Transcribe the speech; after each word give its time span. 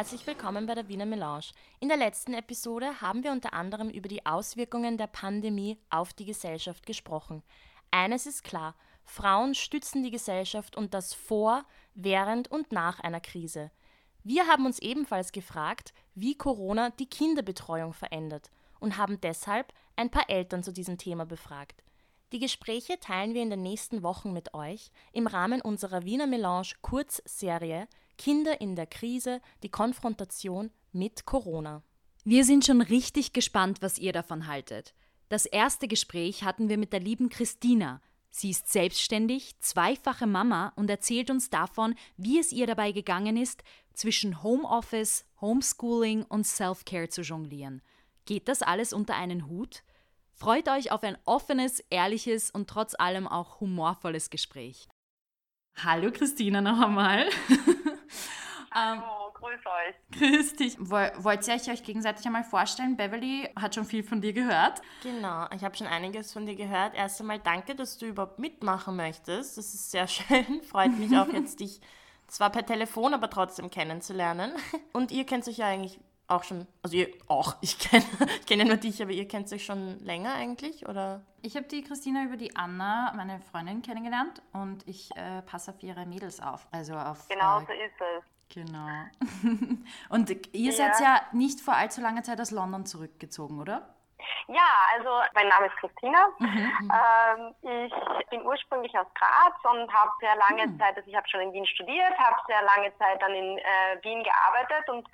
herzlich 0.00 0.26
willkommen 0.26 0.64
bei 0.64 0.74
der 0.74 0.88
Wiener 0.88 1.04
Melange. 1.04 1.52
In 1.78 1.88
der 1.88 1.98
letzten 1.98 2.32
Episode 2.32 3.02
haben 3.02 3.22
wir 3.22 3.32
unter 3.32 3.52
anderem 3.52 3.90
über 3.90 4.08
die 4.08 4.24
Auswirkungen 4.24 4.96
der 4.96 5.08
Pandemie 5.08 5.76
auf 5.90 6.14
die 6.14 6.24
Gesellschaft 6.24 6.86
gesprochen. 6.86 7.42
Eines 7.90 8.24
ist 8.24 8.42
klar, 8.42 8.74
Frauen 9.04 9.54
stützen 9.54 10.02
die 10.02 10.10
Gesellschaft 10.10 10.74
und 10.74 10.94
das 10.94 11.12
vor, 11.12 11.66
während 11.94 12.50
und 12.50 12.72
nach 12.72 13.00
einer 13.00 13.20
Krise. 13.20 13.70
Wir 14.24 14.46
haben 14.46 14.64
uns 14.64 14.78
ebenfalls 14.78 15.32
gefragt, 15.32 15.92
wie 16.14 16.34
Corona 16.34 16.88
die 16.88 17.10
Kinderbetreuung 17.10 17.92
verändert 17.92 18.50
und 18.78 18.96
haben 18.96 19.20
deshalb 19.20 19.70
ein 19.96 20.10
paar 20.10 20.30
Eltern 20.30 20.62
zu 20.62 20.72
diesem 20.72 20.96
Thema 20.96 21.26
befragt. 21.26 21.84
Die 22.32 22.38
Gespräche 22.38 22.98
teilen 23.00 23.34
wir 23.34 23.42
in 23.42 23.50
den 23.50 23.62
nächsten 23.62 24.02
Wochen 24.02 24.32
mit 24.32 24.54
euch 24.54 24.92
im 25.12 25.26
Rahmen 25.26 25.60
unserer 25.60 26.06
Wiener 26.06 26.26
Melange 26.26 26.68
Kurzserie 26.80 27.86
Kinder 28.20 28.60
in 28.60 28.76
der 28.76 28.86
Krise, 28.86 29.40
die 29.62 29.70
Konfrontation 29.70 30.70
mit 30.92 31.24
Corona. 31.24 31.82
Wir 32.22 32.44
sind 32.44 32.66
schon 32.66 32.82
richtig 32.82 33.32
gespannt, 33.32 33.80
was 33.80 33.96
ihr 33.96 34.12
davon 34.12 34.46
haltet. 34.46 34.94
Das 35.30 35.46
erste 35.46 35.88
Gespräch 35.88 36.44
hatten 36.44 36.68
wir 36.68 36.76
mit 36.76 36.92
der 36.92 37.00
lieben 37.00 37.30
Christina. 37.30 38.02
Sie 38.30 38.50
ist 38.50 38.70
selbstständig, 38.70 39.58
zweifache 39.60 40.26
Mama 40.26 40.74
und 40.76 40.90
erzählt 40.90 41.30
uns 41.30 41.48
davon, 41.48 41.94
wie 42.18 42.38
es 42.38 42.52
ihr 42.52 42.66
dabei 42.66 42.92
gegangen 42.92 43.38
ist, 43.38 43.64
zwischen 43.94 44.42
Homeoffice, 44.42 45.24
Homeschooling 45.40 46.24
und 46.24 46.46
Self-Care 46.46 47.08
zu 47.08 47.22
jonglieren. 47.22 47.80
Geht 48.26 48.48
das 48.48 48.60
alles 48.60 48.92
unter 48.92 49.16
einen 49.16 49.46
Hut? 49.46 49.82
Freut 50.34 50.68
euch 50.68 50.92
auf 50.92 51.04
ein 51.04 51.16
offenes, 51.24 51.80
ehrliches 51.88 52.50
und 52.50 52.68
trotz 52.68 52.94
allem 52.94 53.26
auch 53.26 53.60
humorvolles 53.60 54.28
Gespräch. 54.28 54.88
Hallo 55.82 56.10
Christina 56.12 56.60
noch 56.60 56.78
einmal. 56.78 57.26
Ähm, 58.72 59.02
Hallo, 59.02 59.32
grüß 59.32 59.60
euch. 59.66 60.18
Grüß 60.18 60.56
dich. 60.56 60.76
Wollt 60.78 61.48
ihr 61.48 61.54
euch, 61.54 61.82
gegenseitig 61.82 62.24
einmal 62.24 62.44
vorstellen? 62.44 62.96
Beverly 62.96 63.48
hat 63.56 63.74
schon 63.74 63.84
viel 63.84 64.04
von 64.04 64.20
dir 64.20 64.32
gehört. 64.32 64.80
Genau, 65.02 65.46
ich 65.54 65.64
habe 65.64 65.76
schon 65.76 65.88
einiges 65.88 66.32
von 66.32 66.46
dir 66.46 66.54
gehört. 66.54 66.94
Erst 66.94 67.20
einmal 67.20 67.40
danke, 67.40 67.74
dass 67.74 67.98
du 67.98 68.06
überhaupt 68.06 68.38
mitmachen 68.38 68.94
möchtest. 68.94 69.58
Das 69.58 69.74
ist 69.74 69.90
sehr 69.90 70.06
schön. 70.08 70.62
Freut 70.62 70.96
mich 70.96 71.16
auch 71.16 71.28
jetzt, 71.28 71.58
dich 71.58 71.80
zwar 72.28 72.50
per 72.50 72.64
Telefon, 72.64 73.12
aber 73.12 73.28
trotzdem 73.28 73.70
kennenzulernen. 73.70 74.52
Und 74.92 75.10
ihr 75.10 75.26
kennt 75.26 75.48
euch 75.48 75.58
ja 75.58 75.66
eigentlich 75.66 75.98
auch 76.28 76.44
schon, 76.44 76.68
also 76.84 76.96
ihr 76.96 77.08
auch, 77.26 77.56
ich 77.60 77.76
kenne 77.90 78.04
ich 78.38 78.46
kenn 78.46 78.60
ja 78.60 78.64
nur 78.64 78.76
dich, 78.76 79.02
aber 79.02 79.10
ihr 79.10 79.26
kennt 79.26 79.52
euch 79.52 79.64
schon 79.64 79.98
länger 79.98 80.32
eigentlich, 80.34 80.88
oder? 80.88 81.22
Ich 81.42 81.56
habe 81.56 81.66
die 81.66 81.82
Christina 81.82 82.22
über 82.22 82.36
die 82.36 82.54
Anna, 82.54 83.12
meine 83.16 83.40
Freundin, 83.40 83.82
kennengelernt 83.82 84.40
und 84.52 84.86
ich 84.86 85.10
äh, 85.16 85.42
passe 85.42 85.72
auf 85.72 85.82
ihre 85.82 86.06
Mädels 86.06 86.38
auf. 86.38 86.68
Also 86.70 86.94
auf 86.94 87.26
genau 87.26 87.58
äh, 87.62 87.66
so 87.66 87.72
ist 87.72 88.00
es. 88.18 88.39
Genau. 88.52 88.88
Und 90.08 90.30
ihr 90.54 90.72
ja. 90.72 90.72
seid 90.72 91.00
ja 91.00 91.20
nicht 91.32 91.60
vor 91.60 91.74
allzu 91.74 92.00
langer 92.00 92.22
Zeit 92.22 92.40
aus 92.40 92.50
London 92.50 92.84
zurückgezogen, 92.84 93.60
oder? 93.60 93.94
Ja, 94.48 94.68
also 94.94 95.08
mein 95.34 95.48
Name 95.48 95.66
ist 95.66 95.76
Christina. 95.76 96.28
Mhm. 96.38 96.90
Ähm, 96.92 97.88
ich 98.18 98.26
bin 98.28 98.42
ursprünglich 98.42 98.96
aus 98.98 99.06
Graz 99.14 99.54
und 99.64 99.92
habe 99.92 100.10
sehr 100.20 100.36
lange 100.36 100.66
mhm. 100.66 100.78
Zeit, 100.78 100.96
also 100.96 101.08
ich 101.08 101.16
habe 101.16 101.28
schon 101.28 101.40
in 101.40 101.52
Wien 101.52 101.66
studiert, 101.66 102.18
habe 102.18 102.36
sehr 102.46 102.62
lange 102.62 102.96
Zeit 102.98 103.22
dann 103.22 103.32
in 103.32 103.58
äh, 103.58 104.02
Wien 104.02 104.22
gearbeitet 104.24 104.88
und 104.88 105.06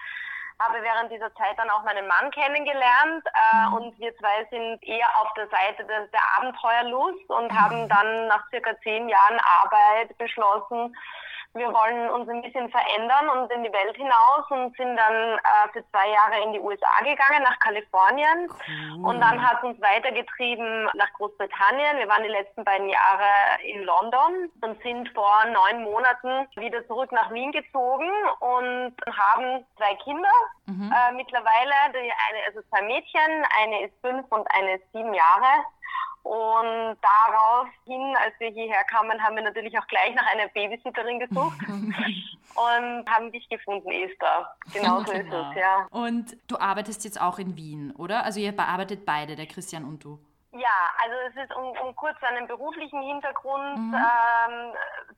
habe 0.59 0.83
während 0.83 1.13
dieser 1.13 1.33
Zeit 1.35 1.59
dann 1.59 1.69
auch 1.69 1.85
meinen 1.85 2.07
Mann 2.07 2.31
kennengelernt 2.31 3.25
äh, 3.27 3.67
mhm. 3.67 3.73
und 3.75 3.99
wir 3.99 4.17
zwei 4.17 4.47
sind 4.51 4.83
eher 4.83 5.09
auf 5.21 5.33
der 5.35 5.49
Seite 5.49 5.85
der, 5.85 6.07
der 6.07 6.21
Abenteuerlust 6.39 7.29
und 7.29 7.53
mhm. 7.53 7.61
haben 7.61 7.89
dann 7.89 8.29
nach 8.29 8.49
circa 8.49 8.79
zehn 8.81 9.09
Jahren 9.09 9.39
Arbeit 9.41 10.17
beschlossen, 10.17 10.97
wir 11.57 11.73
wollen 11.73 12.11
uns 12.11 12.29
ein 12.29 12.43
bisschen 12.43 12.69
verändern 12.71 13.29
und 13.31 13.51
in 13.53 13.65
die 13.65 13.73
Welt 13.73 13.97
hinaus 13.97 14.45
und 14.51 14.77
sind 14.77 14.97
dann 14.97 15.39
äh, 15.39 15.73
für 15.73 15.85
zwei 15.91 16.09
Jahre 16.09 16.43
in 16.45 16.53
die 16.53 16.61
USA 16.61 16.99
gegangen, 17.01 17.43
nach 17.43 17.59
Kalifornien. 17.61 18.49
Cool. 18.49 19.05
Und 19.05 19.21
dann 19.21 19.41
hat 19.41 19.59
es 19.59 19.65
uns 19.65 19.81
weitergetrieben 19.81 20.89
nach 20.95 21.13
Großbritannien. 21.15 21.99
Wir 21.99 22.09
waren 22.09 22.23
die 22.23 22.29
letzten 22.29 22.65
beiden 22.65 22.89
Jahre 22.89 23.31
in 23.65 23.85
London 23.85 24.51
und 24.63 24.83
sind 24.83 25.09
vor 25.11 25.45
neun 25.47 25.85
Monaten 25.85 26.47
wieder 26.57 26.87
zurück 26.87 27.13
nach 27.13 27.33
Wien 27.33 27.53
gezogen 27.53 28.11
und 28.41 28.95
haben 29.11 29.65
zwei 29.77 29.95
Kinder. 30.05 30.37
Mhm. 30.67 30.93
Äh, 30.93 31.13
mittlerweile, 31.13 31.75
die 31.93 31.99
eine, 31.99 32.47
also 32.47 32.61
zwei 32.69 32.83
Mädchen, 32.83 33.47
eine 33.61 33.87
ist 33.87 33.95
fünf 34.01 34.27
und 34.31 34.47
eine 34.55 34.77
ist 34.77 34.93
sieben 34.93 35.15
Jahre. 35.15 35.65
Und 36.27 36.97
daraufhin, 37.03 38.17
als 38.17 38.35
wir 38.41 38.49
hierher 38.49 38.83
kamen, 38.91 39.23
haben 39.23 39.37
wir 39.37 39.45
natürlich 39.45 39.79
auch 39.79 39.87
gleich 39.87 40.13
nach 40.17 40.27
einer 40.27 40.49
Babysitterin 40.49 41.21
gesucht 41.21 41.57
und 41.69 43.09
haben 43.09 43.31
dich 43.31 43.49
gefunden, 43.49 43.89
Esther. 43.93 44.53
Genau 44.73 45.05
so 45.05 45.13
ist 45.13 45.33
es, 45.33 45.57
ja. 45.57 45.87
Und 45.91 46.37
du 46.49 46.59
arbeitest 46.59 47.05
jetzt 47.05 47.21
auch 47.21 47.39
in 47.39 47.57
Wien, 47.57 47.93
oder? 47.93 48.25
Also 48.25 48.41
ihr 48.41 48.51
bearbeitet 48.51 49.07
beide, 49.07 49.37
der 49.37 49.47
Christian 49.47 49.85
und 49.85 50.03
du. 50.03 50.19
Ja, 50.59 50.95
also 51.03 51.15
es 51.29 51.45
ist, 51.45 51.55
um, 51.55 51.71
um 51.87 51.95
kurz 51.97 52.17
einen 52.23 52.47
beruflichen 52.47 53.03
Hintergrund 53.03 53.79
mhm. 53.79 53.95
ähm, 53.95 54.73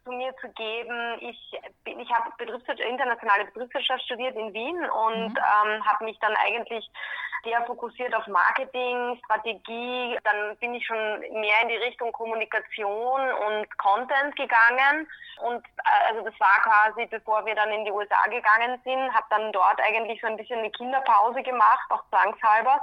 zu 0.04 0.12
mir 0.12 0.34
zu 0.40 0.48
geben. 0.50 1.18
Ich, 1.20 1.60
ich 1.84 2.10
habe 2.12 2.32
Betriebswirtschaft, 2.38 2.80
internationale 2.80 3.44
Betriebswirtschaft 3.44 4.02
studiert 4.04 4.34
in 4.36 4.52
Wien 4.52 4.78
und 4.90 5.34
mhm. 5.34 5.38
ähm, 5.38 5.84
habe 5.84 6.04
mich 6.04 6.18
dann 6.20 6.34
eigentlich 6.36 6.90
sehr 7.44 7.62
fokussiert 7.66 8.14
auf 8.14 8.26
Marketing, 8.26 9.20
Strategie. 9.24 10.18
Dann 10.24 10.56
bin 10.56 10.74
ich 10.74 10.84
schon 10.84 10.96
mehr 10.96 11.62
in 11.62 11.68
die 11.68 11.76
Richtung 11.76 12.10
Kommunikation 12.10 13.20
und 13.20 13.78
Content 13.78 14.34
gegangen. 14.34 15.08
Und 15.42 15.64
äh, 15.64 16.08
also 16.08 16.22
das 16.22 16.34
war 16.40 16.58
quasi, 16.62 17.06
bevor 17.06 17.46
wir 17.46 17.54
dann 17.54 17.70
in 17.70 17.84
die 17.84 17.92
USA 17.92 18.24
gegangen 18.24 18.80
sind, 18.82 19.14
habe 19.14 19.26
dann 19.30 19.52
dort 19.52 19.80
eigentlich 19.80 20.20
so 20.20 20.26
ein 20.26 20.36
bisschen 20.36 20.58
eine 20.58 20.70
Kinderpause 20.70 21.42
gemacht, 21.42 21.86
auch 21.90 22.02
zwangshalber 22.08 22.80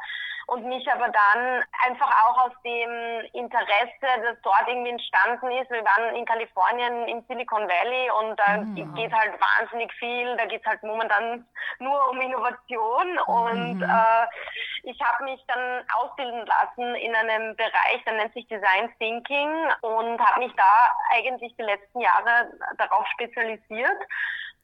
und 0.48 0.66
mich 0.66 0.88
aber 0.92 1.10
dann 1.10 1.64
einfach 1.86 2.10
auch 2.24 2.46
aus 2.46 2.52
dem 2.64 3.26
Interesse, 3.34 4.22
das 4.24 4.38
dort 4.44 4.68
irgendwie 4.68 4.92
entstanden 4.92 5.52
ist. 5.52 5.72
Wir 5.72 5.84
waren 5.84 6.16
in 6.16 6.26
Kalifornien 6.26 7.08
im 7.08 7.24
Silicon 7.28 7.68
Valley 7.68 8.12
und 8.20 8.40
da 8.40 8.58
mhm. 8.58 8.94
geht 8.96 9.12
halt 9.12 9.34
wahnsinnig 9.40 9.92
viel. 9.94 10.36
Da 10.38 10.46
geht 10.46 10.62
es 10.62 10.68
halt 10.68 10.84
momentan 10.84 11.46
nur 11.80 12.10
um 12.10 12.22
Innovation 12.22 13.14
mhm. 13.14 13.34
und 13.34 13.82
äh, 13.82 14.26
ich 14.84 15.02
habe 15.02 15.24
mich 15.24 15.44
dann 15.48 15.84
ausbilden 15.94 16.46
lassen 16.46 16.96
in 16.96 17.16
einem 17.16 17.56
Bereich, 17.56 18.04
der 18.06 18.14
nennt 18.14 18.34
sich 18.34 18.48
Design 18.48 18.94
Thinking 19.00 19.52
und 19.82 20.20
habe 20.20 20.40
mich 20.40 20.54
da 20.56 20.92
eigentlich 21.12 21.56
die 21.58 21.64
letzten 21.64 22.02
Jahre 22.02 22.52
darauf 22.78 23.08
spezialisiert. 23.08 23.98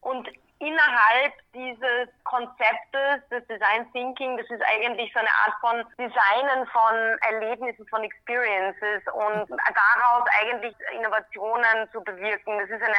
Und 0.02 0.28
innerhalb 0.62 1.34
dieses 1.54 2.08
Konzeptes 2.24 3.28
des 3.30 3.46
Design 3.48 3.92
Thinking, 3.92 4.38
das 4.38 4.50
ist 4.50 4.62
eigentlich 4.64 5.12
so 5.12 5.20
eine 5.20 5.34
Art 5.46 5.56
von 5.60 5.84
Designen 5.98 6.68
von 6.68 6.96
Erlebnissen, 7.22 7.86
von 7.88 8.04
Experiences 8.04 9.02
und 9.14 9.50
daraus 9.50 10.24
eigentlich 10.40 10.76
Innovationen 10.94 11.90
zu 11.92 12.02
bewirken. 12.04 12.60
Das 12.60 12.70
ist 12.70 12.84
eine 12.84 12.96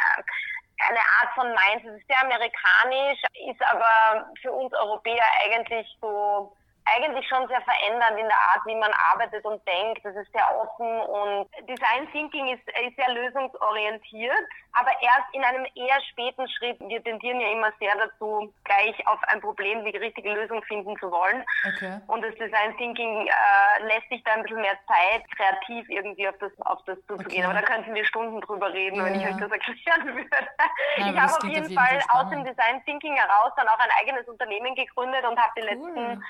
eine 0.89 0.99
Art 0.99 1.33
von 1.37 1.47
Mindset, 1.47 1.95
das 1.95 2.01
ist 2.01 2.09
sehr 2.09 2.21
amerikanisch, 2.23 3.21
ist 3.49 3.63
aber 3.71 4.27
für 4.41 4.51
uns 4.51 4.73
Europäer 4.75 5.25
eigentlich 5.45 5.87
so 6.01 6.53
eigentlich 6.95 7.27
schon 7.29 7.47
sehr 7.49 7.61
verändert 7.63 8.19
in 8.19 8.27
der 8.27 8.43
Art, 8.53 8.65
wie 8.67 8.75
man 8.75 8.93
arbeitet 9.13 9.45
und 9.45 9.61
denkt. 9.67 10.05
Das 10.05 10.15
ist 10.17 10.31
sehr 10.33 10.47
offen 10.57 11.01
und 11.01 11.49
Design 11.69 12.11
Thinking 12.13 12.49
ist, 12.49 12.63
ist 12.69 12.97
sehr 12.97 13.13
lösungsorientiert, 13.13 14.45
aber 14.73 14.91
erst 15.01 15.29
in 15.33 15.45
einem 15.45 15.67
eher 15.75 16.01
späten 16.11 16.49
Schritt. 16.49 16.79
Wir 16.81 17.03
tendieren 17.03 17.41
ja 17.41 17.53
immer 17.53 17.73
sehr 17.79 17.95
dazu, 17.97 18.53
gleich 18.65 19.07
auf 19.07 19.19
ein 19.29 19.41
Problem 19.41 19.85
die 19.85 19.97
richtige 19.97 20.33
Lösung 20.33 20.63
finden 20.65 20.97
zu 20.99 21.11
wollen. 21.11 21.45
Okay. 21.75 22.01
Und 22.07 22.23
das 22.23 22.35
Design 22.35 22.77
Thinking 22.77 23.27
äh, 23.27 23.85
lässt 23.85 24.09
sich 24.09 24.23
da 24.25 24.33
ein 24.33 24.43
bisschen 24.43 24.61
mehr 24.61 24.79
Zeit, 24.87 25.23
kreativ 25.37 25.89
irgendwie 25.89 26.29
auf 26.29 26.37
das, 26.39 26.53
auf 26.61 26.79
das 26.87 26.99
zuzugehen. 27.07 27.45
Okay. 27.45 27.45
Aber 27.45 27.55
da 27.55 27.63
könnten 27.63 27.95
wir 27.95 28.05
Stunden 28.05 28.41
drüber 28.41 28.73
reden, 28.73 28.97
ja, 28.97 29.05
wenn 29.05 29.21
ich 29.21 29.27
euch 29.27 29.37
das 29.37 29.51
erklären 29.51 30.07
würde. 30.15 30.29
Ja, 30.97 31.11
ich 31.11 31.21
habe 31.21 31.33
auf 31.33 31.45
jeden, 31.45 31.73
Fall 31.73 32.03
aus 32.09 32.29
dem 32.31 32.45
Design 32.45 32.85
Thinking 32.85 33.15
heraus 33.17 33.53
dann 33.57 33.69
auch 33.69 33.79
ein 33.79 33.91
eigenes 34.01 34.27
Unternehmen 34.29 34.75
gegründet 34.75 35.25
und 35.25 35.39
habe 35.39 35.53
die 35.57 35.63
cool. 35.63 35.69
letzten 35.69 36.25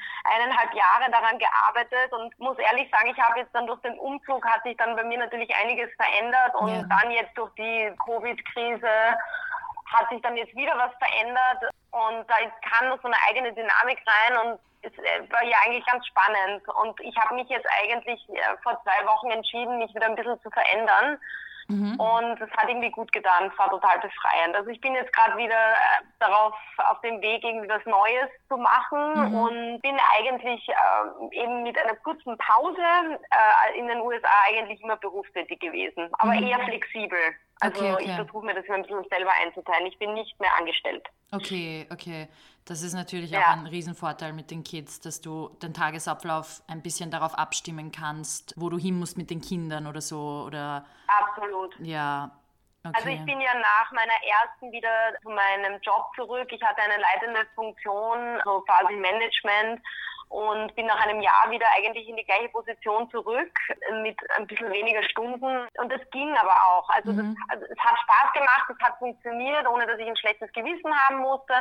eineinhalb 0.53 0.75
Jahre 0.75 1.11
daran 1.11 1.39
gearbeitet 1.39 2.13
und 2.13 2.39
muss 2.39 2.59
ehrlich 2.59 2.91
sagen, 2.91 3.11
ich 3.11 3.23
habe 3.23 3.41
jetzt 3.41 3.55
dann 3.55 3.67
durch 3.67 3.81
den 3.81 3.99
Umzug 3.99 4.45
hat 4.47 4.63
sich 4.63 4.77
dann 4.77 4.97
bei 4.97 5.05
mir 5.05 5.19
natürlich 5.19 5.55
einiges 5.57 5.91
verändert 5.97 6.55
und 6.55 6.75
ja. 6.75 6.83
dann 6.89 7.11
jetzt 7.11 7.37
durch 7.37 7.53
die 7.55 7.93
Covid-Krise 8.05 9.17
hat 9.93 10.09
sich 10.11 10.23
dann 10.23 10.37
jetzt 10.37 10.55
wieder 10.55 10.77
was 10.77 10.93
verändert 10.99 11.73
und 11.91 12.29
da 12.29 12.37
kam 12.71 12.89
noch 12.89 13.01
so 13.03 13.09
eine 13.09 13.17
eigene 13.29 13.53
Dynamik 13.53 14.03
rein 14.07 14.47
und 14.47 14.59
es 14.83 14.93
äh, 14.93 15.31
war 15.31 15.45
ja 15.45 15.57
eigentlich 15.65 15.87
ganz 15.87 16.07
spannend 16.07 16.67
und 16.69 16.99
ich 17.01 17.17
habe 17.17 17.35
mich 17.35 17.49
jetzt 17.49 17.67
eigentlich 17.81 18.21
äh, 18.31 18.57
vor 18.63 18.81
zwei 18.83 19.07
Wochen 19.07 19.31
entschieden, 19.31 19.79
mich 19.79 19.95
wieder 19.95 20.07
ein 20.07 20.17
bisschen 20.17 20.41
zu 20.43 20.51
verändern 20.51 21.19
Mhm. 21.73 21.99
Und 21.99 22.41
es 22.41 22.51
hat 22.51 22.69
irgendwie 22.69 22.91
gut 22.91 23.11
getan, 23.13 23.51
es 23.51 23.59
war 23.59 23.71
total 23.71 23.99
befreiend. 24.01 24.55
Also 24.55 24.69
ich 24.69 24.81
bin 24.81 24.95
jetzt 24.95 25.13
gerade 25.15 25.37
wieder 25.39 25.55
äh, 25.55 26.05
darauf, 26.21 26.55
auf 26.77 27.01
dem 27.01 27.21
Weg, 27.23 27.43
irgendwie 27.43 27.69
was 27.69 27.85
Neues 27.87 28.29
zu 28.49 28.59
machen 28.59 29.31
mhm. 29.31 29.35
und 29.35 29.81
bin 29.81 29.97
eigentlich 30.19 30.69
äh, 30.69 31.43
eben 31.43 31.63
mit 31.63 31.79
einer 31.79 31.97
kurzen 31.97 32.37
Pause 32.37 33.19
äh, 33.31 33.79
in 33.79 33.89
den 33.89 34.01
USA 34.01 34.29
eigentlich 34.49 34.83
immer 34.83 34.97
berufstätig 34.97 35.61
gewesen, 35.61 36.11
aber 36.19 36.35
mhm. 36.35 36.47
eher 36.47 36.61
flexibel. 36.61 37.19
Also 37.63 37.79
okay, 37.79 37.93
okay. 37.93 38.05
ich 38.05 38.15
versuche 38.17 38.45
mir 38.45 38.55
das 38.55 38.65
ein 38.69 38.83
bisschen 38.83 39.05
selber 39.09 39.31
einzuteilen. 39.41 39.87
Ich 39.87 39.99
bin 39.99 40.15
nicht 40.15 40.39
mehr 40.41 40.51
angestellt. 40.59 41.07
Okay, 41.31 41.87
okay. 41.93 42.29
Das 42.65 42.83
ist 42.83 42.93
natürlich 42.93 43.31
ja. 43.31 43.41
auch 43.41 43.57
ein 43.57 43.67
Riesenvorteil 43.69 44.33
mit 44.33 44.51
den 44.51 44.65
Kids, 44.65 45.01
dass 45.01 45.21
du 45.21 45.49
den 45.63 45.73
Tagesablauf 45.73 46.63
ein 46.67 46.83
bisschen 46.83 47.13
darauf 47.13 47.35
abstimmen 47.35 47.93
kannst, 47.93 48.53
wo 48.57 48.69
du 48.69 48.79
hin 48.79 48.99
musst 48.99 49.17
mit 49.17 49.31
den 49.31 49.41
Kindern 49.41 49.87
oder 49.87 50.01
so. 50.01 50.45
Oder 50.47 50.85
Absolut. 51.07 51.77
Ja. 51.79 52.33
Okay. 52.85 52.95
Also 52.97 53.09
ich 53.11 53.25
bin 53.25 53.41
ja 53.41 53.55
nach 53.55 53.93
meiner 53.93 54.19
ersten 54.27 54.73
wieder 54.73 54.91
zu 55.23 55.31
meinem 55.31 55.81
Job 55.83 56.11
zurück. 56.17 56.49
Ich 56.51 56.63
hatte 56.63 56.83
eine 56.83 57.01
leitende 57.01 57.47
Funktion, 57.55 58.41
so 58.45 58.61
quasi 58.63 58.97
Management 58.97 59.81
und 60.33 60.75
bin 60.77 60.87
nach 60.87 60.99
einem 61.05 61.21
Jahr 61.21 61.51
wieder 61.51 61.67
eigentlich 61.77 62.09
in 62.09 62.17
die 62.17 62.25
gleiche 62.25 62.49
Position 62.49 63.11
zurück 63.11 63.53
mit 64.03 64.19
ein 64.39 64.47
bisschen 64.47 64.73
weniger 64.73 65.03
Stunden 65.03 65.67
und 65.77 65.93
das 65.93 66.01
ging 66.11 66.35
aber 66.39 66.57
auch. 66.65 66.89
Also, 66.89 67.13
mhm. 67.13 67.37
das, 67.37 67.59
also 67.59 67.67
es 67.71 67.79
hat 67.79 67.99
Spaß 67.99 68.33
gemacht, 68.33 68.71
es 68.71 68.87
hat 68.87 68.99
funktioniert, 68.99 69.69
ohne 69.69 69.87
dass 69.87 69.99
ich 69.99 70.09
ein 70.09 70.17
schlechtes 70.17 70.51
Gewissen 70.53 70.91
haben 71.05 71.19
musste. 71.19 71.53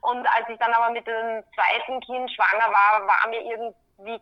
Und 0.00 0.26
als 0.36 0.48
ich 0.48 0.58
dann 0.58 0.72
aber 0.72 0.90
mit 0.90 1.06
dem 1.06 1.44
zweiten 1.54 2.00
Kind 2.00 2.30
schwanger 2.32 2.72
war, 2.72 3.06
war 3.06 3.28
mir 3.30 3.40
irgendwie 3.40 4.20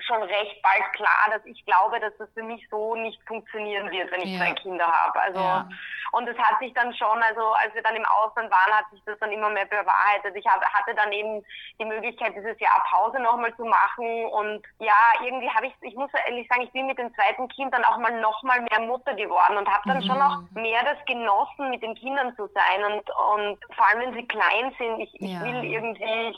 schon 0.00 0.22
recht 0.22 0.62
bald 0.62 0.92
klar, 0.92 1.28
dass 1.30 1.44
ich 1.46 1.64
glaube, 1.64 2.00
dass 2.00 2.12
das 2.18 2.28
für 2.34 2.42
mich 2.42 2.66
so 2.70 2.94
nicht 2.96 3.20
funktionieren 3.26 3.90
wird, 3.90 4.12
wenn 4.12 4.20
ich 4.20 4.32
ja. 4.32 4.40
zwei 4.40 4.52
Kinder 4.52 4.86
habe. 4.86 5.20
Also 5.20 5.40
ja. 5.40 5.68
Und 6.12 6.28
es 6.28 6.38
hat 6.38 6.58
sich 6.58 6.72
dann 6.74 6.94
schon, 6.94 7.22
also 7.22 7.52
als 7.52 7.74
wir 7.74 7.82
dann 7.82 7.96
im 7.96 8.04
Ausland 8.04 8.50
waren, 8.50 8.72
hat 8.72 8.90
sich 8.90 9.02
das 9.04 9.18
dann 9.18 9.32
immer 9.32 9.50
mehr 9.50 9.66
bewahrheitet. 9.66 10.34
Ich 10.36 10.46
hab, 10.46 10.62
hatte 10.64 10.94
dann 10.94 11.12
eben 11.12 11.44
die 11.78 11.84
Möglichkeit, 11.84 12.34
dieses 12.36 12.58
Jahr 12.60 12.84
Pause 12.90 13.20
nochmal 13.20 13.54
zu 13.56 13.64
machen 13.64 14.26
und 14.26 14.62
ja, 14.78 15.12
irgendwie 15.22 15.50
habe 15.50 15.66
ich, 15.66 15.74
ich 15.82 15.94
muss 15.94 16.10
ehrlich 16.26 16.48
sagen, 16.48 16.62
ich 16.62 16.72
bin 16.72 16.86
mit 16.86 16.98
dem 16.98 17.14
zweiten 17.14 17.48
Kind 17.48 17.74
dann 17.74 17.84
auch 17.84 17.98
mal 17.98 18.20
nochmal 18.20 18.60
mehr 18.60 18.80
Mutter 18.80 19.14
geworden 19.14 19.56
und 19.56 19.68
habe 19.68 19.82
dann 19.86 19.98
mhm. 19.98 20.06
schon 20.06 20.20
auch 20.20 20.38
mehr 20.52 20.82
das 20.84 21.04
genossen, 21.06 21.70
mit 21.70 21.82
den 21.82 21.94
Kindern 21.94 22.34
zu 22.36 22.48
sein 22.48 22.84
und 22.84 23.08
und 23.18 23.58
vor 23.74 23.86
allem 23.86 24.00
wenn 24.00 24.14
sie 24.14 24.26
klein 24.26 24.74
sind, 24.78 25.00
ich, 25.00 25.14
ich 25.20 25.40
will 25.40 25.64
irgendwie 25.64 26.36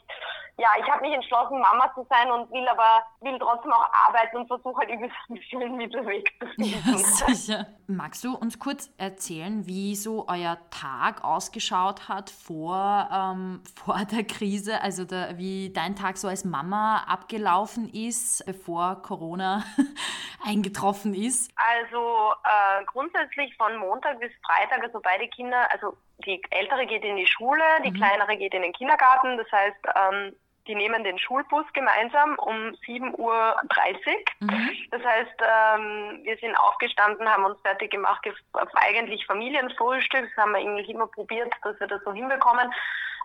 ja, 0.61 0.69
ich 0.79 0.87
habe 0.91 1.01
mich 1.01 1.15
entschlossen, 1.15 1.59
Mama 1.59 1.91
zu 1.95 2.07
sein 2.11 2.31
und 2.31 2.51
will 2.51 2.69
aber 2.69 3.03
will 3.21 3.39
trotzdem 3.39 3.73
auch 3.73 3.87
arbeiten 4.07 4.37
und 4.37 4.47
versuche 4.47 4.77
halt 4.81 4.91
irgendwie 4.91 5.09
so 5.09 5.33
ein 5.33 5.39
bisschen 5.39 5.77
Mittelweg 5.77 6.31
zu 6.39 6.47
finden. 6.49 6.91
Ja, 6.91 6.99
sicher. 7.35 7.67
Magst 7.87 8.25
du 8.25 8.37
uns 8.37 8.59
kurz 8.59 8.91
erzählen, 8.99 9.67
wie 9.67 9.97
so 9.97 10.27
euer 10.29 10.59
Tag 10.71 11.25
ausgeschaut 11.25 12.11
hat 12.11 12.29
vor, 12.29 13.09
ähm, 13.11 13.63
vor 13.85 14.05
der 14.05 14.25
Krise? 14.25 14.83
Also 14.83 15.05
der, 15.07 15.39
wie 15.39 15.73
dein 15.73 15.97
Tag 15.97 16.19
so 16.19 16.29
als 16.29 16.45
Mama 16.45 17.05
abgelaufen 17.09 17.89
ist, 17.89 18.45
bevor 18.45 19.01
Corona 19.01 19.65
eingetroffen 20.45 21.15
ist? 21.15 21.51
Also 21.57 22.33
äh, 22.45 22.85
grundsätzlich 22.85 23.57
von 23.57 23.77
Montag 23.79 24.21
bis 24.21 24.33
Freitag, 24.45 24.83
also 24.83 25.01
beide 25.03 25.27
Kinder, 25.29 25.67
also 25.73 25.97
die 26.27 26.43
ältere 26.51 26.87
geht 26.87 27.05
in 27.05 27.17
die 27.17 27.27
Schule, 27.27 27.65
die 27.85 27.91
mhm. 27.91 27.95
kleinere 27.95 28.37
geht 28.37 28.53
in 28.53 28.63
den 28.63 28.73
Kindergarten. 28.73 29.39
Das 29.39 29.51
heißt, 29.51 29.87
ähm, 29.95 30.37
die 30.67 30.75
nehmen 30.75 31.05
den 31.05 31.19
Schulbus 31.19 31.65
gemeinsam 31.73 32.37
um 32.39 32.55
7.30 32.87 33.17
Uhr. 33.19 33.55
Mhm. 34.41 34.71
Das 34.91 35.03
heißt, 35.05 35.37
ähm, 35.41 36.21
wir 36.23 36.37
sind 36.39 36.55
aufgestanden, 36.57 37.29
haben 37.29 37.45
uns 37.45 37.61
fertig 37.61 37.91
gemacht, 37.91 38.25
eigentlich 38.75 39.27
Familienfrühstück, 39.27 40.29
das 40.29 40.45
haben 40.45 40.53
wir 40.53 40.59
eigentlich 40.59 40.89
immer 40.89 41.07
probiert, 41.07 41.53
dass 41.63 41.79
wir 41.81 41.87
das 41.87 42.03
so 42.05 42.13
hinbekommen. 42.13 42.73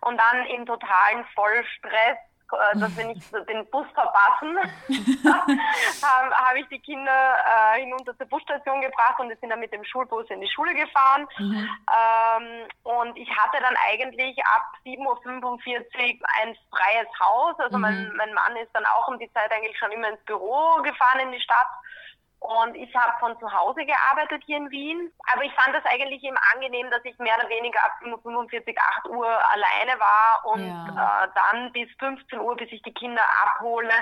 Und 0.01 0.19
dann 0.19 0.45
im 0.47 0.65
totalen 0.65 1.25
Vollstress 1.33 2.17
äh, 2.55 2.79
dass 2.79 2.95
wir 2.97 3.05
nicht 3.05 3.21
den 3.49 3.65
Bus 3.69 3.87
verpassen, 3.93 4.57
habe 6.03 6.35
hab 6.35 6.55
ich 6.55 6.67
die 6.67 6.79
Kinder 6.79 7.35
äh, 7.75 7.81
hinunter 7.81 8.17
zur 8.17 8.27
Busstation 8.27 8.81
gebracht 8.81 9.19
und 9.19 9.29
wir 9.29 9.37
sind 9.37 9.49
dann 9.49 9.59
mit 9.59 9.73
dem 9.73 9.83
Schulbus 9.83 10.29
in 10.29 10.41
die 10.41 10.49
Schule 10.49 10.73
gefahren. 10.73 11.27
Mhm. 11.37 11.69
Ähm, 11.89 12.67
und 12.83 13.17
ich 13.17 13.29
hatte 13.29 13.61
dann 13.61 13.75
eigentlich 13.89 14.37
ab 14.45 14.63
7.45 14.85 14.99
Uhr 15.05 16.27
ein 16.41 16.55
freies 16.69 17.07
Haus. 17.19 17.59
Also 17.59 17.77
mhm. 17.77 17.81
mein, 17.81 18.13
mein 18.15 18.33
Mann 18.33 18.55
ist 18.57 18.71
dann 18.73 18.85
auch 18.85 19.07
um 19.07 19.19
die 19.19 19.31
Zeit 19.33 19.51
eigentlich 19.51 19.77
schon 19.77 19.91
immer 19.91 20.09
ins 20.09 20.23
Büro 20.25 20.81
gefahren 20.83 21.19
in 21.19 21.31
die 21.31 21.41
Stadt. 21.41 21.67
Und 22.45 22.75
ich 22.75 22.93
habe 22.95 23.13
von 23.19 23.37
zu 23.39 23.51
Hause 23.51 23.85
gearbeitet 23.85 24.43
hier 24.45 24.57
in 24.57 24.69
Wien. 24.69 25.11
Aber 25.33 25.43
ich 25.43 25.53
fand 25.53 25.75
das 25.75 25.85
eigentlich 25.85 26.23
eben 26.23 26.37
angenehm, 26.53 26.89
dass 26.91 27.03
ich 27.03 27.17
mehr 27.17 27.35
oder 27.39 27.49
weniger 27.49 27.83
ab 27.83 27.93
45, 28.01 28.77
8 28.79 29.09
Uhr 29.09 29.27
alleine 29.27 29.99
war 29.99 30.45
und 30.45 30.67
ja. 30.67 31.23
äh, 31.23 31.27
dann 31.33 31.71
bis 31.71 31.89
15 31.99 32.39
Uhr, 32.39 32.55
bis 32.55 32.71
ich 32.71 32.81
die 32.83 32.93
Kinder 32.93 33.23
abhole, 33.43 33.93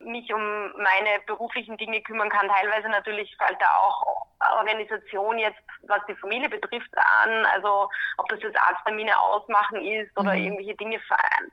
mich 0.00 0.32
um 0.32 0.72
meine 0.76 1.20
beruflichen 1.26 1.76
Dinge 1.76 2.00
kümmern 2.02 2.28
kann. 2.28 2.48
Teilweise 2.48 2.88
natürlich 2.88 3.36
fällt 3.36 3.60
da 3.60 3.76
auch 3.76 4.28
Organisation 4.56 5.38
jetzt, 5.38 5.60
was 5.82 6.00
die 6.08 6.14
Familie 6.16 6.48
betrifft, 6.48 6.90
an. 6.96 7.46
Also 7.46 7.88
ob 8.16 8.28
das 8.28 8.40
jetzt 8.42 8.56
Arzttermine 8.56 9.18
ausmachen 9.20 9.84
ist 9.84 10.16
oder 10.16 10.34
mhm. 10.34 10.44
irgendwelche 10.44 10.76
Dinge 10.76 11.00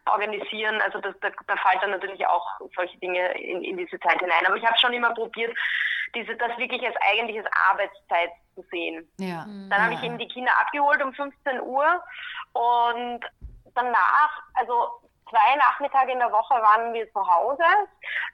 organisieren. 0.05 0.79
Also 0.81 0.99
das, 0.99 1.15
da, 1.21 1.29
da 1.47 1.55
fällt 1.57 1.81
dann 1.81 1.91
natürlich 1.91 2.25
auch 2.27 2.45
solche 2.75 2.97
Dinge 2.99 3.31
in, 3.39 3.63
in 3.63 3.77
diese 3.77 3.99
Zeit 3.99 4.19
hinein. 4.19 4.45
Aber 4.45 4.55
ich 4.55 4.65
habe 4.65 4.77
schon 4.77 4.93
immer 4.93 5.13
probiert, 5.13 5.55
diese, 6.13 6.35
das 6.35 6.57
wirklich 6.57 6.85
als 6.85 6.95
eigentliches 7.11 7.45
Arbeitszeit 7.69 8.29
zu 8.53 8.63
sehen. 8.71 9.07
Ja. 9.19 9.45
Dann 9.45 9.69
ja. 9.69 9.79
habe 9.79 9.93
ich 9.95 10.03
eben 10.03 10.17
die 10.17 10.27
Kinder 10.27 10.51
abgeholt 10.59 11.03
um 11.03 11.13
15 11.13 11.61
Uhr 11.61 12.03
und 12.53 13.19
danach, 13.73 14.41
also 14.53 15.04
zwei 15.29 15.55
Nachmittage 15.57 16.11
in 16.11 16.19
der 16.19 16.31
Woche 16.31 16.53
waren 16.55 16.93
wir 16.93 17.11
zu 17.11 17.19
Hause. 17.19 17.63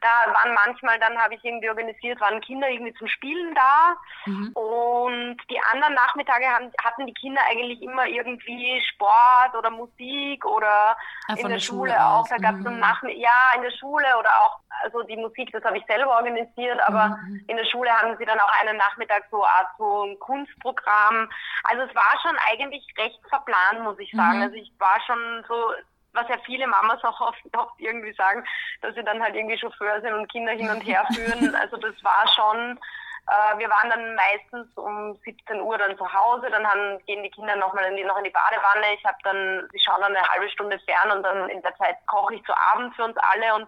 Da 0.01 0.33
waren 0.33 0.53
manchmal, 0.53 0.99
dann 0.99 1.17
habe 1.17 1.35
ich 1.35 1.43
irgendwie 1.43 1.69
organisiert, 1.69 2.19
waren 2.19 2.41
Kinder 2.41 2.69
irgendwie 2.69 2.93
zum 2.93 3.07
Spielen 3.07 3.55
da. 3.55 3.95
Mhm. 4.25 4.51
Und 4.53 5.37
die 5.49 5.59
anderen 5.71 5.93
Nachmittage 5.93 6.45
haben, 6.45 6.71
hatten 6.83 7.07
die 7.07 7.13
Kinder 7.13 7.41
eigentlich 7.49 7.81
immer 7.81 8.05
irgendwie 8.07 8.81
Sport 8.93 9.55
oder 9.57 9.69
Musik 9.69 10.45
oder 10.45 10.97
ah, 11.27 11.33
in 11.35 11.37
der, 11.37 11.49
der, 11.49 11.59
Schule, 11.59 11.91
Schule 11.91 12.05
auch. 12.05 12.27
Da 12.27 12.37
gab 12.37 12.55
es 12.55 12.65
mhm. 12.65 12.79
Nachmittag, 12.79 13.17
ja, 13.17 13.53
in 13.55 13.61
der 13.61 13.71
Schule 13.71 14.07
oder 14.17 14.29
auch, 14.41 14.59
also 14.83 15.03
die 15.03 15.17
Musik, 15.17 15.51
das 15.51 15.63
habe 15.63 15.77
ich 15.77 15.85
selber 15.85 16.15
organisiert, 16.15 16.79
aber 16.87 17.09
mhm. 17.09 17.45
in 17.47 17.57
der 17.57 17.65
Schule 17.65 17.89
haben 17.91 18.17
sie 18.17 18.25
dann 18.25 18.39
auch 18.39 18.61
einen 18.61 18.77
Nachmittag 18.77 19.23
so 19.31 19.45
Art 19.45 19.67
so 19.77 20.03
ein 20.03 20.19
Kunstprogramm. 20.19 21.29
Also 21.63 21.83
es 21.83 21.95
war 21.95 22.19
schon 22.21 22.37
eigentlich 22.49 22.85
recht 22.97 23.19
verplant, 23.29 23.81
muss 23.83 23.99
ich 23.99 24.11
sagen. 24.11 24.37
Mhm. 24.37 24.43
Also 24.43 24.55
ich 24.55 24.71
war 24.79 24.99
schon 25.05 25.45
so 25.47 25.73
was 26.13 26.27
ja 26.29 26.37
viele 26.45 26.67
Mamas 26.67 27.03
auch 27.03 27.19
oft, 27.21 27.39
oft 27.57 27.79
irgendwie 27.79 28.13
sagen, 28.13 28.43
dass 28.81 28.95
sie 28.95 29.03
dann 29.03 29.21
halt 29.21 29.35
irgendwie 29.35 29.57
Chauffeur 29.57 30.01
sind 30.01 30.13
und 30.13 30.31
Kinder 30.31 30.53
hin 30.53 30.69
und 30.69 30.81
her 30.81 31.05
führen. 31.13 31.55
Also 31.61 31.77
das 31.77 31.93
war 32.03 32.25
schon, 32.35 32.79
äh, 33.27 33.57
wir 33.59 33.69
waren 33.69 33.89
dann 33.89 34.15
meistens 34.15 34.67
um 34.77 35.15
17 35.23 35.61
Uhr 35.61 35.77
dann 35.77 35.97
zu 35.97 36.11
Hause, 36.11 36.49
dann 36.49 36.65
haben, 36.67 36.99
gehen 37.05 37.23
die 37.23 37.29
Kinder 37.29 37.55
nochmal 37.55 37.85
in 37.85 37.97
die, 37.97 38.03
noch 38.03 38.17
in 38.17 38.23
die 38.23 38.31
Badewanne. 38.31 38.93
Ich 38.95 39.05
habe 39.05 39.17
dann, 39.23 39.69
sie 39.71 39.79
schauen 39.79 40.01
dann 40.01 40.15
eine 40.15 40.27
halbe 40.27 40.49
Stunde 40.49 40.79
fern 40.79 41.11
und 41.11 41.23
dann 41.23 41.49
in 41.49 41.61
der 41.61 41.75
Zeit 41.75 41.97
koche 42.07 42.35
ich 42.35 42.43
zu 42.43 42.53
Abend 42.55 42.95
für 42.95 43.03
uns 43.03 43.17
alle 43.17 43.55
und 43.55 43.67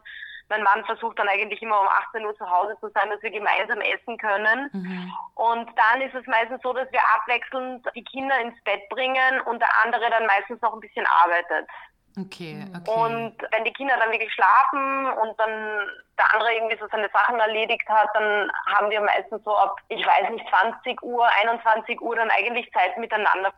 mein 0.49 0.63
Mann 0.63 0.83
versucht 0.85 1.17
dann 1.19 1.27
eigentlich 1.27 1.61
immer 1.61 1.79
um 1.79 1.87
18 1.87 2.25
Uhr 2.25 2.35
zu 2.35 2.49
Hause 2.49 2.77
zu 2.79 2.89
sein, 2.89 3.09
dass 3.09 3.21
wir 3.21 3.31
gemeinsam 3.31 3.79
essen 3.81 4.17
können. 4.17 4.69
Mhm. 4.73 5.13
Und 5.35 5.69
dann 5.77 6.01
ist 6.01 6.13
es 6.13 6.25
meistens 6.27 6.61
so, 6.61 6.73
dass 6.73 6.91
wir 6.91 7.01
abwechselnd 7.15 7.87
die 7.95 8.03
Kinder 8.03 8.39
ins 8.39 8.61
Bett 8.63 8.87
bringen 8.89 9.41
und 9.45 9.59
der 9.59 9.69
andere 9.83 10.09
dann 10.09 10.25
meistens 10.25 10.61
noch 10.61 10.73
ein 10.73 10.79
bisschen 10.79 11.05
arbeitet. 11.07 11.67
Okay, 12.15 12.63
okay. 12.77 12.91
Und 12.91 13.35
wenn 13.51 13.63
die 13.63 13.73
Kinder 13.73 13.95
dann 13.97 14.11
wirklich 14.11 14.31
schlafen 14.33 15.05
und 15.21 15.39
dann 15.39 15.87
der 16.17 16.33
andere 16.33 16.53
irgendwie 16.53 16.77
so 16.77 16.87
seine 16.91 17.09
Sachen 17.09 17.39
erledigt 17.39 17.87
hat, 17.89 18.07
dann 18.13 18.51
haben 18.67 18.91
wir 18.91 19.01
meistens 19.01 19.43
so 19.43 19.57
ab, 19.57 19.77
ich 19.89 20.05
weiß 20.05 20.29
nicht, 20.29 20.47
20 20.47 21.01
Uhr, 21.01 21.27
21 21.41 21.99
Uhr 22.01 22.15
dann 22.15 22.29
eigentlich 22.29 22.71
Zeit 22.71 22.97
miteinander. 22.99 23.51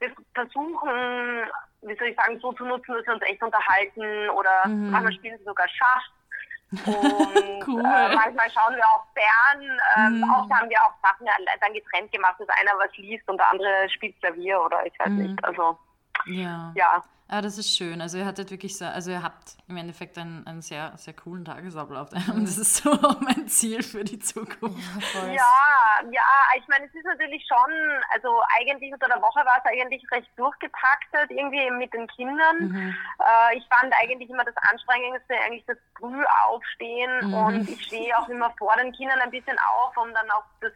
Wir 0.00 0.10
versuchen, 0.34 1.46
wie 1.82 1.96
soll 1.96 2.08
ich 2.08 2.16
sagen, 2.16 2.40
so 2.40 2.52
zu 2.52 2.64
nutzen, 2.64 2.94
dass 2.94 3.06
wir 3.06 3.14
uns 3.14 3.22
echt 3.22 3.42
unterhalten 3.42 4.30
oder 4.30 4.66
mhm. 4.66 4.90
manchmal 4.90 5.12
spielen 5.12 5.38
sie 5.38 5.44
sogar 5.44 5.68
Schach. 5.68 6.04
Und 6.86 7.66
cool. 7.66 7.80
äh, 7.80 8.14
manchmal 8.14 8.48
schauen 8.50 8.76
wir 8.76 8.84
auch 8.86 9.04
fern. 9.12 9.80
Ähm, 9.96 10.18
mhm. 10.18 10.30
Oft 10.30 10.50
haben 10.52 10.70
wir 10.70 10.78
auch 10.78 10.94
Sachen 11.02 11.26
dann 11.26 11.72
getrennt 11.72 12.12
gemacht, 12.12 12.36
dass 12.38 12.48
einer 12.48 12.78
was 12.78 12.96
liest 12.96 13.28
und 13.28 13.38
der 13.38 13.50
andere 13.50 13.90
spielt 13.90 14.16
Klavier 14.20 14.60
oder 14.60 14.86
ich 14.86 14.96
weiß 15.00 15.08
mhm. 15.08 15.18
nicht. 15.18 15.44
Also 15.44 15.76
ja. 16.26 16.72
ja. 16.76 17.02
Ah, 17.32 17.42
das 17.42 17.58
ist 17.58 17.76
schön. 17.76 18.00
Also 18.00 18.18
ihr 18.18 18.26
hattet 18.26 18.50
wirklich 18.50 18.76
so, 18.76 18.84
also 18.84 19.12
ihr 19.12 19.22
habt 19.22 19.56
im 19.68 19.76
Endeffekt 19.76 20.18
einen, 20.18 20.44
einen 20.48 20.62
sehr, 20.62 20.92
sehr 20.96 21.14
coolen 21.14 21.44
Tagesablauf. 21.44 22.10
Und 22.34 22.42
das 22.42 22.58
ist 22.58 22.78
so 22.78 22.90
mein 23.20 23.46
Ziel 23.46 23.84
für 23.84 24.02
die 24.02 24.18
Zukunft. 24.18 24.82
Ja, 25.14 26.00
ja, 26.10 26.30
ich 26.58 26.66
meine, 26.66 26.86
es 26.86 26.94
ist 26.94 27.04
natürlich 27.04 27.46
schon, 27.46 27.72
also 28.12 28.42
eigentlich 28.58 28.92
unter 28.92 29.06
der 29.06 29.22
Woche 29.22 29.46
war 29.46 29.62
es 29.62 29.70
eigentlich 29.70 30.04
recht 30.10 30.28
durchgetaktet, 30.34 31.30
irgendwie 31.30 31.70
mit 31.70 31.94
den 31.94 32.08
Kindern. 32.08 32.56
Mhm. 32.58 32.96
Äh, 33.20 33.58
ich 33.58 33.64
fand 33.68 33.94
eigentlich 34.02 34.28
immer 34.28 34.44
das 34.44 34.56
Anstrengendste 34.68 35.34
eigentlich 35.46 35.64
das 35.66 35.78
Frühaufstehen 36.00 37.28
mhm. 37.28 37.34
und 37.34 37.68
ich 37.68 37.84
stehe 37.84 38.18
auch 38.18 38.28
immer 38.28 38.50
vor 38.58 38.74
den 38.76 38.90
Kindern 38.90 39.20
ein 39.20 39.30
bisschen 39.30 39.56
auf, 39.78 39.96
um 39.96 40.12
dann 40.14 40.28
auch 40.32 40.44
das 40.60 40.72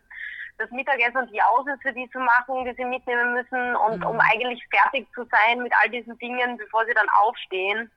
das 0.58 0.70
Mittagessen 0.70 1.16
und 1.16 1.30
die 1.30 1.42
Außen 1.42 1.78
für 1.80 1.92
die 1.92 2.08
zu 2.10 2.18
machen, 2.18 2.64
die 2.64 2.74
sie 2.74 2.84
mitnehmen 2.84 3.34
müssen 3.34 3.76
und 3.76 3.98
mhm. 3.98 4.06
um 4.06 4.20
eigentlich 4.20 4.62
fertig 4.70 5.06
zu 5.14 5.24
sein 5.30 5.62
mit 5.62 5.72
all 5.82 5.90
diesen 5.90 6.16
Dingen, 6.18 6.56
bevor 6.56 6.84
sie 6.86 6.94
dann 6.94 7.08
aufstehen. 7.22 7.90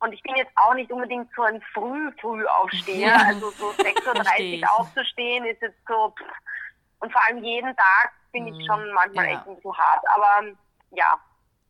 Und 0.00 0.12
ich 0.12 0.22
bin 0.22 0.34
jetzt 0.36 0.50
auch 0.56 0.74
nicht 0.74 0.90
unbedingt 0.90 1.30
so 1.36 1.42
ein 1.42 1.62
Früh-Früh-Aufsteher. 1.74 3.08
Ja. 3.08 3.22
Also 3.26 3.50
so 3.50 3.66
6.30 3.78 4.62
Uhr 4.62 4.80
aufzustehen 4.80 5.44
ist 5.44 5.62
jetzt 5.62 5.78
so, 5.86 6.12
pff. 6.18 6.24
und 7.00 7.12
vor 7.12 7.20
allem 7.28 7.44
jeden 7.44 7.76
Tag 7.76 8.12
finde 8.32 8.50
ich 8.50 8.58
mhm. 8.58 8.66
schon 8.66 8.92
manchmal 8.92 9.26
ja. 9.26 9.36
echt 9.36 9.46
ein 9.46 9.54
bisschen 9.54 9.76
hart. 9.76 10.02
Aber 10.14 10.48
ja, 10.90 11.18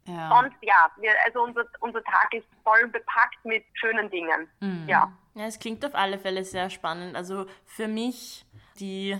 ja. 0.06 0.28
Sonst 0.28 0.56
ja, 0.62 0.90
wir, 0.98 1.12
also 1.24 1.42
unser, 1.42 1.64
unser 1.80 2.02
Tag 2.04 2.32
ist 2.34 2.46
voll 2.64 2.88
bepackt 2.88 3.44
mit 3.44 3.64
schönen 3.74 4.10
Dingen. 4.10 4.48
Mhm. 4.60 4.88
Ja. 4.88 5.12
Ja, 5.34 5.46
es 5.46 5.58
klingt 5.58 5.84
auf 5.84 5.94
alle 5.94 6.18
Fälle 6.18 6.44
sehr 6.44 6.70
spannend. 6.70 7.16
Also 7.16 7.46
für 7.64 7.88
mich, 7.88 8.44
die 8.78 9.18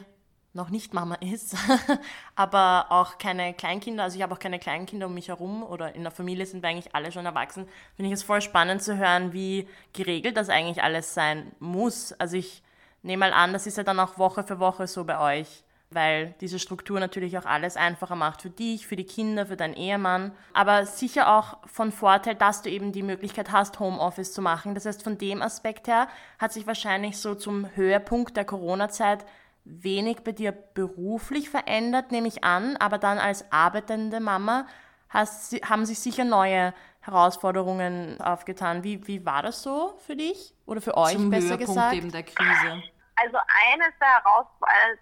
noch 0.55 0.71
nicht 0.71 0.93
Mama 0.93 1.15
ist, 1.17 1.57
aber 2.37 2.87
auch 2.91 3.19
keine 3.19 3.55
Kleinkinder, 3.55 4.05
also 4.05 4.17
ich 4.17 4.23
habe 4.23 4.35
auch 4.35 4.39
keine 4.39 4.59
Kleinkinder 4.59 5.07
um 5.07 5.15
mich 5.15 5.29
herum 5.29 5.63
oder 5.63 5.95
in 5.95 6.03
der 6.03 6.11
Familie 6.11 6.45
sind 6.47 6.63
wir 6.63 6.69
eigentlich 6.69 6.95
alle 6.95 7.11
schon 7.11 7.27
erwachsen, 7.27 7.67
finde 7.97 8.09
ich 8.09 8.15
es 8.15 8.23
voll 8.23 8.43
spannend 8.43 8.83
zu 8.83 8.97
hören, 8.97 9.33
wie 9.33 9.69
geregelt 9.93 10.37
das 10.37 10.49
eigentlich 10.49 10.83
alles 10.83 11.15
sein 11.15 11.53
muss. 11.59 12.13
Also 12.15 12.37
ich 12.37 12.63
nehme 13.03 13.21
mal 13.21 13.33
an, 13.33 13.53
das 13.53 13.67
ist 13.67 13.79
ja 13.79 13.83
dann 13.83 13.99
auch 14.01 14.19
Woche 14.19 14.45
für 14.45 14.59
Woche 14.59 14.87
so 14.87 15.05
bei 15.05 15.41
euch 15.41 15.65
weil 15.95 16.35
diese 16.41 16.59
Struktur 16.59 17.01
natürlich 17.01 17.37
auch 17.39 17.45
alles 17.45 17.77
einfacher 17.77 18.17
macht 18.17 18.43
für 18.43 18.51
dich, 18.51 18.87
für 18.87 18.97
die 18.97 19.05
Kinder, 19.05 19.47
für 19.47 19.57
deinen 19.57 19.75
Ehemann. 19.75 20.33
Aber 20.53 20.87
sicher 20.87 21.37
auch 21.37 21.59
von 21.67 21.93
Vorteil, 21.93 22.35
dass 22.35 22.63
du 22.63 22.71
eben 22.71 22.93
die 22.93 23.03
Möglichkeit 23.03 23.53
hast, 23.53 23.81
Homeoffice 23.81 24.33
zu 24.33 24.43
machen. 24.43 24.75
Das 24.75 24.87
heißt, 24.87 25.03
von 25.03 25.19
dem 25.19 25.43
Aspekt 25.43 25.89
her 25.89 26.09
hat 26.39 26.53
sich 26.53 26.67
wahrscheinlich 26.67 27.19
so 27.19 27.35
zum 27.35 27.69
Höhepunkt 27.75 28.37
der 28.37 28.45
Corona-Zeit 28.45 29.25
wenig 29.65 30.23
bei 30.25 30.33
dir 30.33 30.53
beruflich 30.53 31.51
verändert, 31.51 32.13
nehme 32.13 32.29
ich 32.29 32.45
an, 32.45 32.77
aber 32.77 32.99
dann 32.99 33.19
als 33.19 33.51
arbeitende 33.53 34.21
Mama 34.21 34.67
hast, 35.09 35.55
haben 35.69 35.87
sich 35.87 35.99
sicher 35.99 36.25
neue 36.25 36.75
Herausforderungen 37.01 38.21
aufgetan. 38.21 38.85
Wie, 38.85 39.07
wie 39.07 39.25
war 39.27 39.43
das 39.43 39.63
so 39.63 39.95
für 40.07 40.17
dich 40.17 40.55
oder 40.67 40.81
für 40.81 40.97
euch 40.97 41.13
Zum 41.13 41.31
besser 41.31 41.51
Höhepunkt 41.51 41.69
gesagt? 41.69 41.95
eben 41.95 42.13
der 42.13 42.23
Krise. 42.23 42.83
Also 43.23 43.39
eines 43.71 43.93
der, 44.01 44.09
Heraus 44.09 44.47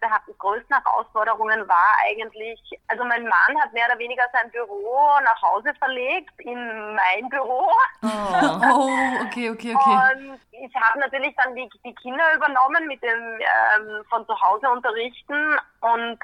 der 0.02 0.10
größten 0.38 0.76
Herausforderungen 0.76 1.66
war 1.66 1.88
eigentlich, 2.04 2.60
also 2.88 3.02
mein 3.04 3.22
Mann 3.22 3.62
hat 3.62 3.72
mehr 3.72 3.86
oder 3.88 3.98
weniger 3.98 4.24
sein 4.32 4.50
Büro 4.50 4.98
nach 5.24 5.40
Hause 5.40 5.72
verlegt, 5.78 6.32
in 6.38 6.94
mein 6.94 7.28
Büro. 7.30 7.66
Oh, 8.02 8.06
oh 8.06 9.24
okay, 9.24 9.48
okay, 9.48 9.74
okay. 9.74 9.98
Und 10.14 10.40
ich 10.52 10.74
habe 10.74 10.98
natürlich 10.98 11.34
dann 11.42 11.54
die, 11.54 11.68
die 11.82 11.94
Kinder 11.94 12.24
übernommen 12.34 12.86
mit 12.88 13.02
dem 13.02 13.40
ähm, 13.40 14.04
von 14.10 14.26
zu 14.26 14.38
Hause 14.38 14.68
unterrichten 14.70 15.58
und 15.80 16.18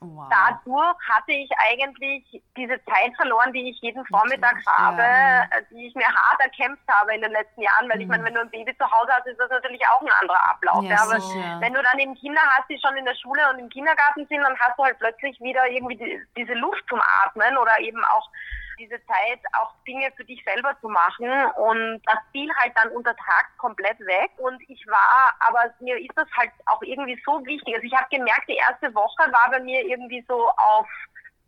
wow. 0.00 0.28
dadurch 0.30 0.96
hatte 1.08 1.32
ich 1.32 1.50
eigentlich 1.58 2.42
diese 2.56 2.82
Zeit 2.84 3.14
verloren, 3.16 3.52
die 3.52 3.70
ich 3.70 3.80
jeden 3.80 4.04
Vormittag 4.06 4.54
okay. 4.54 4.76
habe, 4.76 5.02
ja. 5.02 5.42
Äh, 5.42 5.62
die 5.70 5.86
ich 5.86 5.94
mir 5.94 6.06
hart 6.06 6.40
erkämpft 6.40 6.86
habe 6.88 7.14
in 7.14 7.22
den 7.22 7.32
letzten 7.32 7.62
Jahren, 7.62 7.88
weil 7.88 7.96
mhm. 7.96 8.02
ich 8.02 8.08
meine, 8.08 8.24
wenn 8.24 8.34
du 8.34 8.40
ein 8.40 8.50
Baby 8.50 8.76
zu 8.76 8.84
Hause 8.84 9.12
hast, 9.12 9.26
ist 9.26 9.38
das 9.38 9.50
natürlich 9.50 9.82
auch 9.88 10.00
ein 10.00 10.12
anderer 10.20 10.50
Ablauf. 10.50 10.84
Ja, 10.84 11.02
aber 11.02 11.18
ja. 11.18 11.60
wenn 11.60 11.74
du 11.74 11.82
dann 11.82 11.98
eben 11.98 12.14
Kinder 12.14 12.42
hast, 12.56 12.68
die 12.68 12.80
schon 12.80 12.96
in 12.96 13.04
der 13.04 13.14
Schule 13.14 13.40
und 13.50 13.58
im 13.58 13.68
Kindergarten 13.68 14.26
sind, 14.26 14.42
dann 14.42 14.58
hast 14.58 14.78
du 14.78 14.84
halt 14.84 14.98
plötzlich 14.98 15.40
wieder 15.40 15.66
irgendwie 15.68 15.96
die, 15.96 16.20
diese 16.36 16.54
Luft 16.54 16.84
zum 16.88 17.00
Atmen 17.24 17.56
oder 17.56 17.78
eben 17.80 18.02
auch 18.04 18.30
diese 18.78 19.04
Zeit 19.06 19.40
auch 19.60 19.74
Dinge 19.86 20.10
für 20.16 20.24
dich 20.24 20.42
selber 20.44 20.76
zu 20.80 20.88
machen 20.88 21.30
und 21.56 22.00
das 22.06 22.18
fiel 22.32 22.50
halt 22.56 22.72
dann 22.76 22.90
unter 22.92 23.14
Tag 23.16 23.46
komplett 23.58 23.98
weg 24.00 24.30
und 24.38 24.60
ich 24.68 24.86
war, 24.86 25.34
aber 25.40 25.72
mir 25.80 25.98
ist 25.98 26.16
das 26.16 26.28
halt 26.36 26.50
auch 26.66 26.82
irgendwie 26.82 27.20
so 27.24 27.44
wichtig. 27.44 27.74
Also 27.74 27.86
ich 27.86 27.94
habe 27.94 28.08
gemerkt, 28.10 28.48
die 28.48 28.56
erste 28.56 28.94
Woche 28.94 29.30
war 29.32 29.50
bei 29.50 29.60
mir 29.60 29.84
irgendwie 29.84 30.24
so 30.28 30.48
auf 30.56 30.88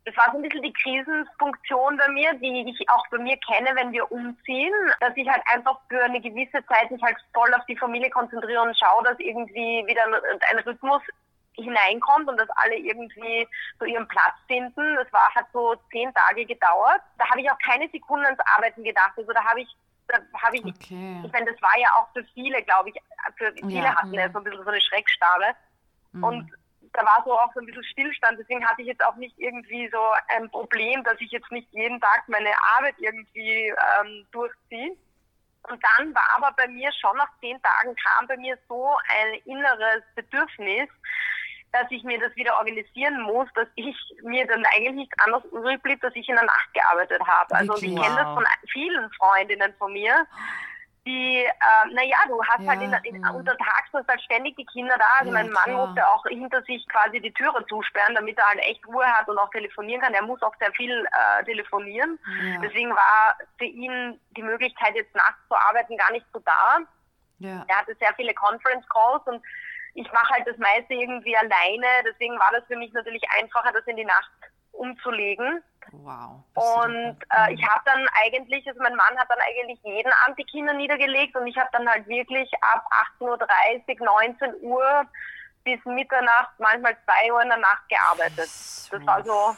das 0.06 0.16
war 0.16 0.32
so 0.32 0.38
ein 0.38 0.42
bisschen 0.42 0.62
die 0.62 0.72
Krisenfunktion 0.72 1.96
bei 1.98 2.08
mir, 2.08 2.32
die 2.34 2.70
ich 2.70 2.88
auch 2.88 3.06
bei 3.10 3.18
mir 3.18 3.36
kenne, 3.46 3.70
wenn 3.74 3.92
wir 3.92 4.10
umziehen, 4.10 4.72
dass 5.00 5.14
ich 5.16 5.28
halt 5.28 5.42
einfach 5.52 5.78
für 5.88 6.02
eine 6.02 6.20
gewisse 6.20 6.64
Zeit 6.66 6.90
mich 6.90 7.02
halt 7.02 7.16
voll 7.34 7.52
auf 7.54 7.64
die 7.66 7.76
Familie 7.76 8.10
konzentriere 8.10 8.62
und 8.62 8.76
schaue, 8.78 9.04
dass 9.04 9.18
irgendwie 9.18 9.84
wieder 9.86 10.02
ein 10.50 10.58
Rhythmus 10.60 11.02
hineinkommt 11.62 12.28
und 12.28 12.36
dass 12.36 12.48
alle 12.50 12.76
irgendwie 12.76 13.46
so 13.78 13.84
ihren 13.84 14.06
Platz 14.08 14.34
finden. 14.46 14.96
Das 14.96 15.12
war, 15.12 15.34
hat 15.34 15.46
so 15.52 15.74
zehn 15.90 16.12
Tage 16.14 16.44
gedauert. 16.46 17.00
Da 17.18 17.28
habe 17.28 17.40
ich 17.40 17.50
auch 17.50 17.58
keine 17.58 17.88
Sekunde 17.90 18.26
ans 18.26 18.40
Arbeiten 18.56 18.82
gedacht. 18.84 19.12
Also 19.16 19.32
da 19.32 19.44
habe 19.44 19.62
ich 19.62 19.68
da 20.08 20.18
habe 20.42 20.56
ich, 20.56 20.64
okay. 20.64 21.22
ich 21.24 21.32
meine, 21.32 21.46
das 21.46 21.62
war 21.62 21.78
ja 21.78 21.88
auch 21.96 22.12
für 22.12 22.24
viele, 22.34 22.62
glaube 22.64 22.90
ich, 22.90 22.96
für 23.36 23.52
viele 23.52 23.84
ja, 23.84 23.94
hatten 23.94 24.12
ja 24.12 24.30
so 24.30 24.38
ein 24.38 24.44
bisschen 24.44 24.64
so 24.64 24.70
eine 24.70 24.80
Schreckstarre. 24.80 25.54
Mhm. 26.12 26.24
Und 26.24 26.52
da 26.92 27.02
war 27.02 27.22
so 27.24 27.38
auch 27.38 27.52
so 27.54 27.60
ein 27.60 27.66
bisschen 27.66 27.84
Stillstand. 27.84 28.38
Deswegen 28.38 28.66
hatte 28.66 28.82
ich 28.82 28.88
jetzt 28.88 29.04
auch 29.04 29.14
nicht 29.16 29.38
irgendwie 29.38 29.88
so 29.90 30.00
ein 30.28 30.50
Problem, 30.50 31.04
dass 31.04 31.20
ich 31.20 31.30
jetzt 31.30 31.50
nicht 31.52 31.68
jeden 31.72 32.00
Tag 32.00 32.24
meine 32.28 32.50
Arbeit 32.76 32.96
irgendwie 32.98 33.72
ähm, 34.00 34.26
durchziehe. 34.32 34.96
Und 35.68 35.82
dann 35.84 36.14
war 36.14 36.26
aber 36.36 36.52
bei 36.56 36.66
mir 36.68 36.90
schon 36.92 37.16
nach 37.16 37.30
zehn 37.40 37.60
Tagen 37.62 37.94
kam 37.94 38.26
bei 38.26 38.36
mir 38.38 38.58
so 38.66 38.96
ein 39.08 39.34
inneres 39.44 40.02
Bedürfnis, 40.14 40.88
dass 41.72 41.90
ich 41.90 42.02
mir 42.02 42.18
das 42.18 42.34
wieder 42.36 42.56
organisieren 42.58 43.22
muss, 43.22 43.48
dass 43.54 43.68
ich 43.76 43.96
mir 44.22 44.46
dann 44.46 44.64
eigentlich 44.74 44.94
nichts 44.94 45.24
anderes 45.24 45.44
übrig 45.52 45.82
blieb, 45.82 46.00
dass 46.00 46.14
ich 46.16 46.28
in 46.28 46.34
der 46.34 46.44
Nacht 46.44 46.72
gearbeitet 46.74 47.22
habe. 47.26 47.54
Also 47.54 47.74
ich 47.76 47.94
kenne 47.94 48.16
das 48.16 48.34
von 48.34 48.44
vielen 48.72 49.10
Freundinnen 49.12 49.72
von 49.78 49.92
mir, 49.92 50.26
die, 51.06 51.44
äh, 51.44 51.94
naja, 51.94 52.16
du 52.28 52.42
hast 52.44 52.62
ja, 52.62 52.70
halt 52.70 52.82
in, 52.82 52.92
in, 53.14 53.22
ja. 53.22 53.30
untertags 53.30 53.88
hast 53.92 54.08
halt 54.08 54.20
ständig 54.22 54.56
die 54.56 54.66
Kinder 54.66 54.96
da. 54.98 55.06
Also 55.20 55.32
ja, 55.32 55.42
mein 55.42 55.50
Mann 55.50 55.64
klar. 55.64 55.86
musste 55.86 56.06
auch 56.06 56.24
hinter 56.26 56.62
sich 56.62 56.86
quasi 56.88 57.20
die 57.20 57.32
Türe 57.32 57.64
zusperren, 57.68 58.14
damit 58.14 58.38
er 58.38 58.46
halt 58.46 58.60
echt 58.60 58.86
Ruhe 58.86 59.06
hat 59.06 59.28
und 59.28 59.38
auch 59.38 59.50
telefonieren 59.50 60.02
kann. 60.02 60.14
Er 60.14 60.22
muss 60.22 60.42
auch 60.42 60.54
sehr 60.60 60.72
viel 60.72 60.92
äh, 60.92 61.44
telefonieren. 61.44 62.18
Deswegen 62.62 62.90
war 62.90 63.36
für 63.58 63.64
ihn 63.64 64.20
die 64.36 64.42
Möglichkeit, 64.42 64.94
jetzt 64.94 65.14
nachts 65.14 65.38
zu 65.48 65.56
arbeiten, 65.56 65.96
gar 65.96 66.12
nicht 66.12 66.26
so 66.32 66.40
da. 66.40 66.78
Er 67.66 67.76
hatte 67.76 67.96
sehr 67.98 68.12
viele 68.16 68.34
Conference 68.34 68.86
Calls 68.88 69.22
und 69.26 69.42
ich 69.94 70.10
mache 70.12 70.34
halt 70.34 70.46
das 70.46 70.56
meiste 70.58 70.94
irgendwie 70.94 71.36
alleine, 71.36 71.86
deswegen 72.04 72.38
war 72.38 72.50
das 72.52 72.64
für 72.66 72.76
mich 72.76 72.92
natürlich 72.92 73.22
einfacher, 73.38 73.72
das 73.72 73.86
in 73.86 73.96
die 73.96 74.04
Nacht 74.04 74.30
umzulegen. 74.72 75.62
Wow. 75.92 76.44
Und 76.54 77.16
äh, 77.36 77.52
ich 77.52 77.66
habe 77.66 77.82
dann 77.84 78.06
eigentlich, 78.22 78.66
also 78.68 78.80
mein 78.80 78.94
Mann 78.94 79.18
hat 79.18 79.28
dann 79.28 79.40
eigentlich 79.40 79.80
jeden 79.82 80.12
Abend 80.24 80.38
die 80.38 80.44
Kinder 80.44 80.72
niedergelegt 80.72 81.36
und 81.36 81.46
ich 81.46 81.56
habe 81.56 81.68
dann 81.72 81.88
halt 81.88 82.06
wirklich 82.06 82.50
ab 82.60 82.84
18.30 83.18 84.00
Uhr, 84.00 84.06
19 84.06 84.54
Uhr 84.62 85.04
bis 85.64 85.84
Mitternacht, 85.84 86.52
manchmal 86.58 86.96
2 87.04 87.32
Uhr 87.32 87.42
in 87.42 87.48
der 87.48 87.58
Nacht 87.58 87.88
gearbeitet. 87.88 88.38
Das 88.38 88.90
war 88.92 89.24
so, 89.24 89.56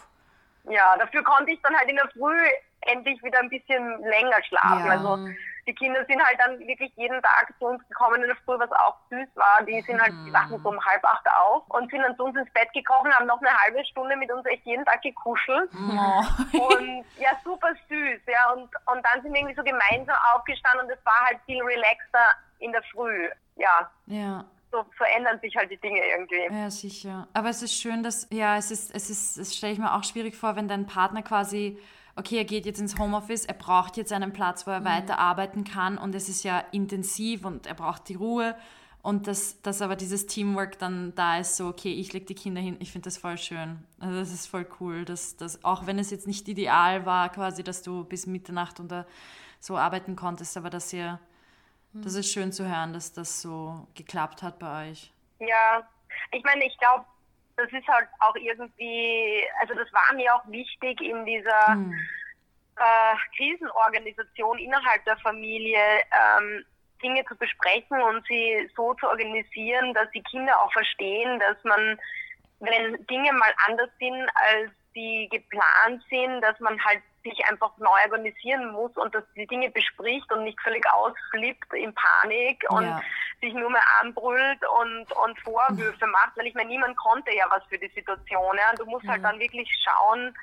ja, 0.71 0.97
dafür 0.97 1.23
konnte 1.23 1.53
ich 1.53 1.61
dann 1.63 1.77
halt 1.77 1.91
in 1.91 1.97
der 1.97 2.09
Früh 2.09 2.39
endlich 2.83 3.23
wieder 3.23 3.41
ein 3.41 3.51
bisschen 3.51 4.03
länger 4.03 4.43
schlafen. 4.45 4.87
Ja. 4.87 4.93
Also 4.93 5.29
die 5.67 5.75
Kinder 5.75 6.05
sind 6.07 6.23
halt 6.25 6.39
dann 6.41 6.59
wirklich 6.61 6.93
jeden 6.97 7.23
Tag 7.23 7.53
zu 7.59 7.67
uns 7.67 7.87
gekommen 7.89 8.23
in 8.23 8.29
der 8.29 8.37
Früh, 8.45 8.59
was 8.59 8.73
auch 8.73 8.97
süß 9.11 9.29
war. 9.35 9.63
Die 9.65 9.81
sind 9.83 10.01
halt, 10.01 10.13
die 10.27 10.33
wachen 10.33 10.61
so 10.63 10.69
um 10.69 10.85
halb 10.85 11.05
acht 11.05 11.27
auf 11.29 11.63
und 11.69 11.91
sind 11.91 12.03
dann 12.03 12.17
zu 12.17 12.25
uns 12.25 12.37
ins 12.37 12.53
Bett 12.53 12.73
gekommen, 12.73 13.13
haben 13.13 13.27
noch 13.27 13.41
eine 13.41 13.57
halbe 13.57 13.85
Stunde 13.85 14.17
mit 14.17 14.31
uns 14.33 14.45
echt 14.47 14.65
jeden 14.65 14.85
Tag 14.85 15.03
gekuschelt. 15.03 15.71
Oh. 15.75 16.69
Und 16.75 17.05
ja, 17.19 17.31
super 17.45 17.69
süß, 17.89 18.21
ja. 18.27 18.53
Und, 18.53 18.69
und 18.87 19.07
dann 19.07 19.23
sind 19.23 19.33
wir 19.33 19.41
irgendwie 19.41 19.55
so 19.55 19.63
gemeinsam 19.63 20.17
aufgestanden 20.35 20.87
und 20.87 20.91
es 20.91 21.05
war 21.05 21.27
halt 21.27 21.39
viel 21.47 21.63
relaxter 21.63 22.35
in 22.59 22.73
der 22.73 22.83
Früh, 22.93 23.29
ja. 23.57 23.91
Ja 24.07 24.45
so 24.73 24.87
verändern 24.97 25.39
sich 25.41 25.55
halt 25.55 25.71
die 25.71 25.77
Dinge 25.77 26.01
irgendwie. 26.01 26.49
Ja, 26.51 26.71
sicher. 26.71 27.29
Aber 27.35 27.51
es 27.51 27.63
ist 27.63 27.75
schön, 27.75 28.03
dass, 28.03 28.27
ja, 28.31 28.57
es 28.57 28.71
ist, 28.71 28.95
es 28.95 29.11
ist, 29.11 29.37
es 29.37 29.55
stelle 29.55 29.75
ich 29.75 29.79
mir 29.79 29.93
auch 29.93 30.03
schwierig 30.03 30.35
vor, 30.35 30.57
wenn 30.57 30.67
dein 30.67 30.87
Partner 30.87 31.23
quasi 31.23 31.79
okay, 32.17 32.37
er 32.37 32.45
geht 32.45 32.67
jetzt 32.67 32.81
ins 32.81 32.99
Homeoffice, 32.99 33.45
er 33.45 33.55
braucht 33.55 33.97
jetzt 33.97 34.13
einen 34.13 34.33
Platz, 34.33 34.67
wo 34.67 34.71
er 34.71 34.81
mhm. 34.81 34.85
weiterarbeiten 34.85 35.65
kann 35.65 35.99
und 35.99 36.15
es 36.15 36.29
ist 36.29 36.45
ja 36.45 36.61
intensiv 36.73 37.45
und 37.45 37.67
er 37.67 37.75
braucht 37.75 38.09
die 38.09 38.15
Ruhe 38.15 38.55
und 39.03 39.27
dass, 39.27 39.61
dass 39.63 39.83
aber 39.83 39.97
dieses 39.97 40.27
Teamwork 40.27 40.79
dann 40.79 41.15
da 41.17 41.39
ist, 41.39 41.57
so, 41.57 41.67
okay, 41.67 41.93
ich 41.93 42.13
lege 42.13 42.27
die 42.27 42.37
Kinder 42.37 42.61
hin, 42.61 42.77
ich 42.79 42.93
finde 42.93 43.07
das 43.07 43.19
voll 43.19 43.37
schön. 43.37 43.85
Also 43.99 44.17
das 44.17 44.33
ist 44.33 44.47
voll 44.47 44.67
cool, 44.81 45.05
dass, 45.05 45.37
dass 45.37 45.65
auch 45.65 45.87
wenn 45.87 45.99
es 45.99 46.11
jetzt 46.11 46.29
nicht 46.29 46.47
ideal 46.47 47.05
war, 47.05 47.29
quasi, 47.31 47.65
dass 47.65 47.83
du 47.83 48.05
bis 48.05 48.27
Mitternacht 48.27 48.79
oder 48.79 49.07
so 49.59 49.77
arbeiten 49.77 50.15
konntest, 50.15 50.57
aber 50.57 50.71
dass 50.71 50.93
ihr, 50.93 51.19
mhm. 51.93 52.03
das 52.03 52.15
ist 52.15 52.33
schön 52.33 52.53
zu 52.53 52.69
hören, 52.69 52.93
dass 52.93 53.13
das 53.13 53.43
so 53.43 53.89
geklappt 53.95 54.43
hat 54.43 54.61
bei 54.61 54.91
euch. 54.91 55.13
Ja, 55.41 55.83
ich 56.31 56.45
meine, 56.45 56.65
ich 56.65 56.79
glaube, 56.79 57.05
das 57.57 57.71
ist 57.73 57.87
halt 57.89 58.09
auch 58.21 58.35
irgendwie, 58.37 59.45
also 59.61 59.75
das 59.75 59.93
war 59.93 60.15
mir 60.15 60.35
auch 60.35 60.47
wichtig 60.49 61.01
in 61.01 61.25
dieser 61.25 61.75
mhm. 61.75 61.95
äh, 62.77 63.37
Krisenorganisation 63.37 64.59
innerhalb 64.59 65.05
der 65.05 65.17
Familie, 65.19 65.79
ähm, 66.11 66.65
Dinge 67.03 67.25
zu 67.25 67.37
besprechen 67.37 68.01
und 68.01 68.25
sie 68.27 68.71
so 68.77 68.95
zu 68.95 69.09
organisieren, 69.09 69.93
dass 69.95 70.11
die 70.13 70.23
Kinder 70.23 70.59
auch 70.63 70.73
verstehen, 70.73 71.41
dass 71.41 71.63
man, 71.65 71.99
wenn 72.61 73.07
Dinge 73.07 73.33
mal 73.33 73.53
anders 73.67 73.91
sind, 73.99 74.29
als 74.35 74.71
die 74.95 75.29
geplant 75.31 76.03
sind, 76.09 76.41
dass 76.43 76.59
man 76.61 76.83
halt 76.85 77.03
sich 77.23 77.45
einfach 77.47 77.77
neu 77.79 77.99
organisieren 78.05 78.73
muss 78.73 78.97
und 78.97 79.15
dass 79.15 79.25
die 79.37 79.47
Dinge 79.47 79.71
bespricht 79.71 80.31
und 80.33 80.45
nicht 80.45 80.61
völlig 80.61 80.85
ausflippt 80.93 81.73
in 81.75 81.95
Panik 81.95 82.65
und 82.71 82.85
ja. 82.85 83.01
sich 83.41 83.55
nur 83.55 83.71
mehr 83.71 83.85
anbrüllt 84.01 84.61
und, 84.81 85.13
und 85.13 85.41
Vorwürfe 85.41 86.07
macht, 86.09 86.37
weil 86.37 86.47
ich 86.47 86.55
meine, 86.55 86.69
niemand 86.69 86.97
konnte 86.97 87.35
ja 87.35 87.45
was 87.51 87.65
für 87.69 87.79
die 87.79 87.93
Situation. 87.95 88.57
Ja? 88.57 88.71
Und 88.71 88.81
du 88.81 88.87
musst 88.87 89.07
halt 89.07 89.23
mhm. 89.23 89.27
halt 89.27 89.35
dann 89.35 89.41
wirklich 89.41 89.69
schauen, 89.85 90.35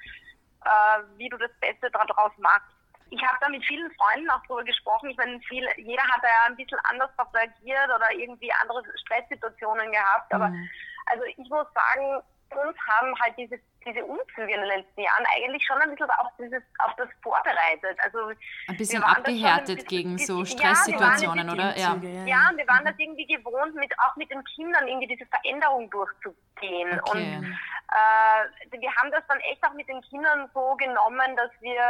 äh, 0.65 1.03
wie 1.17 1.29
du 1.29 1.37
das 1.37 1.51
Beste 1.59 1.89
daraus 1.91 2.31
machst. 2.37 2.71
Ich 3.11 3.21
habe 3.23 3.37
da 3.41 3.49
mit 3.49 3.65
vielen 3.65 3.91
Freunden 3.93 4.29
auch 4.29 4.45
drüber 4.45 4.63
gesprochen. 4.63 5.09
Ich 5.09 5.17
meine, 5.17 5.39
viel, 5.41 5.67
jeder 5.77 6.03
hat 6.03 6.21
da 6.21 6.27
ja 6.27 6.45
ein 6.47 6.55
bisschen 6.55 6.77
anders 6.83 7.09
reagiert 7.33 7.89
oder 7.93 8.11
irgendwie 8.13 8.51
andere 8.61 8.83
Stresssituationen 9.03 9.91
gehabt. 9.91 10.31
Aber 10.33 10.49
mhm. 10.49 10.69
also 11.07 11.23
ich 11.25 11.49
muss 11.49 11.65
sagen, 11.73 12.21
uns 12.55 12.77
haben 12.87 13.13
halt 13.19 13.35
diese, 13.37 13.59
diese 13.89 14.05
Umzüge 14.05 14.53
in 14.53 14.61
den 14.61 14.65
letzten 14.65 15.01
Jahren 15.01 15.25
eigentlich 15.35 15.65
schon 15.65 15.77
ein 15.81 15.89
bisschen 15.89 16.09
auf, 16.11 16.27
dieses, 16.37 16.63
auf 16.79 16.95
das 16.97 17.09
vorbereitet. 17.21 17.97
Also 18.03 18.31
ein 18.67 18.77
bisschen 18.77 19.03
abgehärtet 19.03 19.83
bisschen, 19.83 19.87
gegen 19.87 20.17
so 20.17 20.45
Stresssituationen, 20.45 21.47
ja, 21.47 21.53
oder? 21.53 21.77
Ja. 21.77 21.95
ja, 22.25 22.51
wir 22.55 22.67
waren 22.67 22.85
das 22.85 22.95
irgendwie 22.97 23.25
gewohnt, 23.25 23.75
mit, 23.75 23.91
auch 23.99 24.15
mit 24.15 24.29
den 24.31 24.43
Kindern 24.55 24.87
irgendwie 24.87 25.07
diese 25.07 25.25
Veränderung 25.25 25.89
durchzugehen. 25.89 26.99
Okay. 27.03 27.37
Und 27.37 27.45
äh, 27.51 28.79
wir 28.79 28.95
haben 28.95 29.11
das 29.11 29.23
dann 29.27 29.39
echt 29.51 29.63
auch 29.65 29.73
mit 29.73 29.87
den 29.87 30.01
Kindern 30.01 30.49
so 30.53 30.75
genommen, 30.75 31.35
dass 31.35 31.51
wir 31.61 31.81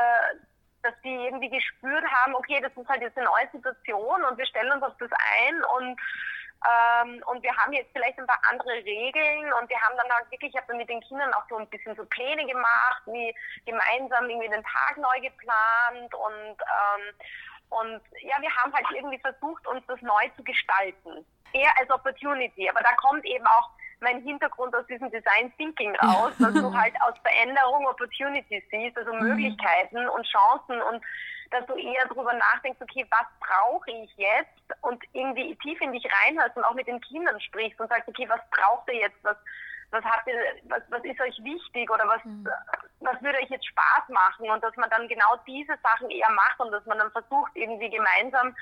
dass 0.82 0.94
die 1.04 1.14
irgendwie 1.14 1.50
gespürt 1.50 2.06
haben, 2.06 2.36
okay, 2.36 2.60
das 2.62 2.72
ist 2.76 2.88
halt 2.88 3.02
jetzt 3.02 3.18
eine 3.18 3.26
neue 3.26 3.50
Situation 3.52 4.24
und 4.24 4.38
wir 4.38 4.46
stellen 4.46 4.72
uns 4.72 4.84
auf 4.84 4.94
das 4.98 5.10
ein 5.12 5.56
und 5.78 6.00
ähm, 6.60 7.24
und 7.28 7.42
wir 7.42 7.56
haben 7.56 7.72
jetzt 7.72 7.92
vielleicht 7.94 8.20
ein 8.20 8.28
paar 8.28 8.42
andere 8.50 8.74
Regeln 8.84 9.54
und 9.54 9.70
wir 9.70 9.80
haben 9.80 9.96
dann 9.96 10.12
halt 10.12 10.30
wirklich, 10.30 10.52
ich 10.52 10.58
habe 10.58 10.68
dann 10.68 10.78
mit 10.78 10.90
den 10.90 11.00
Kindern 11.02 11.34
auch 11.34 11.44
so 11.50 11.58
ein 11.58 11.68
bisschen 11.68 11.96
so 11.96 12.06
Pläne 12.06 12.46
gemacht, 12.46 13.02
wie 13.06 13.34
gemeinsam 13.66 14.30
irgendwie 14.30 14.50
den 14.50 14.64
Tag 14.64 14.98
neu 14.98 15.22
geplant 15.22 16.14
und 16.14 16.58
ähm, 16.58 17.14
und 17.70 18.02
ja, 18.22 18.36
wir 18.42 18.50
haben 18.56 18.74
halt 18.74 18.86
irgendwie 18.96 19.20
versucht, 19.20 19.66
uns 19.68 19.86
das 19.88 20.02
neu 20.02 20.28
zu 20.36 20.44
gestalten. 20.44 21.24
Eher 21.54 21.72
als 21.80 21.90
Opportunity. 21.92 22.68
Aber 22.68 22.82
da 22.82 22.94
kommt 22.96 23.24
eben 23.26 23.46
auch 23.46 23.70
mein 24.02 24.22
Hintergrund 24.24 24.76
aus 24.76 24.86
diesem 24.88 25.12
Design 25.12 25.54
Thinking 25.58 25.96
raus, 25.98 26.34
dass 26.40 26.54
du 26.54 26.74
halt 26.78 26.96
aus 27.02 27.14
Veränderung 27.22 27.86
Opportunities 27.88 28.64
siehst, 28.72 28.98
also 28.98 29.14
mhm. 29.14 29.20
Möglichkeiten 29.20 30.08
und 30.10 30.26
Chancen 30.26 30.82
und 30.82 31.04
dass 31.52 31.66
du 31.66 31.76
eher 31.76 32.06
darüber 32.08 32.34
nachdenkst, 32.34 32.82
okay, 32.82 33.06
was 33.10 33.28
brauche 33.40 33.92
ich 33.92 34.12
jetzt 34.18 34.82
und 34.82 35.04
irgendwie 35.14 35.56
tief 35.58 35.80
in 35.82 35.92
dich 35.92 36.06
reinhörst 36.06 36.56
und 36.56 36.64
auch 36.64 36.74
mit 36.74 36.88
den 36.88 37.02
Kindern 37.02 37.40
sprichst 37.42 37.80
und 37.80 37.90
sagst, 37.90 38.08
okay, 38.08 38.28
was 38.30 38.42
braucht 38.52 38.88
ihr 38.90 39.00
jetzt, 39.00 39.18
was, 39.24 39.38
was 39.92 40.04
habt 40.04 40.28
ihr, 40.28 40.40
was, 40.66 40.82
was 40.90 41.04
ist 41.04 41.20
euch 41.20 41.38
wichtig 41.44 41.90
oder 41.90 42.08
was, 42.08 42.24
mhm. 42.24 42.48
was 43.00 43.22
würde 43.22 43.40
euch 43.40 43.50
jetzt 43.50 43.68
Spaß 43.68 44.10
machen 44.10 44.50
und 44.50 44.64
dass 44.64 44.76
man 44.78 44.90
dann 44.90 45.08
genau 45.08 45.36
diese 45.48 45.78
Sachen 45.82 46.10
eher 46.10 46.32
macht 46.32 46.60
und 46.60 46.72
dass 46.72 46.86
man 46.86 47.00
dann 47.00 47.12
versucht, 47.12 47.52
irgendwie 47.56 47.90
gemeinsam 47.90 48.56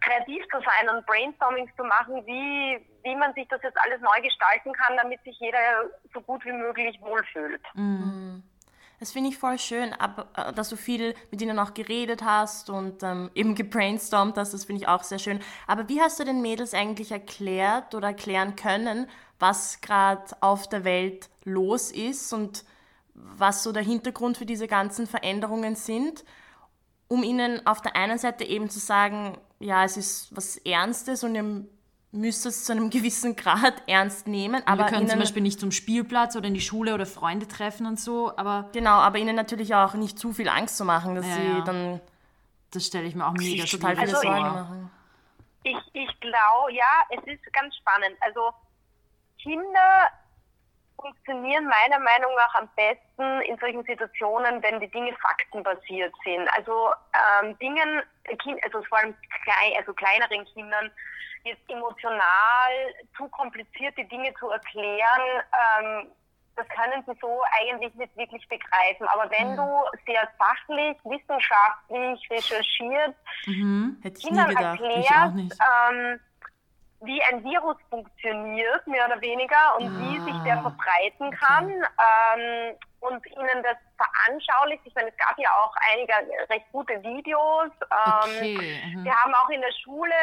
kreativ 0.00 0.44
zu 0.50 0.58
sein 0.60 0.88
und 0.88 1.06
Brainstormings 1.06 1.70
zu 1.76 1.84
machen, 1.84 2.26
wie, 2.26 2.84
wie 3.04 3.14
man 3.14 3.32
sich 3.34 3.46
das 3.48 3.62
jetzt 3.62 3.78
alles 3.80 4.00
neu 4.00 4.20
gestalten 4.20 4.72
kann, 4.72 4.96
damit 4.96 5.22
sich 5.22 5.38
jeder 5.38 5.58
so 6.12 6.20
gut 6.20 6.44
wie 6.44 6.52
möglich 6.52 7.00
wohlfühlt. 7.00 7.62
Mhm. 7.74 8.42
Das 9.02 9.10
finde 9.10 9.30
ich 9.30 9.36
voll 9.38 9.58
schön, 9.58 9.90
äh, 9.90 10.52
dass 10.52 10.68
du 10.68 10.76
viel 10.76 11.16
mit 11.32 11.42
ihnen 11.42 11.58
auch 11.58 11.74
geredet 11.74 12.22
hast 12.22 12.70
und 12.70 13.02
ähm, 13.02 13.32
eben 13.34 13.56
gebrainstormt 13.56 14.38
hast, 14.38 14.54
das 14.54 14.64
finde 14.66 14.82
ich 14.82 14.86
auch 14.86 15.02
sehr 15.02 15.18
schön. 15.18 15.40
Aber 15.66 15.88
wie 15.88 16.00
hast 16.00 16.20
du 16.20 16.24
den 16.24 16.40
Mädels 16.40 16.72
eigentlich 16.72 17.10
erklärt 17.10 17.96
oder 17.96 18.06
erklären 18.06 18.54
können, 18.54 19.08
was 19.40 19.80
gerade 19.80 20.22
auf 20.40 20.68
der 20.68 20.84
Welt 20.84 21.30
los 21.42 21.90
ist 21.90 22.32
und 22.32 22.64
was 23.12 23.64
so 23.64 23.72
der 23.72 23.82
Hintergrund 23.82 24.36
für 24.36 24.46
diese 24.46 24.68
ganzen 24.68 25.08
Veränderungen 25.08 25.74
sind, 25.74 26.24
um 27.08 27.24
ihnen 27.24 27.66
auf 27.66 27.82
der 27.82 27.96
einen 27.96 28.18
Seite 28.18 28.44
eben 28.44 28.70
zu 28.70 28.78
sagen, 28.78 29.36
ja, 29.58 29.82
es 29.82 29.96
ist 29.96 30.28
was 30.30 30.58
Ernstes 30.58 31.24
und 31.24 31.34
ihr 31.34 31.66
müsst 32.12 32.44
es 32.44 32.64
zu 32.64 32.72
einem 32.72 32.90
gewissen 32.90 33.36
Grad 33.36 33.82
ernst 33.86 34.28
nehmen. 34.28 34.62
Aber 34.66 34.84
wir 34.84 34.86
können 34.86 35.02
ihnen, 35.02 35.10
zum 35.10 35.18
Beispiel 35.18 35.42
nicht 35.42 35.58
zum 35.58 35.72
Spielplatz 35.72 36.36
oder 36.36 36.46
in 36.46 36.54
die 36.54 36.60
Schule 36.60 36.94
oder 36.94 37.06
Freunde 37.06 37.48
treffen 37.48 37.86
und 37.86 37.98
so, 37.98 38.36
aber... 38.36 38.68
Genau, 38.72 38.96
aber 38.96 39.18
ihnen 39.18 39.34
natürlich 39.34 39.74
auch 39.74 39.94
nicht 39.94 40.18
zu 40.18 40.32
viel 40.32 40.48
Angst 40.48 40.76
zu 40.76 40.84
machen, 40.84 41.14
dass 41.14 41.26
ja, 41.26 41.36
sie 41.36 41.46
ja. 41.46 41.60
dann... 41.62 42.00
Das 42.70 42.86
stelle 42.86 43.06
ich 43.06 43.14
mir 43.14 43.26
auch 43.26 43.32
mega 43.32 43.64
total 43.64 43.96
viele 43.96 44.08
also 44.08 44.22
Sorgen 44.22 44.40
machen. 44.40 44.90
Ich, 45.64 45.76
ich 45.92 46.20
glaube, 46.20 46.72
ja, 46.72 46.84
es 47.10 47.20
ist 47.26 47.52
ganz 47.52 47.76
spannend. 47.76 48.16
Also 48.20 48.50
Kinder 49.42 50.08
funktionieren 51.02 51.66
meiner 51.66 51.98
Meinung 51.98 52.34
nach 52.36 52.54
am 52.54 52.68
besten 52.74 53.42
in 53.42 53.58
solchen 53.58 53.84
Situationen, 53.84 54.62
wenn 54.62 54.80
die 54.80 54.88
Dinge 54.88 55.12
faktenbasiert 55.20 56.14
sind. 56.24 56.48
Also 56.56 56.90
ähm, 57.12 57.58
Dingen, 57.58 58.02
also 58.62 58.82
vor 58.84 58.98
allem 58.98 59.14
klein, 59.44 59.72
also 59.76 59.92
kleineren 59.92 60.46
Kindern, 60.54 60.90
jetzt 61.44 61.68
emotional 61.68 62.72
zu 63.16 63.28
komplizierte 63.28 64.04
Dinge 64.04 64.32
zu 64.38 64.48
erklären, 64.48 65.42
ähm, 65.52 66.06
das 66.54 66.66
können 66.68 67.02
sie 67.06 67.18
so 67.20 67.42
eigentlich 67.60 67.94
nicht 67.94 68.16
wirklich 68.16 68.46
begreifen. 68.48 69.08
Aber 69.08 69.30
wenn 69.30 69.52
mhm. 69.52 69.56
du 69.56 69.84
sehr 70.06 70.28
sachlich, 70.38 70.96
wissenschaftlich 71.04 72.30
recherchiert, 72.30 73.16
mhm. 73.46 74.00
Kindern 74.20 74.54
erklärst, 74.54 75.58
ähm, 75.90 76.20
wie 77.04 77.22
ein 77.24 77.42
Virus 77.44 77.76
funktioniert, 77.90 78.86
mehr 78.86 79.06
oder 79.06 79.20
weniger, 79.20 79.76
und 79.78 79.88
ah. 79.88 80.00
wie 80.00 80.20
sich 80.20 80.42
der 80.44 80.58
ah, 80.58 80.62
verbreiten 80.62 81.30
kann. 81.30 81.66
Okay. 81.66 82.70
Ähm, 82.70 82.76
und 83.02 83.26
ihnen 83.26 83.62
das 83.62 83.76
veranschaulicht. 83.98 84.82
Ich 84.84 84.94
meine, 84.94 85.08
es 85.08 85.16
gab 85.16 85.36
ja 85.38 85.50
auch 85.50 85.74
einige 85.90 86.12
recht 86.48 86.66
gute 86.70 87.02
Videos. 87.02 87.70
Ähm, 87.90 88.56
okay. 88.56 88.80
Mhm. 88.86 89.04
Wir 89.04 89.14
haben 89.14 89.34
auch 89.34 89.50
in 89.50 89.60
der 89.60 89.72
Schule 89.82 90.14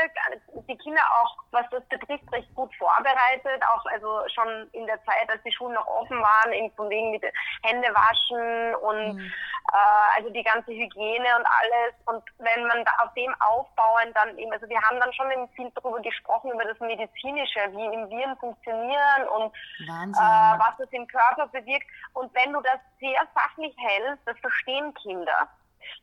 die 0.67 0.77
Kinder 0.77 1.01
auch, 1.21 1.35
was 1.51 1.65
das 1.71 1.83
betrifft, 1.85 2.23
recht 2.31 2.53
gut 2.55 2.73
vorbereitet. 2.75 3.61
Auch 3.67 3.85
also 3.91 4.21
schon 4.33 4.69
in 4.71 4.85
der 4.85 5.03
Zeit, 5.03 5.29
als 5.29 5.43
die 5.43 5.51
Schulen 5.51 5.73
noch 5.73 5.87
offen 5.87 6.21
waren, 6.21 6.53
eben 6.53 6.71
von 6.75 6.89
wegen 6.89 7.11
mit 7.11 7.23
Hände 7.63 7.89
waschen 7.89 8.75
und 8.75 9.15
mhm. 9.15 9.31
äh, 9.73 10.17
also 10.17 10.29
die 10.29 10.43
ganze 10.43 10.71
Hygiene 10.71 11.27
und 11.37 11.45
alles. 11.45 11.93
Und 12.05 12.23
wenn 12.37 12.65
man 12.65 12.85
da 12.85 12.91
auf 13.03 13.13
dem 13.13 13.33
aufbauen 13.41 14.13
dann 14.13 14.37
eben, 14.37 14.51
also 14.53 14.67
wir 14.69 14.81
haben 14.81 14.99
dann 14.99 15.11
schon 15.13 15.49
viel 15.55 15.69
darüber 15.75 16.01
gesprochen, 16.01 16.51
über 16.51 16.63
das 16.63 16.79
Medizinische, 16.79 17.59
wie 17.71 17.93
im 17.93 18.09
Viren 18.09 18.37
funktionieren 18.37 19.27
und 19.35 19.53
äh, 19.81 20.55
was 20.59 20.79
es 20.79 20.89
im 20.91 21.05
Körper 21.07 21.47
bewirkt. 21.47 21.87
Und 22.13 22.33
wenn 22.33 22.53
du 22.53 22.61
das 22.71 22.81
sehr 22.99 23.27
sachlich 23.33 23.75
hältst, 23.77 24.25
das 24.25 24.37
verstehen 24.39 24.93
Kinder. 24.95 25.49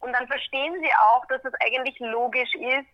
Und 0.01 0.13
dann 0.13 0.27
verstehen 0.27 0.75
sie 0.81 0.91
auch, 1.11 1.25
dass 1.27 1.45
es 1.45 1.53
eigentlich 1.61 1.99
logisch 2.01 2.55
ist. 2.55 2.89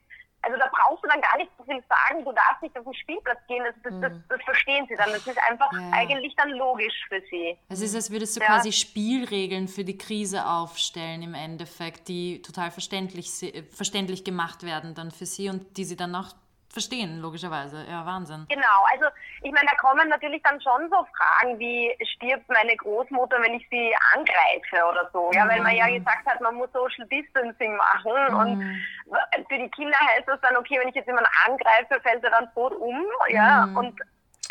Also 0.45 0.59
da 0.59 0.69
brauchst 0.73 1.05
du 1.05 1.09
dann 1.09 1.21
gar 1.21 1.37
nicht 1.37 1.53
so 1.57 1.63
viel 1.63 1.81
sagen, 1.89 2.25
du 2.25 2.33
darfst 2.33 2.63
nicht 2.63 2.77
auf 2.77 2.83
den 2.83 2.95
Spielplatz 2.95 3.39
gehen, 3.47 3.63
das, 3.65 3.75
das, 3.85 4.01
das, 4.01 4.13
mhm. 4.13 4.25
das 4.29 4.43
verstehen 4.43 4.87
sie 4.89 4.97
dann. 4.97 5.13
Das 5.13 5.25
ist 5.25 5.39
einfach 5.49 5.73
ja. 5.73 5.91
eigentlich 5.93 6.35
dann 6.35 6.51
logisch 6.51 6.95
für 7.09 7.23
sie. 7.31 7.57
Es 7.69 7.81
ist, 7.81 7.95
als 7.95 8.11
würdest 8.11 8.37
du 8.37 8.41
ja. 8.41 8.47
quasi 8.47 8.73
Spielregeln 8.73 9.69
für 9.69 9.85
die 9.85 9.97
Krise 9.97 10.45
aufstellen 10.45 11.23
im 11.23 11.35
Endeffekt, 11.35 12.09
die 12.09 12.43
total 12.43 12.73
verständlich, 12.73 13.31
verständlich 13.71 14.25
gemacht 14.25 14.65
werden 14.65 14.97
dann 14.97 15.13
für 15.13 15.27
sie 15.27 15.49
und 15.49 15.77
die 15.77 15.85
sie 15.85 15.97
dann 15.97 16.13
auch 16.17 16.33
verstehen, 16.73 17.21
logischerweise. 17.21 17.85
Ja, 17.89 18.05
Wahnsinn. 18.07 18.47
Genau, 18.49 18.79
also 18.93 19.07
ich 19.43 19.53
meine, 19.53 19.67
da 19.67 19.77
kommen 19.77 20.09
natürlich 20.09 20.43
dann 20.43 20.61
schon 20.61 20.89
so 20.91 21.07
Fragen 21.17 21.59
wie, 21.59 21.95
stirbt 22.17 22.49
meine 22.49 22.77
Großmutter, 22.77 23.37
wenn 23.43 23.55
ich 23.55 23.67
sie 23.71 23.95
angreife 24.15 24.89
oder 24.91 25.09
so. 25.13 25.31
Ja, 25.33 25.45
mhm. 25.45 25.49
weil 25.51 25.61
man 25.63 25.77
ja 25.77 25.87
mhm. 25.87 25.99
gesagt 25.99 26.27
hat, 26.27 26.41
man 26.41 26.55
muss 26.55 26.73
Social 26.73 27.07
Distancing 27.09 27.77
machen 27.77 28.13
mhm. 28.31 28.37
und 28.37 29.47
für 29.49 29.59
die 29.59 29.71
Kinder 29.71 29.99
heißt 29.99 30.27
das 30.27 30.41
dann, 30.41 30.57
okay, 30.57 30.79
wenn 30.81 30.89
ich 30.89 30.95
jetzt 30.95 31.07
jemanden 31.07 31.31
angreife, 31.47 32.01
fällt 32.03 32.25
er 32.25 32.31
dann 32.31 32.53
tot 32.55 32.75
um. 32.75 33.05
Ja, 33.29 33.67
mhm. 33.67 33.77
und 33.77 34.01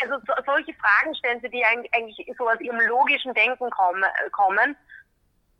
also 0.02 0.16
so, 0.26 0.34
solche 0.46 0.74
Fragen 0.74 1.14
stellen 1.14 1.40
sie, 1.42 1.48
die 1.48 1.64
eigentlich 1.64 2.26
so 2.36 2.48
aus 2.48 2.60
ihrem 2.60 2.80
logischen 2.88 3.34
Denken 3.34 3.70
kommen. 3.70 4.04
kommen. 4.32 4.76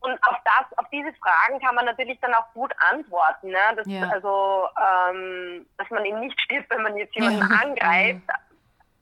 Und 0.02 0.18
auf 0.26 0.36
das, 0.44 0.78
auf 0.78 0.86
diese 0.90 1.12
Fragen 1.14 1.60
kann 1.60 1.74
man 1.74 1.84
natürlich 1.84 2.18
dann 2.20 2.34
auch 2.34 2.52
gut 2.54 2.72
antworten. 2.90 3.48
Ne? 3.48 3.58
Das, 3.76 3.86
ja. 3.86 4.08
Also, 4.10 4.68
ähm, 4.76 5.66
dass 5.78 5.88
man 5.90 6.04
eben 6.04 6.20
nicht 6.20 6.40
stirbt, 6.40 6.70
wenn 6.70 6.82
man 6.82 6.96
jetzt 6.96 7.14
jemanden 7.14 7.42
angreift. 7.62 8.22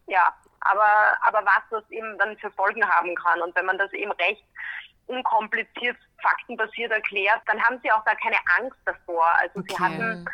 Ja, 0.06 0.34
aber, 0.60 1.16
aber 1.22 1.44
was 1.46 1.62
das 1.70 1.90
eben 1.90 2.18
dann 2.18 2.36
für 2.38 2.50
Folgen 2.50 2.86
haben 2.86 3.14
kann. 3.14 3.40
Und 3.40 3.54
wenn 3.56 3.66
man 3.66 3.78
das 3.78 3.92
eben 3.92 4.12
recht 4.12 4.44
unkompliziert, 5.06 5.96
faktenbasiert 6.22 6.92
erklärt, 6.92 7.40
dann 7.46 7.62
haben 7.62 7.80
sie 7.82 7.90
auch 7.90 8.04
da 8.04 8.14
keine 8.14 8.36
Angst 8.58 8.78
davor. 8.84 9.26
Also 9.38 9.60
okay. 9.60 9.74
sie 9.74 9.82
hatten 9.82 10.24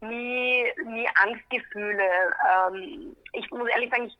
nie, 0.00 0.72
nie 0.84 1.08
Angstgefühle. 1.22 2.34
Ähm, 2.50 3.16
ich 3.32 3.50
muss 3.50 3.68
ehrlich 3.68 3.90
sagen, 3.90 4.06
ich, 4.06 4.18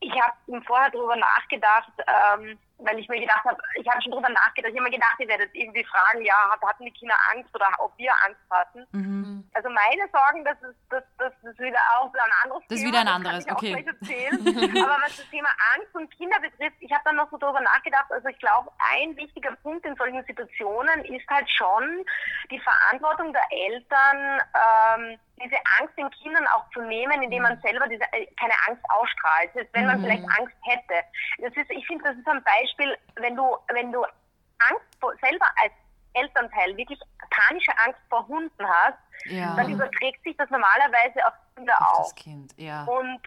ich 0.00 0.12
habe 0.20 0.62
vorher 0.64 0.90
darüber 0.90 1.16
nachgedacht, 1.16 1.92
ähm, 2.06 2.58
weil 2.78 2.98
ich 2.98 3.08
mir 3.08 3.20
gedacht 3.20 3.44
habe, 3.44 3.60
ich 3.74 3.88
habe 3.88 4.00
schon 4.02 4.12
drüber 4.12 4.28
nachgedacht, 4.28 4.72
ich 4.72 4.78
habe 4.78 4.88
mir 4.88 4.96
gedacht, 4.96 5.16
ihr 5.18 5.28
werdet 5.28 5.54
irgendwie 5.54 5.84
fragen, 5.84 6.24
ja, 6.24 6.34
hatten 6.62 6.84
die 6.84 6.92
Kinder 6.92 7.16
Angst 7.32 7.54
oder 7.54 7.66
ob 7.78 7.96
wir 7.98 8.12
Angst 8.24 8.40
hatten. 8.50 8.86
Mhm. 8.92 9.48
Also 9.54 9.68
meine 9.70 10.08
Sorgen, 10.12 10.44
das 10.44 10.56
ist, 10.62 10.78
das, 10.90 11.02
das 11.18 11.32
ist 11.42 11.58
wieder 11.58 11.80
auch 11.98 12.12
ein 12.12 12.32
anderes 12.44 12.62
Das 12.68 12.78
ist 12.78 12.86
wieder 12.86 13.00
ein 13.00 13.08
anderes, 13.08 13.44
das 13.44 13.54
okay. 13.54 13.74
Aber 13.98 15.02
was 15.02 15.16
das 15.16 15.28
Thema 15.30 15.48
Angst 15.74 15.94
und 15.94 16.10
Kinder 16.16 16.38
betrifft, 16.40 16.76
ich 16.80 16.92
habe 16.92 17.02
dann 17.04 17.16
noch 17.16 17.30
so 17.30 17.38
drüber 17.38 17.60
nachgedacht, 17.60 18.10
also 18.10 18.28
ich 18.28 18.38
glaube, 18.38 18.70
ein 18.94 19.16
wichtiger 19.16 19.54
Punkt 19.62 19.84
in 19.86 19.96
solchen 19.96 20.22
Situationen 20.24 21.04
ist 21.06 21.26
halt 21.28 21.50
schon 21.50 22.04
die 22.50 22.60
Verantwortung 22.60 23.32
der 23.32 23.44
Eltern, 23.50 24.40
ähm, 24.54 25.18
diese 25.42 25.56
Angst 25.78 25.96
den 25.96 26.10
Kindern 26.10 26.46
auch 26.48 26.68
zu 26.70 26.80
nehmen, 26.82 27.22
indem 27.22 27.42
man 27.42 27.56
mhm. 27.56 27.60
selber 27.62 27.86
diese, 27.88 28.04
äh, 28.12 28.26
keine 28.38 28.54
Angst 28.66 28.82
ausstrahlt. 28.90 29.50
Wenn 29.72 29.86
man 29.86 30.00
mhm. 30.00 30.04
vielleicht 30.04 30.24
Angst 30.38 30.56
hätte. 30.62 31.04
Das 31.38 31.54
ist, 31.56 31.70
ich 31.70 31.86
finde, 31.86 32.04
das 32.04 32.16
ist 32.16 32.26
ein 32.28 32.42
Beispiel, 32.42 32.67
wenn 33.16 33.36
du, 33.36 33.56
wenn 33.72 33.92
du 33.92 34.04
Angst 34.04 34.86
vor, 35.00 35.14
selber 35.20 35.46
als 35.62 35.72
Elternteil 36.14 36.76
wirklich 36.76 36.98
panische 37.30 37.72
Angst 37.84 38.00
vor 38.08 38.26
Hunden 38.26 38.68
hast, 38.68 38.98
ja. 39.26 39.54
dann 39.56 39.70
überträgt 39.70 40.22
sich 40.24 40.36
das 40.36 40.50
normalerweise 40.50 41.24
auf 41.26 41.34
Kinder 41.54 41.74
auf. 41.80 41.98
Das 41.98 42.14
kind, 42.14 42.54
ja. 42.56 42.84
Und 42.84 43.20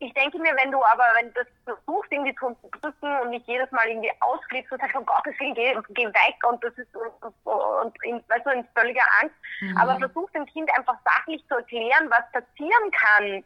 ich 0.00 0.12
denke 0.14 0.38
mir, 0.38 0.54
wenn 0.56 0.70
du 0.70 0.82
aber, 0.84 1.04
wenn 1.16 1.32
du 1.32 1.44
das 1.44 1.46
versuchst 1.64 2.12
irgendwie 2.12 2.34
zu 2.34 2.46
unterdrücken 2.46 3.20
und 3.22 3.30
nicht 3.30 3.46
jedes 3.46 3.70
Mal 3.70 3.88
irgendwie 3.88 4.12
ausflippst 4.20 4.72
und 4.72 4.80
sagst, 4.80 4.96
oh 4.96 5.04
Gott, 5.04 5.24
Willen, 5.24 5.54
geh, 5.54 5.74
geh 5.90 6.06
weg 6.06 6.36
und 6.46 6.62
das 6.62 6.74
ist 6.74 6.94
und, 6.94 7.34
und 7.46 8.04
in, 8.04 8.22
weißt 8.28 8.44
du, 8.44 8.50
in 8.50 8.66
völliger 8.76 9.04
Angst. 9.22 9.36
Mhm. 9.60 9.76
Aber 9.78 9.98
versuch 9.98 10.30
dem 10.32 10.46
Kind 10.46 10.68
einfach 10.76 10.96
sachlich 11.04 11.44
zu 11.48 11.54
erklären, 11.54 12.10
was 12.10 12.30
passieren 12.32 12.90
kann, 12.90 13.44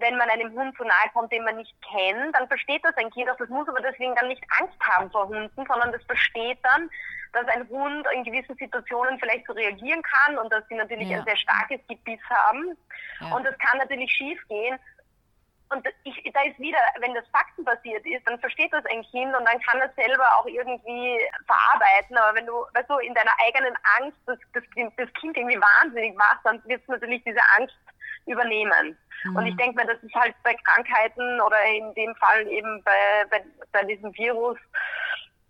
wenn 0.00 0.16
man 0.16 0.28
einem 0.30 0.52
Hund 0.52 0.74
so 0.76 0.84
nahe 0.84 1.10
kommt, 1.12 1.32
den 1.32 1.44
man 1.44 1.56
nicht 1.56 1.74
kennt, 1.82 2.34
dann 2.34 2.48
versteht 2.48 2.84
das 2.84 2.96
ein 2.96 3.10
Kind 3.10 3.30
auch. 3.30 3.36
Das 3.36 3.48
muss 3.48 3.68
aber 3.68 3.80
deswegen 3.80 4.14
dann 4.16 4.28
nicht 4.28 4.42
Angst 4.58 4.78
haben 4.80 5.10
vor 5.10 5.28
Hunden, 5.28 5.66
sondern 5.66 5.92
das 5.92 6.02
versteht 6.04 6.58
dann, 6.62 6.90
dass 7.32 7.46
ein 7.48 7.68
Hund 7.68 8.06
in 8.14 8.24
gewissen 8.24 8.56
Situationen 8.56 9.18
vielleicht 9.20 9.46
so 9.46 9.52
reagieren 9.52 10.02
kann 10.02 10.38
und 10.38 10.52
dass 10.52 10.66
sie 10.68 10.74
natürlich 10.74 11.08
ja. 11.08 11.18
ein 11.18 11.24
sehr 11.24 11.36
starkes 11.36 11.80
Gebiss 11.88 12.20
haben. 12.28 12.76
Ja. 13.20 13.36
Und 13.36 13.44
das 13.44 13.56
kann 13.58 13.78
natürlich 13.78 14.10
schief 14.10 14.40
gehen. 14.48 14.78
Und 15.72 15.86
ich, 16.02 16.32
da 16.34 16.42
ist 16.42 16.58
wieder, 16.58 16.78
wenn 16.98 17.14
das 17.14 17.24
faktenbasiert 17.28 18.04
ist, 18.04 18.26
dann 18.26 18.40
versteht 18.40 18.72
das 18.72 18.84
ein 18.86 19.02
Kind 19.02 19.32
und 19.36 19.44
dann 19.44 19.60
kann 19.60 19.80
es 19.80 19.94
selber 19.94 20.26
auch 20.36 20.46
irgendwie 20.46 21.16
verarbeiten. 21.46 22.16
Aber 22.18 22.34
wenn 22.34 22.46
du, 22.46 22.66
weißt 22.74 22.90
du, 22.90 22.98
in 22.98 23.14
deiner 23.14 23.30
eigenen 23.46 23.76
Angst 24.00 24.18
das, 24.26 24.38
das, 24.52 24.64
das 24.96 25.12
Kind 25.20 25.36
irgendwie 25.36 25.60
wahnsinnig 25.60 26.16
machst, 26.16 26.40
dann 26.42 26.60
wird 26.64 26.82
es 26.82 26.88
natürlich 26.88 27.22
diese 27.22 27.38
Angst 27.56 27.76
übernehmen. 28.30 28.96
Mhm. 29.24 29.36
Und 29.36 29.46
ich 29.46 29.56
denke 29.56 29.76
mir, 29.76 29.86
das 29.86 30.02
ist 30.02 30.14
halt 30.14 30.34
bei 30.42 30.54
Krankheiten 30.64 31.40
oder 31.40 31.56
in 31.76 31.92
dem 31.94 32.14
Fall 32.16 32.46
eben 32.48 32.82
bei, 32.84 33.26
bei, 33.30 33.44
bei 33.72 33.84
diesem 33.84 34.16
Virus 34.16 34.58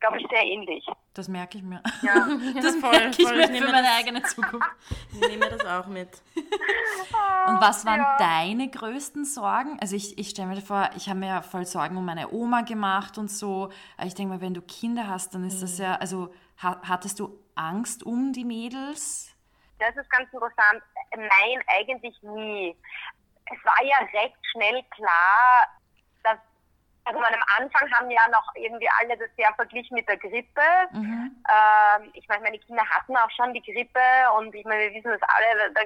glaube 0.01 0.19
ich, 0.19 0.27
sehr 0.31 0.43
ähnlich. 0.43 0.85
Das 1.15 1.29
merke 1.29 1.59
ich 1.59 1.65
mir. 1.65 1.83
Ja, 2.03 2.27
das 2.61 2.77
voll, 2.77 2.91
merke 2.91 3.23
ich 3.23 3.29
voll. 3.29 3.37
mir 3.37 3.51
ich 3.51 3.59
für 3.61 3.67
meine 3.67 3.83
das, 3.83 3.99
eigene 3.99 4.23
Zukunft. 4.23 4.67
Ich 5.13 5.29
nehme 5.29 5.51
das 5.51 5.65
auch 5.67 5.87
mit. 5.87 6.09
Und 7.47 7.61
was 7.61 7.85
waren 7.85 8.01
ja. 8.01 8.17
deine 8.19 8.71
größten 8.71 9.25
Sorgen? 9.25 9.79
Also 9.81 9.97
ich, 9.97 10.19
ich 10.19 10.31
stelle 10.31 10.49
mir 10.49 10.61
vor, 10.63 10.91
ich 10.97 11.09
habe 11.09 11.19
mir 11.19 11.27
ja 11.27 11.43
voll 11.43 11.67
Sorgen 11.67 11.97
um 11.97 12.05
meine 12.05 12.33
Oma 12.33 12.63
gemacht 12.63 13.19
und 13.19 13.31
so. 13.31 13.71
Ich 14.05 14.15
denke 14.15 14.35
mal, 14.35 14.41
wenn 14.41 14.55
du 14.55 14.63
Kinder 14.63 15.09
hast, 15.09 15.35
dann 15.35 15.45
ist 15.45 15.57
mhm. 15.57 15.61
das 15.61 15.79
ja, 15.79 15.95
also 15.97 16.33
hattest 16.57 17.21
du 17.21 17.39
Angst 17.55 18.03
um 18.03 18.33
die 18.33 18.45
Mädels? 18.45 19.35
Das 19.81 19.97
ist 19.97 20.11
ganz 20.11 20.33
interessant. 20.33 20.83
Nein, 21.17 21.65
eigentlich 21.67 22.17
nie. 22.23 22.77
Es 23.47 23.65
war 23.65 23.83
ja 23.83 23.97
recht 24.13 24.37
schnell 24.53 24.83
klar, 24.95 25.67
also 27.05 27.19
am 27.19 27.45
Anfang 27.59 27.91
haben 27.93 28.11
ja 28.11 28.21
noch 28.31 28.55
irgendwie 28.55 28.89
alle 29.01 29.17
das 29.17 29.29
sehr 29.37 29.53
verglichen 29.55 29.95
mit 29.95 30.09
der 30.09 30.17
Grippe. 30.17 30.63
Mhm. 30.93 31.43
Ähm, 31.49 32.11
ich 32.15 32.27
meine, 32.29 32.43
meine 32.43 32.59
Kinder 32.59 32.85
hatten 32.89 33.17
auch 33.17 33.31
schon 33.31 33.53
die 33.55 33.63
Grippe 33.63 34.01
und 34.39 34.55
ich 34.55 34.65
meine, 34.65 34.83
wir 34.83 34.95
wissen 34.95 35.11
das 35.11 35.23
alle, 35.23 35.73
da 35.73 35.81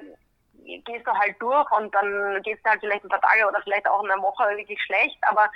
gehst 0.85 1.07
du 1.07 1.13
halt 1.13 1.41
durch 1.41 1.71
und 1.73 1.95
dann 1.95 2.43
gehst 2.43 2.65
du 2.65 2.71
halt 2.71 2.81
vielleicht 2.81 3.05
ein 3.05 3.09
paar 3.09 3.21
Tage 3.21 3.47
oder 3.47 3.61
vielleicht 3.63 3.87
auch 3.89 4.03
eine 4.03 4.21
Woche 4.23 4.57
wirklich 4.57 4.81
schlecht, 4.83 5.19
aber 5.23 5.51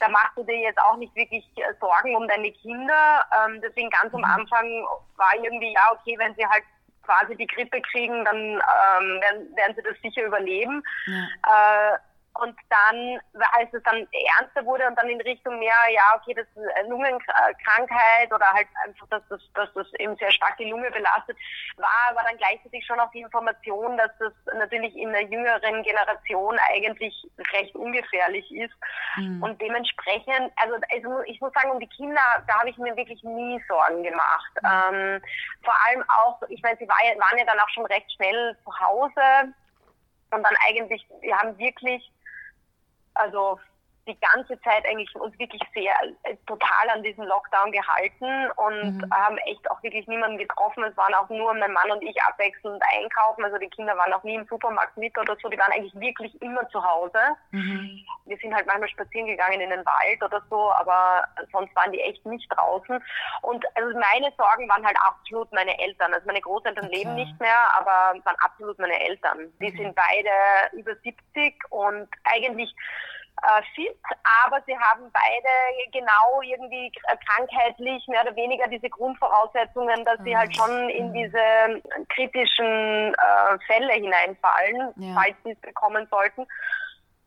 da 0.00 0.08
machst 0.08 0.36
du 0.36 0.42
dir 0.44 0.58
jetzt 0.58 0.80
auch 0.80 0.96
nicht 0.96 1.14
wirklich 1.14 1.44
äh, 1.56 1.72
Sorgen 1.80 2.16
um 2.16 2.26
deine 2.26 2.50
Kinder. 2.50 3.24
Ähm, 3.46 3.60
deswegen 3.62 3.90
ganz 3.90 4.12
am 4.12 4.20
mhm. 4.20 4.26
Anfang 4.26 4.66
war 5.16 5.34
irgendwie, 5.40 5.72
ja, 5.72 5.92
okay, 5.92 6.18
wenn 6.18 6.34
sie 6.34 6.44
halt 6.44 6.64
quasi 7.04 7.36
die 7.36 7.46
Grippe 7.46 7.80
kriegen, 7.92 8.24
dann 8.24 8.36
ähm, 8.36 9.20
werden, 9.20 9.56
werden 9.56 9.74
sie 9.76 9.82
das 9.82 10.00
sicher 10.02 10.24
überleben. 10.26 10.82
Ja. 11.06 11.94
Äh, 11.94 11.98
und 12.34 12.56
dann, 12.68 13.20
als 13.52 13.72
es 13.72 13.82
dann 13.84 14.08
ernster 14.36 14.64
wurde 14.64 14.86
und 14.88 14.98
dann 14.98 15.08
in 15.08 15.20
Richtung 15.20 15.58
mehr, 15.58 15.74
ja, 15.92 16.02
okay, 16.16 16.34
das 16.34 16.46
ist 16.48 16.76
eine 16.76 16.88
Lungenkrankheit 16.88 18.32
oder 18.32 18.46
halt 18.52 18.66
einfach, 18.84 19.06
dass 19.08 19.22
das, 19.28 19.40
dass 19.54 19.72
das 19.74 19.86
eben 20.00 20.16
sehr 20.16 20.32
stark 20.32 20.56
die 20.56 20.68
Lunge 20.68 20.90
belastet, 20.90 21.36
war 21.76 22.10
aber 22.10 22.22
dann 22.24 22.36
gleichzeitig 22.36 22.84
schon 22.84 22.98
auch 22.98 23.10
die 23.12 23.20
Information, 23.20 23.96
dass 23.96 24.10
das 24.18 24.32
natürlich 24.54 24.96
in 24.96 25.12
der 25.12 25.22
jüngeren 25.22 25.82
Generation 25.84 26.58
eigentlich 26.72 27.14
recht 27.52 27.74
ungefährlich 27.76 28.50
ist. 28.52 28.74
Mhm. 29.16 29.42
Und 29.42 29.60
dementsprechend, 29.60 30.50
also, 30.56 30.74
also 30.90 31.22
ich 31.26 31.40
muss 31.40 31.52
sagen, 31.52 31.70
um 31.70 31.78
die 31.78 31.88
Kinder, 31.88 32.20
da 32.48 32.58
habe 32.58 32.70
ich 32.70 32.78
mir 32.78 32.96
wirklich 32.96 33.22
nie 33.22 33.62
Sorgen 33.68 34.02
gemacht. 34.02 34.52
Mhm. 34.60 34.94
Ähm, 34.94 35.22
vor 35.62 35.74
allem 35.86 36.04
auch, 36.08 36.42
ich 36.48 36.60
meine, 36.62 36.76
sie 36.78 36.88
war, 36.88 36.96
waren 36.96 37.38
ja 37.38 37.44
dann 37.44 37.60
auch 37.60 37.70
schon 37.70 37.86
recht 37.86 38.10
schnell 38.12 38.56
zu 38.64 38.80
Hause 38.80 39.54
und 40.30 40.42
dann 40.42 40.56
eigentlich, 40.66 41.06
wir 41.20 41.38
haben 41.38 41.56
wirklich 41.58 42.10
also 43.16 43.58
die 44.06 44.18
ganze 44.20 44.60
Zeit 44.60 44.86
eigentlich 44.86 45.14
uns 45.16 45.38
wirklich 45.38 45.62
sehr 45.74 45.94
äh, 46.24 46.36
total 46.46 46.90
an 46.92 47.02
diesen 47.02 47.24
Lockdown 47.24 47.72
gehalten 47.72 48.50
und 48.56 48.98
mhm. 48.98 49.14
haben 49.14 49.38
echt 49.38 49.70
auch 49.70 49.82
wirklich 49.82 50.06
niemanden 50.06 50.38
getroffen. 50.38 50.84
Es 50.84 50.96
waren 50.96 51.14
auch 51.14 51.28
nur 51.28 51.54
mein 51.54 51.72
Mann 51.72 51.90
und 51.90 52.02
ich 52.02 52.20
abwechselnd 52.22 52.82
einkaufen. 52.94 53.44
Also 53.44 53.58
die 53.58 53.68
Kinder 53.68 53.96
waren 53.96 54.12
auch 54.12 54.22
nie 54.22 54.34
im 54.34 54.46
Supermarkt 54.46 54.96
mit 54.96 55.16
oder 55.18 55.36
so. 55.42 55.48
Die 55.48 55.58
waren 55.58 55.72
eigentlich 55.72 55.94
wirklich 55.94 56.40
immer 56.42 56.68
zu 56.68 56.82
Hause. 56.84 57.18
Mhm. 57.50 58.04
Wir 58.26 58.36
sind 58.38 58.54
halt 58.54 58.66
manchmal 58.66 58.88
spazieren 58.88 59.26
gegangen 59.26 59.60
in 59.60 59.70
den 59.70 59.84
Wald 59.84 60.22
oder 60.22 60.42
so, 60.50 60.72
aber 60.72 61.26
sonst 61.52 61.74
waren 61.74 61.92
die 61.92 62.00
echt 62.00 62.24
nicht 62.26 62.48
draußen. 62.50 63.02
Und 63.42 63.64
also 63.74 63.98
meine 63.98 64.32
Sorgen 64.36 64.68
waren 64.68 64.84
halt 64.84 64.96
absolut 65.00 65.50
meine 65.52 65.78
Eltern. 65.78 66.12
Also 66.12 66.26
meine 66.26 66.40
Großeltern 66.40 66.86
okay. 66.86 66.96
leben 66.96 67.14
nicht 67.14 67.38
mehr, 67.40 67.58
aber 67.78 68.18
waren 68.24 68.36
absolut 68.44 68.78
meine 68.78 69.00
Eltern. 69.00 69.52
Die 69.60 69.72
mhm. 69.72 69.76
sind 69.76 69.94
beide 69.94 70.30
über 70.72 70.94
70 70.96 71.54
und 71.70 72.08
eigentlich 72.24 72.74
äh, 73.44 73.62
fit, 73.74 73.98
aber 74.44 74.62
sie 74.66 74.76
haben 74.76 75.10
beide 75.12 75.90
genau 75.92 76.40
irgendwie 76.42 76.90
krankheitlich 77.26 78.06
mehr 78.08 78.22
oder 78.22 78.34
weniger 78.36 78.66
diese 78.68 78.88
Grundvoraussetzungen, 78.88 80.04
dass 80.04 80.18
sie 80.24 80.36
halt 80.36 80.50
mhm. 80.50 80.54
schon 80.54 80.88
in 80.88 81.08
mhm. 81.08 81.12
diese 81.12 82.06
kritischen 82.08 83.14
äh, 83.14 83.58
Fälle 83.66 83.92
hineinfallen, 83.94 84.92
ja. 84.96 85.14
falls 85.14 85.36
sie 85.44 85.50
es 85.52 85.60
bekommen 85.60 86.06
sollten. 86.10 86.46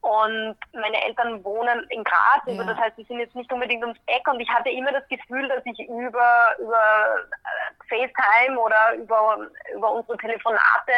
Und 0.02 0.56
meine 0.74 1.04
Eltern 1.06 1.44
wohnen 1.44 1.86
in 1.90 2.04
Graz, 2.04 2.42
also 2.46 2.62
ja. 2.62 2.68
das 2.68 2.78
heißt, 2.78 2.96
sie 2.96 3.04
sind 3.04 3.20
jetzt 3.20 3.36
nicht 3.36 3.52
unbedingt 3.52 3.84
ums 3.84 4.00
Eck 4.06 4.28
und 4.28 4.40
ich 4.40 4.50
hatte 4.50 4.70
immer 4.70 4.92
das 4.92 5.08
Gefühl, 5.10 5.48
dass 5.50 5.66
ich 5.66 5.80
über, 5.88 6.56
über 6.60 7.26
äh, 7.44 7.90
FaceTime 7.90 8.60
oder 8.60 8.94
über, 8.96 9.38
über 9.76 9.92
unsere 9.92 10.18
Telefonate 10.18 10.94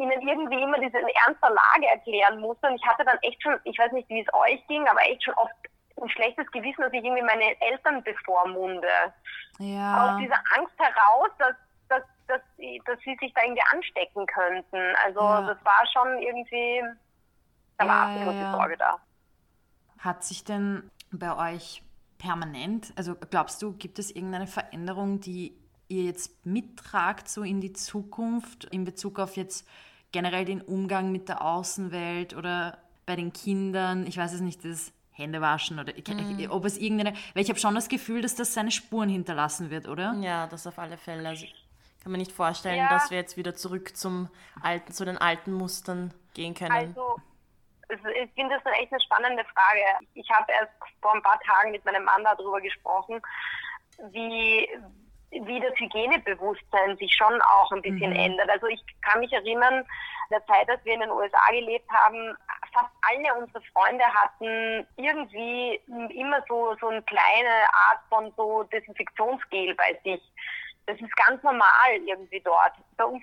ihnen 0.00 0.26
irgendwie 0.26 0.62
immer 0.62 0.78
diese 0.78 0.98
ernste 0.98 1.48
Lage 1.48 1.86
erklären 1.86 2.40
musste. 2.40 2.66
Und 2.68 2.76
ich 2.76 2.86
hatte 2.86 3.04
dann 3.04 3.18
echt 3.22 3.42
schon, 3.42 3.58
ich 3.64 3.78
weiß 3.78 3.92
nicht, 3.92 4.08
wie 4.08 4.20
es 4.20 4.34
euch 4.34 4.66
ging, 4.66 4.86
aber 4.88 5.00
echt 5.02 5.22
schon 5.24 5.34
oft 5.34 5.52
ein 6.00 6.08
schlechtes 6.08 6.50
Gewissen, 6.50 6.82
dass 6.82 6.92
ich 6.92 7.04
irgendwie 7.04 7.22
meine 7.22 7.60
Eltern 7.60 8.02
bevormunde. 8.02 8.88
Ja. 9.58 10.14
Aus 10.14 10.20
dieser 10.20 10.40
Angst 10.56 10.74
heraus, 10.78 11.28
dass, 11.38 11.54
dass, 11.88 12.02
dass, 12.26 12.40
dass 12.86 12.98
sie 13.00 13.16
sich 13.20 13.32
da 13.34 13.42
irgendwie 13.42 13.62
anstecken 13.72 14.26
könnten. 14.26 14.96
Also 15.04 15.20
ja. 15.20 15.42
das 15.42 15.64
war 15.64 15.82
schon 15.92 16.18
irgendwie, 16.22 16.82
da 17.78 17.86
war 17.86 18.10
ja, 18.10 18.16
absolut 18.16 18.34
ja, 18.34 18.52
Sorge 18.52 18.76
da. 18.78 18.98
Hat 19.98 20.24
sich 20.24 20.44
denn 20.44 20.90
bei 21.12 21.36
euch 21.54 21.82
permanent, 22.18 22.92
also 22.96 23.14
glaubst 23.14 23.60
du, 23.62 23.72
gibt 23.72 23.98
es 23.98 24.14
irgendeine 24.14 24.46
Veränderung, 24.46 25.20
die 25.20 25.56
ihr 25.88 26.04
jetzt 26.04 26.46
mittragt 26.46 27.28
so 27.28 27.42
in 27.42 27.60
die 27.60 27.72
Zukunft 27.72 28.64
in 28.64 28.84
Bezug 28.84 29.18
auf 29.18 29.36
jetzt 29.36 29.66
generell 30.12 30.44
den 30.44 30.60
Umgang 30.60 31.12
mit 31.12 31.28
der 31.28 31.42
Außenwelt 31.42 32.34
oder 32.34 32.78
bei 33.06 33.16
den 33.16 33.32
Kindern, 33.32 34.06
ich 34.06 34.16
weiß 34.16 34.32
es 34.32 34.40
nicht, 34.40 34.64
das 34.64 34.92
Händewaschen 35.12 35.78
oder 35.78 35.92
mhm. 35.92 36.50
ob 36.50 36.64
es 36.64 36.78
irgendeine, 36.78 37.14
weil 37.34 37.42
ich 37.42 37.48
habe 37.48 37.58
schon 37.58 37.74
das 37.74 37.88
Gefühl, 37.88 38.22
dass 38.22 38.34
das 38.34 38.54
seine 38.54 38.70
Spuren 38.70 39.08
hinterlassen 39.08 39.70
wird, 39.70 39.88
oder? 39.88 40.14
Ja, 40.20 40.46
das 40.46 40.66
auf 40.66 40.78
alle 40.78 40.96
Fälle. 40.96 41.28
Also 41.28 41.46
kann 42.02 42.12
man 42.12 42.18
nicht 42.18 42.32
vorstellen, 42.32 42.78
ja. 42.78 42.88
dass 42.88 43.10
wir 43.10 43.18
jetzt 43.18 43.36
wieder 43.36 43.54
zurück 43.54 43.96
zum 43.96 44.30
alten, 44.62 44.92
zu 44.92 45.04
den 45.04 45.18
alten 45.18 45.52
Mustern 45.52 46.14
gehen 46.34 46.54
können. 46.54 46.72
Also 46.72 47.18
ich 47.90 48.30
finde 48.34 48.58
das 48.62 48.72
echt 48.80 48.92
eine 48.92 49.00
spannende 49.00 49.44
Frage. 49.44 50.06
Ich 50.14 50.28
habe 50.30 50.50
erst 50.52 50.72
vor 51.02 51.14
ein 51.14 51.22
paar 51.22 51.40
Tagen 51.40 51.72
mit 51.72 51.84
meinem 51.84 52.04
Mann 52.04 52.24
darüber 52.24 52.60
gesprochen, 52.60 53.20
wie, 54.12 54.68
wie 55.30 55.60
das 55.60 55.78
Hygienebewusstsein 55.78 56.96
sich 56.96 57.14
schon 57.14 57.40
auch 57.42 57.70
ein 57.72 57.82
bisschen 57.82 58.10
mhm. 58.10 58.16
ändert. 58.16 58.50
Also 58.50 58.66
ich 58.66 58.80
kann 59.02 59.20
mich 59.20 59.32
erinnern, 59.32 59.84
der 60.30 60.44
Zeit, 60.46 60.68
als 60.68 60.84
wir 60.84 60.94
in 60.94 61.00
den 61.00 61.10
USA 61.10 61.50
gelebt 61.50 61.88
haben, 61.90 62.36
fast 62.72 62.90
alle 63.02 63.34
unsere 63.34 63.62
Freunde 63.72 64.04
hatten 64.04 64.86
irgendwie 64.96 65.80
immer 66.14 66.42
so, 66.48 66.76
so 66.80 66.88
eine 66.88 67.02
kleine 67.02 67.64
Art 67.72 68.00
von 68.08 68.32
so 68.36 68.62
Desinfektionsgel 68.64 69.74
bei 69.74 69.98
sich. 70.04 70.22
Das 70.86 71.00
ist 71.00 71.14
ganz 71.16 71.42
normal 71.42 71.90
irgendwie 72.06 72.40
dort. 72.40 72.72
Bei 72.96 73.04
uns 73.04 73.22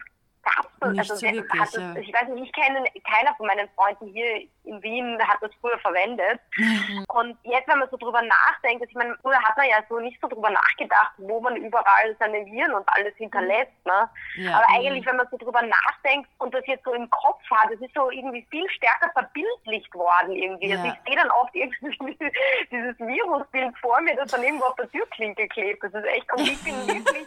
Also, 0.79 1.21
wirklich, 1.21 1.61
es, 1.61 1.73
ja. 1.73 1.95
ich 1.95 2.13
weiß 2.13 2.29
nicht, 2.29 2.45
ich 2.45 2.53
kenne 2.53 2.83
keiner 3.03 3.35
von 3.35 3.47
meinen 3.47 3.67
Freunden 3.75 4.07
hier 4.07 4.47
in 4.67 4.83
Wien 4.83 5.17
hat 5.27 5.37
das 5.41 5.51
früher 5.61 5.77
verwendet. 5.79 6.39
Mhm. 6.57 7.05
Und 7.07 7.37
jetzt, 7.43 7.67
wenn 7.67 7.79
man 7.79 7.89
so 7.89 7.97
drüber 7.97 8.21
nachdenkt, 8.21 8.81
also 8.81 8.89
ich 8.89 8.95
meine, 8.95 9.15
früher 9.21 9.41
hat 9.41 9.57
man 9.57 9.67
ja 9.67 9.77
so 9.89 9.99
nicht 9.99 10.19
so 10.21 10.27
drüber 10.27 10.49
nachgedacht, 10.49 11.13
wo 11.17 11.39
man 11.41 11.55
überall 11.55 12.15
seine 12.19 12.45
Viren 12.45 12.73
und 12.73 12.87
alles 12.87 13.15
hinterlässt. 13.15 13.71
Ne? 13.85 14.09
Ja, 14.35 14.57
Aber 14.57 14.65
eigentlich, 14.69 15.05
wenn 15.05 15.15
man 15.15 15.27
so 15.31 15.37
drüber 15.37 15.61
nachdenkt 15.61 16.29
und 16.39 16.53
das 16.53 16.65
jetzt 16.67 16.83
so 16.83 16.93
im 16.93 17.09
Kopf 17.09 17.41
hat, 17.49 17.71
das 17.71 17.79
ist 17.79 17.93
so 17.95 18.11
irgendwie 18.11 18.45
viel 18.49 18.69
stärker 18.69 19.09
verbildlicht 19.13 19.93
worden 19.95 20.33
irgendwie. 20.33 20.71
Also 20.73 20.85
ja. 20.85 20.91
Also 20.91 20.99
ich 21.03 21.07
sehe 21.07 21.21
dann 21.21 21.31
oft 21.31 21.55
irgendwie 21.55 22.17
dieses 22.71 22.99
Virusbild 22.99 23.77
vor 23.79 24.01
mir, 24.01 24.15
das 24.15 24.31
dann 24.31 24.43
irgendwo 24.43 24.65
auf 24.65 24.75
der 24.75 24.89
Türklinke 24.91 25.47
klebt. 25.47 25.83
Das 25.83 25.93
ist 25.93 26.05
echt, 26.05 26.31
und 26.33 26.41
ich 26.41 26.63
bin 26.63 26.75
wirklich, 26.87 27.25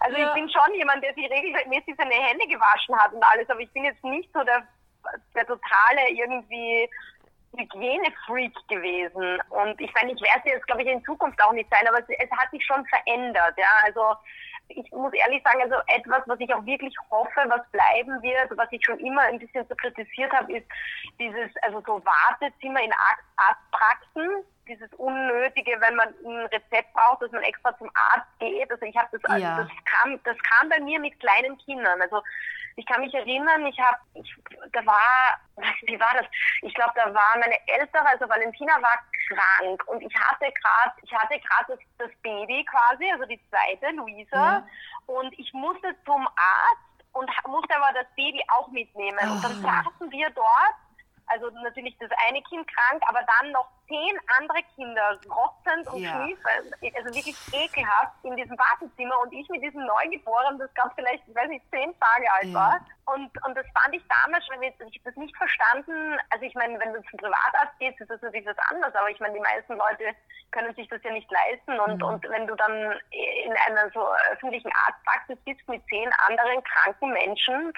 also 0.00 0.16
ich 0.16 0.32
bin 0.34 0.50
schon 0.50 0.74
jemand, 0.74 1.02
der 1.02 1.14
sich 1.14 1.30
regelmäßig 1.30 1.94
seine 1.96 2.14
Hände 2.14 2.46
gewaschen 2.60 2.96
hat 2.98 3.12
und 3.12 3.22
alles, 3.24 3.48
aber 3.48 3.60
ich 3.60 3.72
bin 3.72 3.84
jetzt 3.84 4.04
nicht 4.04 4.30
so 4.32 4.42
der 4.44 4.66
der 5.34 5.46
totale 5.46 6.10
irgendwie 6.10 6.88
Hygienefreak 7.56 8.54
gewesen. 8.68 9.38
Und 9.48 9.80
ich 9.80 9.92
meine, 9.94 10.12
ich 10.12 10.20
werde 10.20 10.48
jetzt, 10.48 10.66
glaube 10.66 10.82
ich, 10.82 10.88
in 10.88 11.04
Zukunft 11.04 11.42
auch 11.42 11.52
nicht 11.52 11.68
sein, 11.70 11.88
aber 11.88 11.98
es, 11.98 12.08
es 12.08 12.30
hat 12.30 12.50
sich 12.50 12.64
schon 12.64 12.84
verändert. 12.86 13.54
Ja, 13.56 13.70
also 13.84 14.14
ich 14.68 14.90
muss 14.92 15.12
ehrlich 15.12 15.42
sagen, 15.42 15.62
also 15.62 15.76
etwas, 15.88 16.22
was 16.26 16.38
ich 16.38 16.54
auch 16.54 16.64
wirklich 16.64 16.94
hoffe, 17.10 17.44
was 17.48 17.68
bleiben 17.72 18.22
wird, 18.22 18.56
was 18.56 18.70
ich 18.70 18.84
schon 18.84 19.00
immer 19.00 19.22
ein 19.22 19.38
bisschen 19.38 19.66
so 19.68 19.74
kritisiert 19.74 20.32
habe, 20.32 20.52
ist 20.58 20.66
dieses, 21.18 21.50
also 21.62 21.82
so 21.84 22.02
Wartezimmer 22.04 22.80
in 22.80 22.92
Arztpraxen, 23.36 24.44
dieses 24.70 24.92
Unnötige, 24.94 25.72
wenn 25.80 25.96
man 25.96 26.08
ein 26.24 26.46
Rezept 26.46 26.92
braucht, 26.94 27.22
dass 27.22 27.32
man 27.32 27.42
extra 27.42 27.76
zum 27.76 27.90
Arzt 27.94 28.30
geht. 28.38 28.70
Also 28.70 28.86
ich 28.86 28.96
habe 28.96 29.08
das, 29.12 29.24
also 29.24 29.46
das 29.46 29.68
kam, 29.84 30.22
das 30.22 30.36
kam 30.38 30.68
bei 30.68 30.80
mir 30.80 31.00
mit 31.00 31.18
kleinen 31.18 31.58
Kindern. 31.58 32.00
Also 32.00 32.22
ich 32.76 32.86
kann 32.86 33.00
mich 33.00 33.12
erinnern, 33.12 33.66
ich 33.66 33.78
habe, 33.78 33.98
da 34.72 34.86
war, 34.86 35.40
wie 35.82 35.98
war 35.98 36.14
das? 36.14 36.26
Ich 36.62 36.72
glaube, 36.74 36.92
da 36.94 37.12
war 37.12 37.38
meine 37.38 37.58
ältere, 37.66 38.06
also 38.06 38.28
Valentina 38.28 38.74
war 38.80 38.98
krank 39.28 39.82
und 39.88 40.00
ich 40.02 40.14
hatte 40.14 40.46
gerade, 40.52 40.94
ich 41.02 41.12
hatte 41.12 41.38
gerade 41.40 41.66
das, 41.68 41.78
das, 41.98 42.10
Baby 42.22 42.64
quasi, 42.64 43.10
also 43.12 43.24
die 43.26 43.40
zweite, 43.48 43.94
Luisa, 43.94 44.36
ja. 44.36 44.66
und 45.06 45.36
ich 45.38 45.52
musste 45.52 45.94
zum 46.04 46.26
Arzt 46.26 47.04
und 47.12 47.28
musste 47.48 47.76
aber 47.76 47.92
das 47.92 48.06
Baby 48.14 48.40
auch 48.48 48.68
mitnehmen. 48.68 49.18
Oh. 49.22 49.32
Und 49.32 49.44
dann 49.44 49.64
ah. 49.64 49.82
saßen 49.84 50.10
wir 50.10 50.30
dort 50.30 50.74
also 51.30 51.48
natürlich 51.62 51.96
das 51.98 52.10
eine 52.26 52.42
Kind 52.42 52.66
krank, 52.66 53.02
aber 53.06 53.20
dann 53.38 53.52
noch 53.52 53.68
zehn 53.86 54.18
andere 54.38 54.62
Kinder 54.74 55.18
rotzend 55.30 55.86
und 55.92 56.02
ja. 56.02 56.10
schniefend, 56.10 56.74
also 56.96 57.14
wirklich 57.14 57.36
ekelhaft 57.52 58.14
in 58.22 58.36
diesem 58.36 58.56
Wartezimmer 58.58 59.18
und 59.22 59.32
ich 59.32 59.48
mit 59.48 59.62
diesem 59.62 59.84
Neugeborenen, 59.84 60.58
das 60.58 60.72
gab 60.74 60.94
vielleicht, 60.94 61.26
ich 61.26 61.34
weiß 61.34 61.48
nicht, 61.48 61.64
zehn 61.70 61.94
Tage 61.98 62.26
alt 62.32 62.46
ja. 62.46 62.54
war. 62.54 62.80
Und, 63.06 63.30
und 63.44 63.56
das 63.56 63.66
fand 63.74 63.94
ich 63.94 64.02
damals, 64.06 64.44
weil 64.50 64.62
ich 64.62 64.74
habe 64.78 65.04
das 65.04 65.16
nicht 65.16 65.36
verstanden. 65.36 66.18
Also 66.30 66.44
ich 66.44 66.54
meine, 66.54 66.78
wenn 66.78 66.92
du 66.92 67.02
zum 67.10 67.18
Privatarzt 67.18 67.78
gehst, 67.78 68.00
ist 68.00 68.10
das 68.10 68.22
natürlich 68.22 68.46
was 68.46 68.58
anderes, 68.70 68.94
aber 68.94 69.10
ich 69.10 69.18
meine, 69.18 69.34
die 69.34 69.40
meisten 69.40 69.74
Leute 69.74 70.14
können 70.52 70.74
sich 70.74 70.88
das 70.88 71.02
ja 71.02 71.12
nicht 71.12 71.30
leisten 71.30 71.78
und, 71.78 71.98
mhm. 71.98 72.08
und 72.08 72.28
wenn 72.28 72.46
du 72.46 72.54
dann 72.54 72.98
in 73.10 73.54
einer 73.66 73.90
so 73.90 74.06
öffentlichen 74.32 74.70
Arztpraxis 74.86 75.38
bist 75.44 75.66
mit 75.68 75.82
zehn 75.86 76.10
anderen 76.26 76.62
kranken 76.64 77.12
Menschen, 77.12 77.72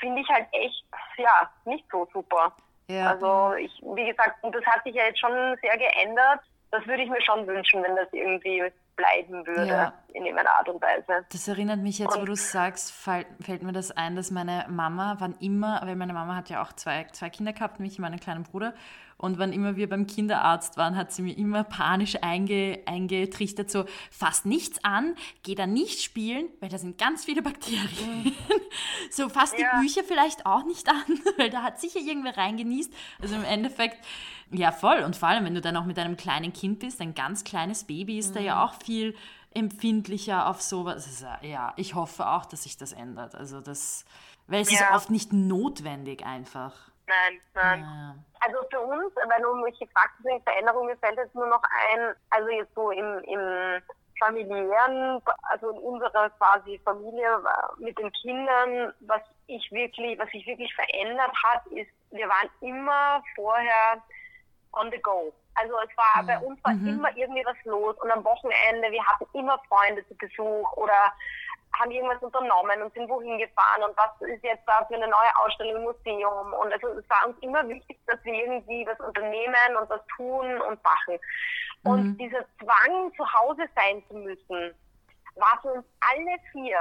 finde 0.00 0.22
ich 0.22 0.28
halt 0.28 0.46
echt, 0.52 0.84
ja, 1.16 1.50
nicht 1.64 1.84
so 1.90 2.08
super. 2.12 2.52
Ja. 2.88 3.10
Also 3.10 3.54
ich, 3.54 3.72
wie 3.94 4.06
gesagt, 4.06 4.42
und 4.42 4.54
das 4.54 4.64
hat 4.64 4.82
sich 4.84 4.94
ja 4.94 5.04
jetzt 5.04 5.20
schon 5.20 5.56
sehr 5.60 5.76
geändert. 5.76 6.40
Das 6.70 6.86
würde 6.86 7.02
ich 7.02 7.10
mir 7.10 7.20
schon 7.22 7.46
wünschen, 7.46 7.82
wenn 7.82 7.96
das 7.96 8.08
irgendwie 8.12 8.70
bleiben 8.98 9.46
würde 9.46 9.66
ja. 9.66 9.92
in 10.12 10.24
irgendeiner 10.24 10.50
Art 10.50 10.68
und 10.68 10.82
Weise. 10.82 11.24
Das 11.30 11.46
erinnert 11.48 11.78
mich 11.78 11.98
jetzt, 11.98 12.16
und, 12.16 12.22
wo 12.22 12.26
du 12.26 12.36
sagst, 12.36 12.92
fällt, 12.92 13.28
fällt, 13.40 13.62
mir 13.62 13.72
das 13.72 13.92
ein, 13.92 14.16
dass 14.16 14.30
meine 14.30 14.66
Mama, 14.68 15.16
wann 15.20 15.36
immer, 15.40 15.80
weil 15.84 15.96
meine 15.96 16.12
Mama 16.12 16.34
hat 16.34 16.50
ja 16.50 16.62
auch 16.62 16.72
zwei, 16.72 17.06
zwei 17.12 17.30
Kinder 17.30 17.52
gehabt, 17.52 17.80
mich 17.80 17.98
und 17.98 18.02
meinen 18.02 18.20
kleinen 18.20 18.42
Bruder, 18.42 18.74
und 19.18 19.38
wann 19.38 19.52
immer 19.52 19.74
wir 19.74 19.88
beim 19.88 20.06
Kinderarzt 20.06 20.76
waren, 20.76 20.96
hat 20.96 21.12
sie 21.12 21.22
mir 21.22 21.36
immer 21.36 21.64
panisch 21.64 22.16
einge, 22.22 22.80
eingetrichtert, 22.86 23.68
so 23.68 23.84
fasst 24.12 24.46
nichts 24.46 24.82
an, 24.84 25.16
geh 25.42 25.56
da 25.56 25.66
nicht 25.66 26.02
spielen, 26.02 26.46
weil 26.60 26.68
da 26.68 26.78
sind 26.78 26.98
ganz 26.98 27.24
viele 27.24 27.42
Bakterien. 27.42 28.24
Mhm. 28.24 28.32
so 29.10 29.28
fasst 29.28 29.58
ja. 29.58 29.70
die 29.72 29.80
Bücher 29.86 30.04
vielleicht 30.04 30.46
auch 30.46 30.64
nicht 30.64 30.88
an, 30.88 31.20
weil 31.36 31.50
da 31.50 31.62
hat 31.62 31.80
sicher 31.80 31.98
irgendwer 31.98 32.36
reingenießt. 32.36 32.92
Also 33.20 33.34
im 33.34 33.44
Endeffekt, 33.44 33.98
ja 34.52 34.70
voll. 34.70 35.00
Und 35.00 35.16
vor 35.16 35.28
allem, 35.28 35.44
wenn 35.44 35.54
du 35.54 35.60
dann 35.60 35.76
auch 35.76 35.84
mit 35.84 35.98
einem 35.98 36.16
kleinen 36.16 36.52
Kind 36.52 36.78
bist, 36.78 37.00
ein 37.00 37.14
ganz 37.14 37.42
kleines 37.42 37.84
Baby 37.84 38.18
ist 38.18 38.30
mhm. 38.30 38.34
da 38.34 38.40
ja 38.40 38.54
mhm. 38.54 38.60
auch 38.60 38.74
viel 38.88 39.14
empfindlicher 39.54 40.48
auf 40.48 40.62
sowas. 40.62 41.06
Also, 41.06 41.46
ja, 41.46 41.74
ich 41.76 41.94
hoffe 41.94 42.26
auch, 42.26 42.46
dass 42.46 42.62
sich 42.62 42.78
das 42.78 42.92
ändert. 42.92 43.34
Also 43.34 43.60
das, 43.60 44.06
weil 44.46 44.62
es 44.62 44.70
ja. 44.70 44.86
ist 44.86 44.94
oft 44.94 45.10
nicht 45.10 45.32
notwendig 45.32 46.24
einfach. 46.24 46.74
Nein, 47.06 47.40
nein. 47.54 47.80
Ja. 47.80 48.14
Also 48.40 48.58
für 48.70 48.80
uns, 48.80 49.12
wenn 49.16 49.42
du 49.42 49.54
mich 49.64 49.78
gefragt 49.78 50.12
hast, 50.24 50.42
Veränderungen 50.44 50.96
fällt 50.98 51.16
jetzt 51.18 51.34
nur 51.34 51.46
noch 51.46 51.62
ein, 51.90 52.14
also 52.30 52.48
jetzt 52.48 52.74
so 52.74 52.90
im, 52.90 53.18
im 53.24 53.82
familiären, 54.18 55.22
also 55.42 55.70
in 55.70 55.78
unserer 55.78 56.30
quasi 56.30 56.80
Familie 56.84 57.42
mit 57.78 57.98
den 57.98 58.10
Kindern, 58.12 58.92
was 59.00 59.22
ich 59.46 59.70
wirklich, 59.70 60.18
was 60.18 60.30
sich 60.30 60.46
wirklich 60.46 60.74
verändert 60.74 61.32
hat, 61.44 61.66
ist, 61.68 61.90
wir 62.10 62.28
waren 62.28 62.50
immer 62.60 63.22
vorher 63.34 64.02
on 64.72 64.90
the 64.90 64.98
go. 64.98 65.32
Also 65.60 65.74
es 65.78 65.96
war, 65.96 66.22
bei 66.24 66.38
uns 66.38 66.62
war 66.62 66.72
mhm. 66.72 66.88
immer 66.88 67.16
irgendwie 67.16 67.44
was 67.44 67.56
los 67.64 67.96
und 68.00 68.10
am 68.10 68.24
Wochenende, 68.24 68.90
wir 68.90 69.04
hatten 69.04 69.26
immer 69.32 69.58
Freunde 69.68 70.06
zu 70.06 70.14
Besuch 70.16 70.72
oder 70.76 71.12
haben 71.78 71.90
irgendwas 71.90 72.22
unternommen 72.22 72.82
und 72.82 72.92
sind 72.94 73.08
wohin 73.08 73.38
gefahren 73.38 73.82
und 73.86 73.96
was 73.96 74.28
ist 74.28 74.42
jetzt 74.42 74.66
da 74.66 74.84
für 74.86 74.94
eine 74.94 75.08
neue 75.08 75.36
Ausstellung 75.44 75.76
im 75.76 75.82
Museum. 75.82 76.52
Und 76.54 76.72
also 76.72 76.88
es 76.88 77.08
war 77.10 77.28
uns 77.28 77.38
immer 77.40 77.66
wichtig, 77.68 77.98
dass 78.06 78.22
wir 78.24 78.34
irgendwie 78.34 78.86
was 78.86 78.98
unternehmen 79.00 79.76
und 79.80 79.88
was 79.90 80.00
tun 80.16 80.60
und 80.62 80.82
machen. 80.82 81.18
Und 81.84 82.04
mhm. 82.04 82.18
dieser 82.18 82.44
Zwang, 82.58 83.12
zu 83.16 83.32
Hause 83.32 83.68
sein 83.76 84.02
zu 84.08 84.14
müssen, 84.14 84.74
war 85.36 85.58
für 85.62 85.72
uns 85.72 85.86
alle 86.00 86.36
vier 86.52 86.80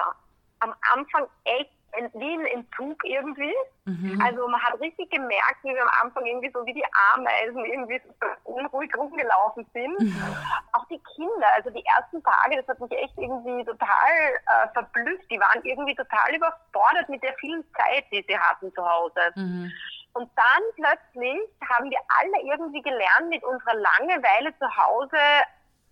am 0.59 0.73
Anfang 0.93 1.27
echt 1.43 1.76
wie 2.13 2.33
ein 2.33 2.45
Entzug 2.45 3.03
irgendwie. 3.03 3.53
Mhm. 3.85 4.21
Also 4.21 4.47
man 4.47 4.61
hat 4.61 4.79
richtig 4.79 5.09
gemerkt, 5.09 5.63
wie 5.63 5.73
wir 5.73 5.81
am 5.81 6.05
Anfang 6.07 6.25
irgendwie 6.25 6.51
so 6.53 6.65
wie 6.65 6.73
die 6.73 6.85
Ameisen 7.13 7.63
irgendwie 7.65 8.01
so 8.19 8.27
unruhig 8.51 8.95
rumgelaufen 8.95 9.65
sind. 9.73 9.99
Mhm. 9.99 10.35
Auch 10.73 10.85
die 10.87 11.01
Kinder, 11.15 11.47
also 11.55 11.69
die 11.69 11.83
ersten 11.85 12.21
Tage, 12.23 12.57
das 12.57 12.67
hat 12.67 12.79
mich 12.79 12.91
echt 12.91 13.17
irgendwie 13.17 13.63
total 13.63 14.11
äh, 14.45 14.67
verblüfft. 14.73 15.29
Die 15.31 15.39
waren 15.39 15.63
irgendwie 15.63 15.95
total 15.95 16.35
überfordert 16.35 17.09
mit 17.09 17.23
der 17.23 17.33
vielen 17.35 17.63
Zeit, 17.73 18.05
die 18.11 18.23
sie 18.27 18.37
hatten 18.37 18.71
zu 18.73 18.87
Hause. 18.87 19.31
Mhm. 19.35 19.71
Und 20.13 20.31
dann 20.35 20.63
plötzlich 20.75 21.39
haben 21.69 21.89
wir 21.89 21.99
alle 22.19 22.41
irgendwie 22.43 22.81
gelernt, 22.81 23.29
mit 23.29 23.43
unserer 23.43 23.75
Langeweile 23.75 24.53
zu 24.57 24.65
Hause 24.75 25.17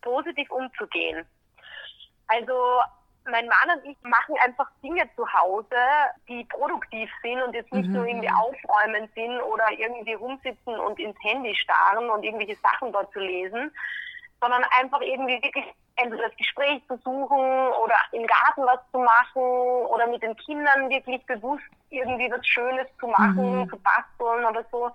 positiv 0.01 0.49
umzugehen. 0.51 1.25
Also 2.27 2.81
mein 3.29 3.47
Mann 3.47 3.77
und 3.77 3.85
ich 3.85 3.97
machen 4.03 4.35
einfach 4.43 4.69
Dinge 4.83 5.03
zu 5.15 5.31
Hause, 5.31 5.75
die 6.27 6.43
produktiv 6.45 7.09
sind 7.21 7.41
und 7.41 7.53
jetzt 7.53 7.73
nicht 7.73 7.87
mhm. 7.87 7.93
nur 7.93 8.05
irgendwie 8.05 8.29
aufräumen 8.29 9.09
sind 9.15 9.41
oder 9.41 9.71
irgendwie 9.71 10.13
rumsitzen 10.13 10.79
und 10.79 10.99
ins 10.99 11.17
Handy 11.21 11.55
starren 11.55 12.09
und 12.09 12.23
irgendwelche 12.23 12.55
Sachen 12.57 12.91
dort 12.91 13.11
zu 13.13 13.19
lesen, 13.19 13.71
sondern 14.41 14.63
einfach 14.79 15.01
irgendwie 15.01 15.41
wirklich 15.41 15.65
entweder 15.97 16.27
das 16.27 16.37
Gespräch 16.37 16.81
zu 16.87 16.97
suchen 16.97 17.39
oder 17.39 17.95
im 18.11 18.27
Garten 18.27 18.65
was 18.65 18.79
zu 18.91 18.99
machen 18.99 19.87
oder 19.87 20.07
mit 20.07 20.21
den 20.21 20.35
Kindern 20.37 20.89
wirklich 20.89 21.25
bewusst 21.25 21.63
irgendwie 21.89 22.29
was 22.31 22.45
Schönes 22.45 22.87
zu 22.99 23.07
machen, 23.07 23.61
mhm. 23.61 23.69
zu 23.69 23.77
basteln 23.79 24.45
oder 24.45 24.65
so. 24.71 24.91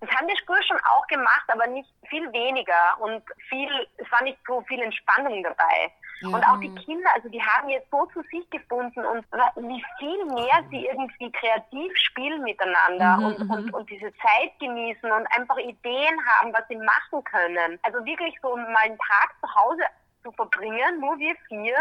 Das 0.00 0.10
haben 0.10 0.28
wir 0.28 0.36
früher 0.46 0.62
schon 0.62 0.78
auch 0.92 1.06
gemacht, 1.08 1.44
aber 1.48 1.66
nicht 1.66 1.92
viel 2.08 2.32
weniger 2.32 2.96
und 3.00 3.22
viel, 3.48 3.68
es 3.96 4.10
war 4.12 4.22
nicht 4.22 4.38
so 4.46 4.60
viel 4.62 4.80
Entspannung 4.80 5.42
dabei. 5.42 5.92
Ja. 6.20 6.28
Und 6.28 6.44
auch 6.44 6.58
die 6.58 6.74
Kinder, 6.74 7.08
also 7.14 7.28
die 7.28 7.40
haben 7.40 7.68
jetzt 7.68 7.90
so 7.90 8.06
zu 8.06 8.22
sich 8.30 8.48
gefunden 8.50 9.04
und 9.04 9.24
wie 9.56 9.84
viel 9.98 10.24
mehr 10.26 10.64
sie 10.70 10.86
irgendwie 10.86 11.30
kreativ 11.30 11.92
spielen 11.96 12.42
miteinander 12.42 13.16
mhm, 13.18 13.24
und, 13.24 13.50
und, 13.50 13.66
mhm. 13.66 13.74
und 13.74 13.90
diese 13.90 14.12
Zeit 14.14 14.58
genießen 14.58 15.10
und 15.10 15.26
einfach 15.36 15.58
Ideen 15.58 16.16
haben, 16.26 16.52
was 16.52 16.66
sie 16.68 16.76
machen 16.76 17.22
können. 17.24 17.78
Also 17.82 18.04
wirklich 18.04 18.34
so 18.42 18.56
mal 18.56 18.76
einen 18.82 18.98
Tag 18.98 19.34
zu 19.40 19.54
Hause 19.54 19.82
zu 20.22 20.32
verbringen, 20.32 21.00
nur 21.00 21.18
wir 21.18 21.34
vier, 21.46 21.76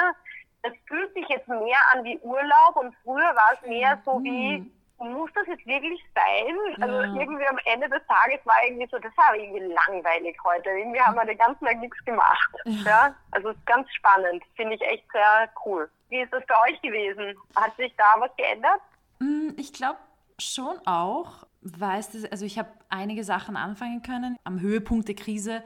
das 0.62 0.73
fühlt 0.86 1.13
sich 1.13 1.28
jetzt 1.30 1.47
mehr 1.47 1.80
an 1.93 2.04
wie 2.04 2.19
Urlaub 2.19 2.76
und 2.76 2.95
früher 3.04 3.36
war 3.36 3.54
es 3.54 3.67
mehr 3.67 4.00
so 4.06 4.23
wie 4.23 4.60
mhm 4.60 4.77
muss 5.00 5.30
das 5.36 5.48
jetzt 5.48 5.66
wirklich 5.66 6.04
sein? 6.16 6.82
Also 6.82 6.96
ja. 6.96 7.22
irgendwie 7.22 7.46
am 7.48 7.60
Ende 7.66 7.90
des 7.90 8.02
Tages 8.08 8.46
war 8.46 8.56
irgendwie 8.66 8.88
so, 8.92 8.98
das 8.98 9.16
war 9.16 9.36
irgendwie 9.36 9.74
langweilig 9.74 10.38
heute. 10.44 10.70
Irgendwie 10.70 11.00
haben 11.00 11.16
wir 11.16 11.26
den 11.26 11.38
ganzen 11.38 11.66
Tag 11.66 11.80
nichts 11.80 12.04
gemacht. 12.06 12.50
Ja. 12.66 12.84
ja? 12.86 13.16
Also 13.32 13.50
es 13.50 13.58
ist 13.58 13.66
ganz 13.66 13.88
spannend. 13.94 14.44
Finde 14.56 14.76
ich 14.76 14.82
echt 14.82 15.06
sehr 15.12 15.50
cool. 15.66 15.90
Wie 16.10 16.22
ist 16.22 16.34
das 16.34 16.44
bei 16.48 16.56
euch 16.70 16.82
gewesen? 16.82 17.38
Hat 17.56 17.76
sich 17.78 17.94
da 17.98 18.16
was 18.20 18.36
geändert? 18.38 18.82
Mm, 19.20 19.50
ich 19.58 19.74
glaube 19.74 20.00
schon 20.40 20.80
auch. 20.86 21.46
Weiß 21.62 22.12
das, 22.12 22.32
also 22.32 22.46
ich 22.46 22.58
habe 22.58 22.70
einige 22.90 23.24
Sachen 23.24 23.58
anfangen 23.58 24.02
können. 24.02 24.38
Am 24.44 24.60
Höhepunkt 24.60 25.08
der 25.08 25.16
Krise 25.16 25.64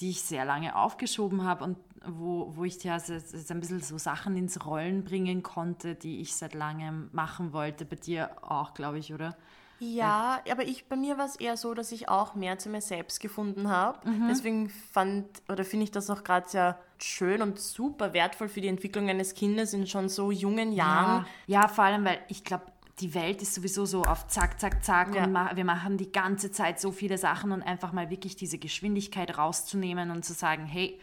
die 0.00 0.10
ich 0.10 0.22
sehr 0.22 0.44
lange 0.44 0.76
aufgeschoben 0.76 1.44
habe 1.44 1.64
und 1.64 1.76
wo, 2.06 2.52
wo 2.54 2.64
ich 2.64 2.82
ja 2.84 2.98
so, 3.00 3.18
so 3.18 3.54
ein 3.54 3.60
bisschen 3.60 3.80
so 3.80 3.98
Sachen 3.98 4.36
ins 4.36 4.64
Rollen 4.66 5.04
bringen 5.04 5.42
konnte, 5.42 5.94
die 5.94 6.20
ich 6.20 6.34
seit 6.34 6.54
langem 6.54 7.08
machen 7.12 7.52
wollte. 7.52 7.84
Bei 7.84 7.96
dir 7.96 8.30
auch, 8.42 8.74
glaube 8.74 8.98
ich, 8.98 9.12
oder? 9.12 9.36
Ja, 9.84 10.40
aber 10.48 10.62
ich, 10.62 10.86
bei 10.86 10.94
mir 10.94 11.18
war 11.18 11.24
es 11.24 11.34
eher 11.34 11.56
so, 11.56 11.74
dass 11.74 11.90
ich 11.90 12.08
auch 12.08 12.36
mehr 12.36 12.56
zu 12.56 12.68
mir 12.68 12.80
selbst 12.80 13.18
gefunden 13.18 13.68
habe. 13.68 14.08
Mhm. 14.08 14.28
Deswegen 14.28 14.68
fand 14.68 15.26
oder 15.48 15.64
finde 15.64 15.84
ich 15.84 15.90
das 15.90 16.08
auch 16.08 16.22
gerade 16.22 16.48
sehr 16.48 16.78
schön 16.98 17.42
und 17.42 17.58
super 17.58 18.12
wertvoll 18.12 18.48
für 18.48 18.60
die 18.60 18.68
Entwicklung 18.68 19.08
eines 19.08 19.34
Kindes 19.34 19.72
in 19.72 19.88
schon 19.88 20.08
so 20.08 20.30
jungen 20.30 20.70
Jahren. 20.70 21.26
Ja, 21.46 21.62
ja 21.62 21.68
vor 21.68 21.82
allem, 21.82 22.04
weil 22.04 22.20
ich 22.28 22.44
glaube, 22.44 22.66
die 23.00 23.12
Welt 23.14 23.42
ist 23.42 23.54
sowieso 23.54 23.84
so 23.84 24.02
auf 24.02 24.28
Zack, 24.28 24.60
Zack, 24.60 24.84
Zack 24.84 25.16
ja. 25.16 25.24
und 25.24 25.32
ma 25.32 25.50
wir 25.56 25.64
machen 25.64 25.96
die 25.96 26.12
ganze 26.12 26.52
Zeit 26.52 26.78
so 26.78 26.92
viele 26.92 27.18
Sachen 27.18 27.50
und 27.50 27.62
einfach 27.62 27.92
mal 27.92 28.08
wirklich 28.08 28.36
diese 28.36 28.58
Geschwindigkeit 28.58 29.36
rauszunehmen 29.36 30.12
und 30.12 30.24
zu 30.24 30.32
sagen, 30.32 30.64
hey, 30.64 31.00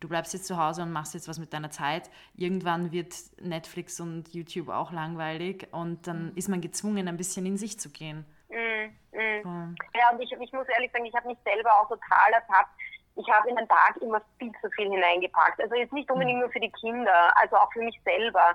du 0.00 0.08
bleibst 0.08 0.34
jetzt 0.34 0.46
zu 0.46 0.56
Hause 0.56 0.82
und 0.82 0.92
machst 0.92 1.14
jetzt 1.14 1.28
was 1.28 1.38
mit 1.38 1.52
deiner 1.52 1.70
Zeit. 1.70 2.10
Irgendwann 2.34 2.92
wird 2.92 3.14
Netflix 3.40 4.00
und 4.00 4.32
YouTube 4.34 4.68
auch 4.68 4.92
langweilig 4.92 5.68
und 5.72 6.06
dann 6.06 6.30
mhm. 6.30 6.36
ist 6.36 6.48
man 6.48 6.60
gezwungen, 6.60 7.08
ein 7.08 7.16
bisschen 7.16 7.46
in 7.46 7.56
sich 7.56 7.78
zu 7.78 7.90
gehen. 7.90 8.24
Mhm. 8.48 9.76
Ja, 9.94 10.10
und 10.12 10.20
ich, 10.20 10.30
ich 10.32 10.52
muss 10.52 10.68
ehrlich 10.68 10.92
sagen, 10.92 11.04
ich 11.04 11.14
habe 11.14 11.28
mich 11.28 11.38
selber 11.44 11.70
auch 11.80 11.88
total 11.88 12.32
ertappt. 12.32 12.70
Ich 13.16 13.26
habe 13.32 13.48
in 13.48 13.56
den 13.56 13.68
Tag 13.68 13.96
immer 14.00 14.20
viel 14.38 14.52
zu 14.60 14.68
viel 14.70 14.90
hineingepackt. 14.90 15.60
Also 15.60 15.74
jetzt 15.74 15.92
nicht 15.92 16.10
unbedingt 16.10 16.36
hm. 16.36 16.40
nur 16.40 16.50
für 16.50 16.60
die 16.60 16.72
Kinder, 16.72 17.32
also 17.40 17.56
auch 17.56 17.72
für 17.72 17.82
mich 17.82 17.98
selber. 18.04 18.54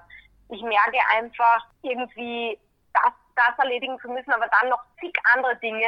Ich 0.50 0.62
merke 0.62 1.00
einfach 1.18 1.66
irgendwie, 1.82 2.60
das, 2.94 3.14
das 3.36 3.58
erledigen 3.58 3.98
zu 4.00 4.10
müssen, 4.10 4.32
aber 4.32 4.48
dann 4.62 4.70
noch 4.70 4.84
zig 5.00 5.14
andere 5.34 5.56
Dinge, 5.58 5.88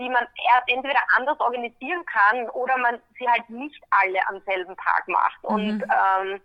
die 0.00 0.08
man 0.08 0.26
entweder 0.66 0.98
anders 1.16 1.38
organisieren 1.40 2.04
kann 2.06 2.48
oder 2.50 2.76
man 2.78 2.98
sie 3.18 3.28
halt 3.28 3.48
nicht 3.50 3.80
alle 3.90 4.18
am 4.28 4.40
selben 4.46 4.74
Tag 4.78 5.06
macht. 5.06 5.44
Und 5.44 5.78
mhm. 5.78 5.84
ähm, 5.84 6.40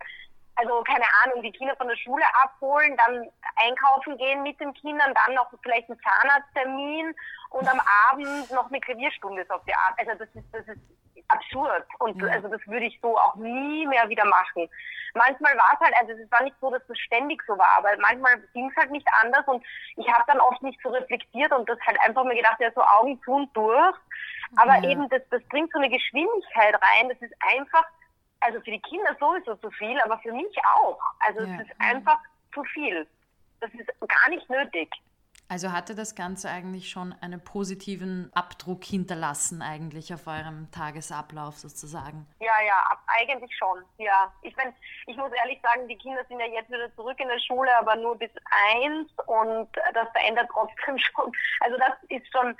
also 0.55 0.83
keine 0.83 1.05
Ahnung, 1.23 1.41
die 1.41 1.51
Kinder 1.51 1.75
von 1.77 1.87
der 1.87 1.95
Schule 1.95 2.23
abholen, 2.43 2.95
dann 2.97 3.29
einkaufen 3.55 4.17
gehen 4.17 4.43
mit 4.43 4.59
den 4.59 4.73
Kindern, 4.73 5.13
dann 5.25 5.35
noch 5.35 5.49
vielleicht 5.63 5.89
einen 5.89 5.99
Zahnarzttermin 6.01 7.15
und 7.51 7.67
am 7.67 7.79
Abend 8.11 8.51
noch 8.51 8.67
eine 8.67 8.79
Klavierstunde 8.81 9.45
auf 9.49 9.63
die 9.65 9.73
Art. 9.73 9.97
Also 9.97 10.11
das 10.19 10.29
ist, 10.35 10.45
das 10.51 10.67
ist 10.67 10.81
absurd 11.27 11.85
und 11.99 12.21
ja. 12.21 12.27
also 12.29 12.47
das 12.47 12.61
würde 12.67 12.85
ich 12.85 12.99
so 13.01 13.17
auch 13.17 13.35
nie 13.35 13.87
mehr 13.87 14.07
wieder 14.09 14.25
machen. 14.25 14.69
Manchmal 15.13 15.55
war 15.57 15.71
es 15.73 15.79
halt, 15.79 15.95
also 15.99 16.11
es 16.11 16.31
war 16.31 16.43
nicht 16.43 16.55
so, 16.59 16.69
dass 16.69 16.85
das 16.87 16.97
ständig 16.99 17.41
so 17.47 17.57
war, 17.57 17.77
aber 17.77 17.89
manchmal 17.99 18.37
ging 18.53 18.69
es 18.69 18.75
halt 18.75 18.91
nicht 18.91 19.07
anders 19.23 19.47
und 19.47 19.63
ich 19.95 20.07
habe 20.11 20.23
dann 20.27 20.39
oft 20.39 20.61
nicht 20.61 20.79
so 20.83 20.89
reflektiert 20.89 21.51
und 21.53 21.67
das 21.69 21.79
halt 21.87 21.97
einfach 22.01 22.23
mir 22.25 22.35
gedacht, 22.35 22.59
ja 22.59 22.71
so 22.73 22.81
Augen 22.81 23.21
zu 23.23 23.31
und 23.31 23.55
durch. 23.55 23.95
Aber 24.57 24.75
ja. 24.79 24.89
eben 24.89 25.07
das, 25.09 25.21
das 25.31 25.41
bringt 25.49 25.71
so 25.71 25.79
eine 25.79 25.89
Geschwindigkeit 25.89 26.75
rein, 26.75 27.09
das 27.09 27.21
ist 27.21 27.33
einfach 27.57 27.85
also 28.45 28.59
für 28.61 28.71
die 28.71 28.81
Kinder 28.81 29.15
sowieso 29.19 29.55
zu 29.55 29.71
viel, 29.71 29.99
aber 30.01 30.19
für 30.19 30.31
mich 30.31 30.55
auch. 30.75 30.99
Also 31.19 31.41
ja. 31.41 31.55
es 31.55 31.67
ist 31.67 31.75
einfach 31.79 32.19
zu 32.53 32.63
viel. 32.65 33.07
Das 33.59 33.71
ist 33.73 33.87
gar 33.99 34.29
nicht 34.29 34.49
nötig. 34.49 34.89
Also 35.47 35.71
hatte 35.71 35.93
das 35.93 36.15
Ganze 36.15 36.49
eigentlich 36.49 36.89
schon 36.89 37.13
einen 37.21 37.39
positiven 37.39 38.31
Abdruck 38.33 38.83
hinterlassen, 38.83 39.61
eigentlich 39.61 40.11
auf 40.13 40.25
eurem 40.25 40.71
Tagesablauf 40.71 41.57
sozusagen? 41.57 42.25
Ja, 42.39 42.53
ja, 42.65 42.99
eigentlich 43.07 43.55
schon, 43.55 43.83
ja. 43.97 44.33
Ich, 44.41 44.55
mein, 44.57 44.73
ich 45.05 45.15
muss 45.17 45.31
ehrlich 45.33 45.59
sagen, 45.61 45.87
die 45.87 45.97
Kinder 45.97 46.23
sind 46.27 46.39
ja 46.39 46.47
jetzt 46.47 46.69
wieder 46.69 46.93
zurück 46.95 47.19
in 47.19 47.27
der 47.27 47.39
Schule, 47.39 47.69
aber 47.77 47.95
nur 47.95 48.17
bis 48.17 48.31
eins 48.73 49.11
und 49.27 49.69
das 49.93 50.09
verändert 50.13 50.49
trotzdem 50.51 50.97
schon. 51.15 51.31
Also 51.59 51.77
das 51.77 51.93
ist 52.09 52.25
schon 52.31 52.57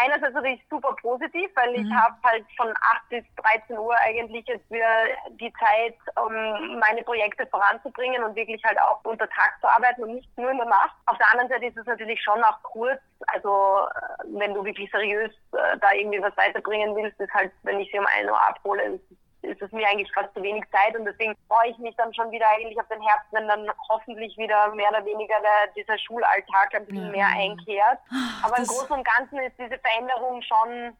einerseits 0.00 0.34
natürlich 0.34 0.60
super 0.70 0.94
positiv, 1.00 1.50
weil 1.54 1.74
ich 1.74 1.84
mhm. 1.84 1.94
habe 1.94 2.16
halt 2.22 2.44
von 2.56 2.68
8 2.68 3.08
bis 3.10 3.24
13 3.36 3.78
Uhr 3.78 3.94
eigentlich 4.04 4.46
jetzt 4.46 4.70
wieder 4.70 5.04
die 5.30 5.52
Zeit, 5.54 5.96
um 6.16 6.78
meine 6.78 7.02
Projekte 7.02 7.46
voranzubringen 7.46 8.22
und 8.24 8.34
wirklich 8.34 8.62
halt 8.64 8.80
auch 8.80 9.00
unter 9.04 9.28
Tag 9.28 9.54
zu 9.60 9.68
arbeiten 9.68 10.02
und 10.04 10.14
nicht 10.14 10.38
nur 10.38 10.50
in 10.50 10.56
der 10.56 10.66
Nacht. 10.66 10.94
Auf 11.06 11.18
der 11.18 11.30
anderen 11.32 11.50
Seite 11.50 11.66
ist 11.66 11.76
es 11.76 11.86
natürlich 11.86 12.22
schon 12.22 12.42
auch 12.44 12.62
kurz, 12.62 13.00
also 13.28 13.86
äh, 13.94 14.24
wenn 14.38 14.54
du 14.54 14.64
wirklich 14.64 14.90
seriös 14.90 15.32
äh, 15.52 15.78
da 15.78 15.92
irgendwie 15.92 16.22
was 16.22 16.36
weiterbringen 16.36 16.94
willst, 16.96 17.20
ist 17.20 17.32
halt, 17.34 17.52
wenn 17.62 17.80
ich 17.80 17.90
sie 17.90 17.98
um 17.98 18.06
1 18.06 18.28
Uhr 18.28 18.48
abhole, 18.48 18.82
ist 18.82 19.04
ist 19.42 19.62
es 19.62 19.72
mir 19.72 19.88
eigentlich 19.88 20.12
fast 20.12 20.32
zu 20.34 20.42
wenig 20.42 20.64
Zeit 20.70 20.96
und 20.96 21.04
deswegen 21.04 21.34
freue 21.48 21.70
ich 21.70 21.78
mich 21.78 21.96
dann 21.96 22.12
schon 22.12 22.30
wieder 22.30 22.46
eigentlich 22.48 22.78
auf 22.78 22.88
den 22.88 23.00
Herbst, 23.00 23.26
wenn 23.32 23.48
dann 23.48 23.70
hoffentlich 23.88 24.36
wieder 24.36 24.74
mehr 24.74 24.90
oder 24.90 25.04
weniger 25.04 25.34
der, 25.40 25.72
dieser 25.74 25.98
Schulalltag 25.98 26.74
ein 26.74 26.86
bisschen 26.86 27.06
ja. 27.06 27.10
mehr 27.10 27.26
einkehrt. 27.28 27.98
Aber 28.42 28.56
das 28.56 28.68
im 28.68 28.76
Großen 28.76 28.96
und 28.96 29.06
Ganzen 29.06 29.38
ist 29.38 29.58
diese 29.58 29.78
Veränderung 29.78 30.42
schon, 30.42 30.96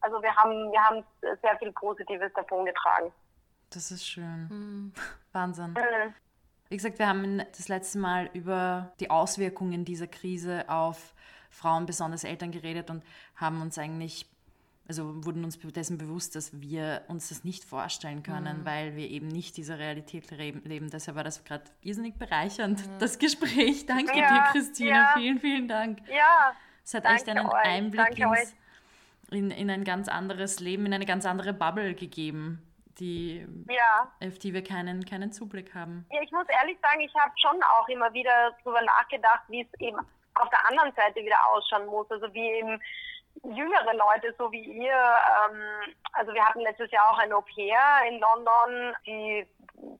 also 0.00 0.22
wir 0.22 0.34
haben, 0.34 0.72
wir 0.72 0.80
haben 0.80 1.04
sehr 1.42 1.58
viel 1.58 1.72
Positives 1.72 2.32
davon 2.34 2.64
getragen. 2.64 3.12
Das 3.70 3.90
ist 3.90 4.06
schön. 4.06 4.48
Mhm. 4.48 4.92
Wahnsinn. 5.32 5.72
Mhm. 5.72 6.14
Wie 6.68 6.76
gesagt, 6.76 6.98
wir 6.98 7.08
haben 7.08 7.38
das 7.38 7.68
letzte 7.68 7.98
Mal 7.98 8.30
über 8.32 8.92
die 9.00 9.10
Auswirkungen 9.10 9.84
dieser 9.84 10.06
Krise 10.06 10.64
auf 10.68 11.14
Frauen, 11.50 11.86
besonders 11.86 12.24
Eltern 12.24 12.50
geredet 12.50 12.90
und 12.90 13.04
haben 13.36 13.60
uns 13.62 13.78
eigentlich 13.78 14.26
also 14.86 15.24
wurden 15.24 15.44
uns 15.44 15.58
dessen 15.58 15.96
bewusst, 15.96 16.36
dass 16.36 16.60
wir 16.60 17.02
uns 17.08 17.30
das 17.30 17.42
nicht 17.42 17.64
vorstellen 17.64 18.22
können, 18.22 18.60
mhm. 18.60 18.64
weil 18.66 18.96
wir 18.96 19.08
eben 19.08 19.28
nicht 19.28 19.56
diese 19.56 19.78
Realität 19.78 20.30
leben. 20.30 20.90
Deshalb 20.90 21.16
war 21.16 21.24
das 21.24 21.44
gerade 21.44 21.64
irrsinnig 21.80 22.16
bereichernd, 22.18 22.86
mhm. 22.86 22.98
das 22.98 23.18
Gespräch. 23.18 23.86
Danke 23.86 24.18
ja, 24.18 24.28
dir, 24.28 24.52
Christina. 24.52 24.90
Ja. 24.90 25.14
Vielen, 25.16 25.40
vielen 25.40 25.68
Dank. 25.68 26.00
Ja. 26.08 26.54
Es 26.84 26.92
hat 26.92 27.06
echt 27.06 27.28
einen 27.28 27.46
euch. 27.46 27.54
Einblick 27.54 28.18
ins, 28.18 28.54
in, 29.30 29.50
in 29.50 29.70
ein 29.70 29.84
ganz 29.84 30.08
anderes 30.08 30.60
Leben, 30.60 30.84
in 30.84 30.92
eine 30.92 31.06
ganz 31.06 31.24
andere 31.24 31.54
Bubble 31.54 31.94
gegeben, 31.94 32.62
die, 32.98 33.46
ja. 33.70 34.12
auf 34.22 34.38
die 34.38 34.52
wir 34.52 34.62
keinen, 34.62 35.06
keinen 35.06 35.32
Zublick 35.32 35.74
haben. 35.74 36.06
Ja, 36.12 36.20
ich 36.22 36.30
muss 36.30 36.46
ehrlich 36.48 36.78
sagen, 36.82 37.00
ich 37.00 37.14
habe 37.14 37.32
schon 37.36 37.60
auch 37.62 37.88
immer 37.88 38.12
wieder 38.12 38.54
darüber 38.62 38.82
nachgedacht, 38.82 39.44
wie 39.48 39.62
es 39.62 39.80
eben 39.80 39.98
auf 40.34 40.50
der 40.50 40.68
anderen 40.68 40.92
Seite 40.94 41.24
wieder 41.24 41.38
ausschauen 41.48 41.86
muss. 41.86 42.10
Also 42.10 42.32
wie 42.34 42.46
eben 42.46 42.80
jüngere 43.42 43.94
Leute, 43.94 44.34
so 44.38 44.50
wie 44.52 44.62
ihr, 44.62 44.92
ähm, 44.92 45.94
also 46.12 46.32
wir 46.32 46.44
hatten 46.44 46.60
letztes 46.60 46.90
Jahr 46.90 47.10
auch 47.10 47.18
ein 47.18 47.32
Au-pair 47.32 47.80
in 48.08 48.20
London, 48.20 48.94
die, 49.06 49.46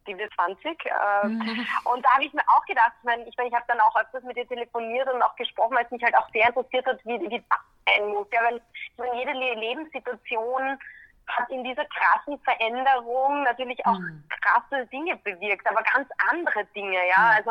die 0.07 0.17
wird 0.17 0.33
20. 0.35 0.65
Äh, 0.67 1.27
mhm. 1.27 1.67
Und 1.85 2.05
da 2.05 2.11
habe 2.15 2.25
ich 2.25 2.33
mir 2.33 2.43
auch 2.49 2.65
gedacht, 2.65 2.93
ich 2.99 3.05
meine, 3.05 3.29
ich, 3.29 3.37
mein, 3.37 3.49
ich 3.49 3.55
habe 3.55 3.65
dann 3.69 3.81
auch 3.81 3.97
öfters 3.97 4.23
mit 4.25 4.37
ihr 4.37 4.49
telefoniert 4.49 5.13
und 5.13 5.23
auch 5.23 5.37
gesprochen, 5.37 5.77
weil 5.77 5.85
es 5.85 5.91
mich 5.91 6.03
halt 6.03 6.17
auch 6.17 6.29
sehr 6.31 6.49
interessiert 6.49 6.87
hat, 6.87 7.05
wie, 7.05 7.21
wie 7.21 7.29
das 7.29 7.59
sein 7.87 8.09
muss. 8.09 8.27
Ja, 8.33 8.41
weil 8.45 8.57
ich 8.57 8.99
meine, 8.99 9.17
jede 9.17 9.33
Lebenssituation 9.33 10.79
hat 11.27 11.51
in 11.51 11.65
dieser 11.65 11.85
krassen 11.87 12.39
Veränderung 12.41 13.45
natürlich 13.45 13.85
auch 13.87 13.99
mhm. 13.99 14.25
krasse 14.29 14.87
Dinge 14.87 15.17
bewirkt, 15.17 15.67
aber 15.67 15.83
ganz 15.83 16.09
andere 16.31 16.65
Dinge, 16.75 16.99
ja. 17.09 17.19
Mhm. 17.19 17.37
Also 17.37 17.51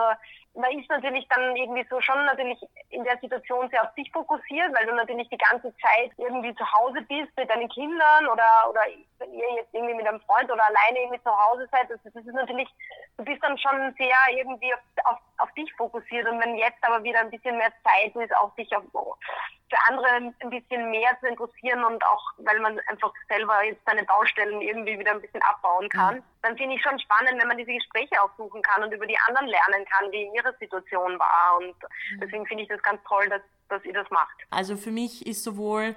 man 0.56 0.72
ist 0.78 0.90
natürlich 0.90 1.28
dann 1.30 1.56
irgendwie 1.56 1.86
so 1.90 2.00
schon 2.02 2.26
natürlich 2.26 2.60
in 2.90 3.04
der 3.04 3.18
Situation 3.18 3.70
sehr 3.70 3.84
auf 3.84 3.94
sich 3.96 4.12
fokussiert, 4.12 4.72
weil 4.74 4.86
du 4.86 4.94
natürlich 4.94 5.28
die 5.30 5.38
ganze 5.38 5.74
Zeit 5.78 6.12
irgendwie 6.18 6.54
zu 6.56 6.72
Hause 6.72 7.02
bist 7.02 7.36
mit 7.36 7.50
deinen 7.50 7.70
Kindern 7.70 8.28
oder 8.28 8.70
oder 8.70 8.82
ihr 8.88 9.56
jetzt 9.56 9.74
irgendwie 9.74 9.96
mit 9.96 10.08
einem 10.08 10.22
Freund 10.22 10.52
oder 10.52 10.64
alleine 10.64 11.00
irgendwie 11.00 11.24
zu 11.24 11.32
Hause 11.32 11.68
seid. 11.72 11.90
Das, 11.90 12.00
das 12.04 12.26
ist 12.26 12.34
natürlich, 12.34 12.70
du 13.18 13.24
bist 13.24 13.42
dann 13.42 13.58
schon 13.58 13.94
sehr 13.98 14.16
irgendwie 14.32 14.74
auf, 14.74 14.80
auf, 15.06 15.18
auf 15.40 15.52
dich 15.54 15.74
fokussiert 15.74 16.28
und 16.28 16.40
wenn 16.40 16.56
jetzt 16.56 16.84
aber 16.84 17.04
wieder 17.04 17.22
ein 17.22 17.32
bisschen 17.32 17.58
mehr 17.58 17.74
Zeit 17.84 18.16
ist, 18.16 18.36
auch 18.36 18.54
sich 18.56 18.76
auf, 18.76 18.84
für 19.74 19.78
andere 19.90 20.34
ein 20.40 20.50
bisschen 20.50 20.92
mehr 20.92 21.18
zu 21.20 21.28
interessieren 21.28 21.84
und 21.84 22.04
auch, 22.06 22.24
weil 22.38 22.60
man 22.60 22.80
einfach 22.88 23.12
selber 23.28 23.64
jetzt 23.64 23.82
seine 23.86 24.04
Baustellen 24.04 24.62
irgendwie 24.62 25.00
wieder 25.00 25.12
ein 25.12 25.22
bisschen 25.22 25.42
abbauen 25.42 25.90
kann, 25.90 26.18
mhm. 26.18 26.24
Dann 26.44 26.58
finde 26.58 26.76
ich 26.76 26.84
schon 26.84 27.00
spannend, 27.00 27.40
wenn 27.40 27.48
man 27.48 27.58
diese 27.58 27.72
Gespräche 27.72 28.22
auch 28.22 28.30
suchen 28.38 28.62
kann 28.62 28.84
und 28.84 28.94
über 28.94 29.08
die 29.08 29.18
anderen 29.28 29.48
lernen 29.48 29.86
kann, 29.90 30.12
wie 30.12 30.30
ihre 30.36 30.54
Situation 30.60 31.18
war. 31.18 31.58
Und 31.58 31.76
mhm. 31.76 32.20
deswegen 32.22 32.46
finde 32.46 32.64
ich 32.64 32.70
das 32.70 32.82
ganz 32.84 33.02
toll, 33.08 33.28
dass, 33.30 33.42
dass 33.70 33.84
ihr 33.86 33.94
das 33.94 34.10
macht. 34.12 34.36
Also 34.52 34.76
für 34.76 34.92
mich 34.92 35.26
ist 35.26 35.44
sowohl 35.44 35.96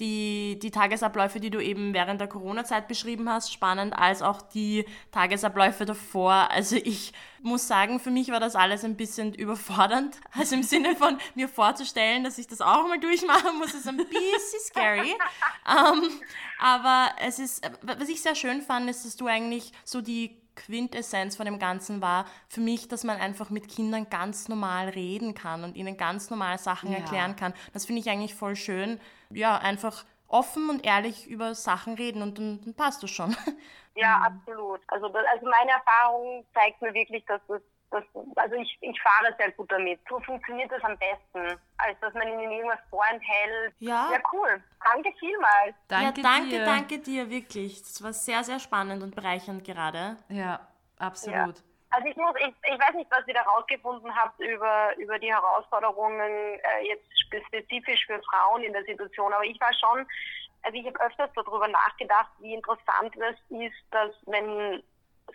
die, 0.00 0.58
die 0.60 0.72
Tagesabläufe, 0.72 1.38
die 1.38 1.50
du 1.50 1.60
eben 1.60 1.94
während 1.94 2.20
der 2.20 2.26
Corona-Zeit 2.26 2.88
beschrieben 2.88 3.28
hast, 3.28 3.52
spannend, 3.52 3.96
als 3.96 4.22
auch 4.22 4.42
die 4.42 4.84
Tagesabläufe 5.12 5.84
davor. 5.84 6.50
Also 6.50 6.74
ich 6.76 7.12
muss 7.42 7.68
sagen, 7.68 8.00
für 8.00 8.10
mich 8.10 8.30
war 8.30 8.40
das 8.40 8.56
alles 8.56 8.84
ein 8.84 8.96
bisschen 8.96 9.34
überfordernd. 9.34 10.16
Also 10.36 10.56
im 10.56 10.64
Sinne 10.64 10.96
von 10.96 11.18
mir 11.36 11.48
vorzustellen, 11.48 12.24
dass 12.24 12.38
ich 12.38 12.48
das 12.48 12.60
auch 12.60 12.88
mal 12.88 12.98
durchmachen 12.98 13.56
muss, 13.58 13.72
ist 13.72 13.86
ein 13.86 13.96
bisschen 13.96 14.60
scary. 14.60 15.14
um, 15.64 16.02
ähm, 16.02 16.10
aber 16.58 17.10
es 17.20 17.38
ist, 17.38 17.70
was 17.82 18.08
ich 18.08 18.20
sehr 18.20 18.34
schön 18.34 18.62
fand, 18.62 18.90
ist, 18.90 19.04
dass 19.04 19.16
du 19.16 19.26
eigentlich 19.26 19.70
so 19.84 20.00
die 20.00 20.36
Quintessenz 20.56 21.36
von 21.36 21.46
dem 21.46 21.58
Ganzen 21.58 22.00
war 22.00 22.26
für 22.48 22.60
mich, 22.60 22.88
dass 22.88 23.04
man 23.04 23.18
einfach 23.18 23.50
mit 23.50 23.68
Kindern 23.68 24.08
ganz 24.08 24.48
normal 24.48 24.88
reden 24.88 25.34
kann 25.34 25.64
und 25.64 25.76
ihnen 25.76 25.96
ganz 25.96 26.30
normal 26.30 26.58
Sachen 26.58 26.90
ja. 26.90 26.98
erklären 26.98 27.36
kann. 27.36 27.54
Das 27.72 27.86
finde 27.86 28.00
ich 28.00 28.10
eigentlich 28.10 28.34
voll 28.34 28.56
schön. 28.56 29.00
Ja, 29.34 29.58
einfach 29.58 30.04
offen 30.28 30.70
und 30.70 30.84
ehrlich 30.84 31.26
über 31.26 31.54
Sachen 31.54 31.94
reden 31.94 32.22
und 32.22 32.38
dann, 32.38 32.60
dann 32.64 32.74
passt 32.74 33.02
das 33.02 33.10
schon. 33.10 33.36
Ja, 33.96 34.22
absolut. 34.26 34.80
Also, 34.88 35.08
das, 35.08 35.24
also 35.32 35.46
meine 35.46 35.70
Erfahrung 35.70 36.44
zeigt 36.52 36.82
mir 36.82 36.92
wirklich, 36.94 37.24
dass 37.26 37.40
das 37.46 37.62
das, 37.94 38.04
also 38.36 38.56
ich, 38.56 38.76
ich 38.80 39.00
fahre 39.00 39.34
sehr 39.38 39.52
gut 39.52 39.70
damit. 39.70 40.00
So 40.08 40.18
funktioniert 40.20 40.70
das 40.70 40.82
am 40.82 40.98
besten, 40.98 41.60
als 41.78 41.98
dass 42.00 42.12
man 42.14 42.26
ihnen 42.28 42.50
irgendwas 42.50 42.80
vorenthält. 42.90 43.74
Ja. 43.78 44.10
Ja, 44.12 44.18
cool. 44.32 44.62
Danke 44.82 45.12
vielmals. 45.18 45.76
Danke 45.88 46.20
ja, 46.20 46.28
danke, 46.28 46.48
dir. 46.48 46.64
danke 46.64 46.98
dir, 46.98 47.30
wirklich. 47.30 47.82
Das 47.82 48.02
war 48.02 48.12
sehr, 48.12 48.42
sehr 48.42 48.58
spannend 48.58 49.02
und 49.02 49.14
bereichernd 49.14 49.64
gerade. 49.64 50.16
Ja, 50.28 50.66
absolut. 50.98 51.58
Ja. 51.58 51.64
Also 51.94 52.08
ich 52.08 52.16
muss, 52.16 52.34
ich, 52.40 52.54
ich 52.72 52.80
weiß 52.80 52.94
nicht, 52.94 53.10
was 53.10 53.26
ihr 53.28 53.34
da 53.34 53.42
rausgefunden 53.42 54.14
habt 54.16 54.40
über, 54.40 54.96
über 54.96 55.16
die 55.18 55.32
Herausforderungen 55.32 56.58
äh, 56.58 56.88
jetzt 56.88 57.06
spezifisch 57.46 58.04
für 58.06 58.20
Frauen 58.22 58.64
in 58.64 58.72
der 58.72 58.84
Situation, 58.84 59.32
aber 59.32 59.44
ich 59.44 59.60
war 59.60 59.72
schon, 59.74 60.04
also 60.62 60.76
ich 60.76 60.86
habe 60.86 61.00
öfters 61.00 61.30
darüber 61.36 61.68
nachgedacht, 61.68 62.30
wie 62.40 62.54
interessant 62.54 63.14
das 63.16 63.36
ist, 63.48 63.84
dass 63.92 64.10
wenn 64.26 64.82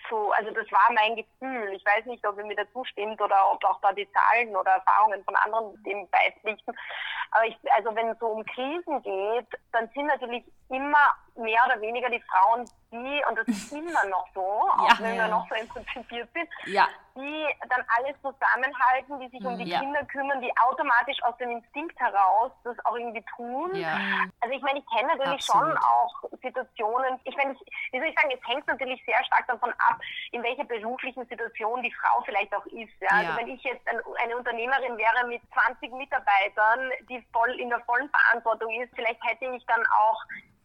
so, 0.10 0.32
also 0.32 0.52
das 0.52 0.72
war 0.72 0.92
mein 0.94 1.16
Gefühl. 1.16 1.74
Ich 1.74 1.86
weiß 1.86 2.06
nicht, 2.06 2.26
ob 2.28 2.38
ihr 2.38 2.46
mir 2.46 2.56
dazu 2.56 2.84
stimmt 2.86 3.20
oder 3.22 3.52
ob 3.52 3.64
auch 3.66 3.80
da 3.82 3.92
die 3.92 4.08
Zahlen 4.12 4.56
oder 4.56 4.72
Erfahrungen 4.72 5.24
von 5.24 5.36
anderen 5.36 5.82
dem 5.84 6.08
beipflichten. 6.10 6.76
Aber 7.32 7.46
ich, 7.46 7.58
also 7.76 7.96
wenn 7.96 8.10
es 8.10 8.20
so 8.20 8.28
um 8.28 8.46
Krisen 8.46 9.02
geht, 9.02 9.48
dann 9.72 9.90
sind 9.94 10.08
natürlich 10.08 10.44
immer 10.70 11.14
mehr 11.36 11.62
oder 11.66 11.82
weniger 11.82 12.10
die 12.10 12.22
Frauen 12.22 12.70
die, 12.92 13.22
und 13.30 13.38
das 13.38 13.48
ist 13.48 13.72
immer 13.72 14.06
noch 14.08 14.28
so, 14.34 14.42
auch 14.72 14.90
Ja. 14.90 14.98
wenn 15.00 15.16
Ja. 15.16 15.24
wir 15.24 15.28
noch 15.30 15.48
so 15.50 15.56
konzipiert 15.74 16.30
sind, 16.34 16.50
Ja. 16.66 16.88
die 17.16 17.46
dann 17.68 17.84
alles 17.98 18.16
zusammenhalten, 18.22 19.20
die 19.20 19.28
sich 19.30 19.46
um 19.46 19.58
die. 19.58 19.70
Kinder 19.70 20.04
kümmern, 20.06 20.42
die 20.42 20.52
automatisch 20.58 21.22
aus 21.24 21.38
dem 21.38 21.52
Instinkt 21.52 22.00
heraus 22.00 22.52
das 22.64 22.76
auch 22.86 22.96
irgendwie 22.96 23.24
tun. 23.36 23.72
Also 24.42 24.56
ich 24.56 24.62
meine, 24.62 24.80
ich 24.80 24.86
kenne 24.90 25.08
natürlich 25.16 25.40
Absolut. 25.42 25.68
schon 25.68 25.78
auch 25.78 26.24
Situationen, 26.42 27.20
ich 27.24 27.36
meine, 27.38 27.54
ich, 27.54 27.60
wie 27.92 28.00
soll 28.00 28.08
ich 28.10 28.16
sagen, 28.20 28.32
es 28.34 28.48
hängt 28.48 28.68
natürlich 28.68 29.04
sehr 29.06 29.24
stark 29.26 29.46
davon 29.48 29.72
ab, 29.78 30.00
in 30.32 30.42
welcher 30.44 30.64
beruflichen 30.64 31.26
Situation 31.28 31.84
die 31.84 31.94
Frau 31.94 32.22
vielleicht 32.22 32.54
auch 32.56 32.66
ist. 32.68 32.92
Also 33.10 33.36
wenn 33.38 33.48
ich 33.50 33.64
jetzt 33.64 33.88
ein, 33.88 34.00
eine 34.24 34.38
Unternehmerin 34.38 34.98
wäre 34.98 35.28
mit 35.28 35.42
20 35.54 35.92
Mitarbeitern, 35.94 36.92
die 37.10 37.22
voll 37.32 37.52
in 37.60 37.70
der 37.70 37.80
vollen 37.82 38.10
Verantwortung 38.10 38.72
ist, 38.82 38.94
vielleicht 38.96 39.24
hätte 39.24 39.46
ich 39.56 39.66
dann 39.66 39.84
auch 39.88 40.22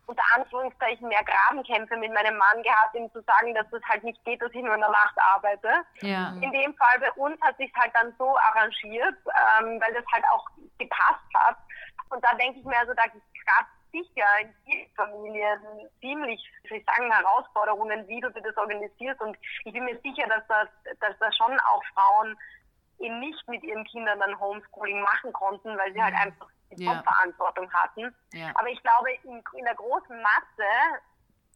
unter 0.07 0.23
Anführungszeichen 0.35 1.09
mehr 1.09 1.25
Grabenkämpfe 1.25 1.97
mit 1.97 2.13
meinem 2.13 2.37
Mann 2.37 2.63
gehabt, 2.63 2.95
ihm 2.95 3.11
zu 3.13 3.23
sagen, 3.23 3.55
dass 3.55 3.69
das 3.71 3.83
halt 3.89 4.05
nicht 4.05 4.23
geht, 4.25 4.41
dass 4.43 4.53
ich 4.53 4.63
nur 4.63 4.75
in 4.75 4.81
der 4.81 4.91
Nacht 4.91 5.17
arbeite. 5.19 5.71
Ja. 6.01 6.35
In 6.41 6.53
dem 6.53 6.75
Fall 6.75 6.99
bei 7.01 7.13
uns 7.13 7.41
hat 7.41 7.57
sich 7.57 7.73
halt 7.75 7.93
dann 7.95 8.15
so 8.19 8.37
arrangiert, 8.37 9.17
ähm, 9.27 9.81
weil 9.81 9.95
das 9.95 10.05
halt 10.13 10.25
auch 10.33 10.47
gepasst 10.79 11.35
hat. 11.35 11.57
Und 12.11 12.23
da 12.25 12.35
denke 12.35 12.59
ich 12.59 12.65
mir, 12.65 12.79
also 12.79 12.93
da 12.95 13.05
es 13.05 13.23
sicher 13.95 14.27
in 14.41 14.53
vielen 14.65 14.91
Familien 14.95 15.61
ziemlich, 16.01 16.41
ich 16.65 16.85
sagen, 16.85 17.11
Herausforderungen, 17.11 18.07
wie 18.09 18.21
du 18.21 18.31
das 18.31 18.57
organisierst. 18.57 19.21
Und 19.21 19.37
ich 19.65 19.73
bin 19.73 19.85
mir 19.85 19.99
sicher, 20.03 20.27
dass 20.29 20.47
das, 20.49 20.69
dass 21.01 21.19
das 21.19 21.37
schon 21.37 21.59
auch 21.61 21.83
Frauen 21.95 22.37
eben 22.99 23.21
nicht 23.21 23.49
mit 23.49 23.63
ihren 23.63 23.85
Kindern 23.85 24.19
dann 24.21 24.39
Homeschooling 24.39 25.01
machen 25.01 25.33
konnten, 25.33 25.77
weil 25.79 25.93
sie 25.93 26.03
halt 26.03 26.15
einfach 26.15 26.49
die 26.49 26.64
Ja. 26.77 26.95
Top-Verantwortung 26.95 27.73
hatten. 27.73 28.15
Ja. 28.33 28.51
Aber 28.55 28.69
ich 28.69 28.83
glaube, 28.83 29.13
in, 29.25 29.43
in 29.57 29.65
der 29.65 29.75
großen 29.75 30.21
Masse, 30.23 31.01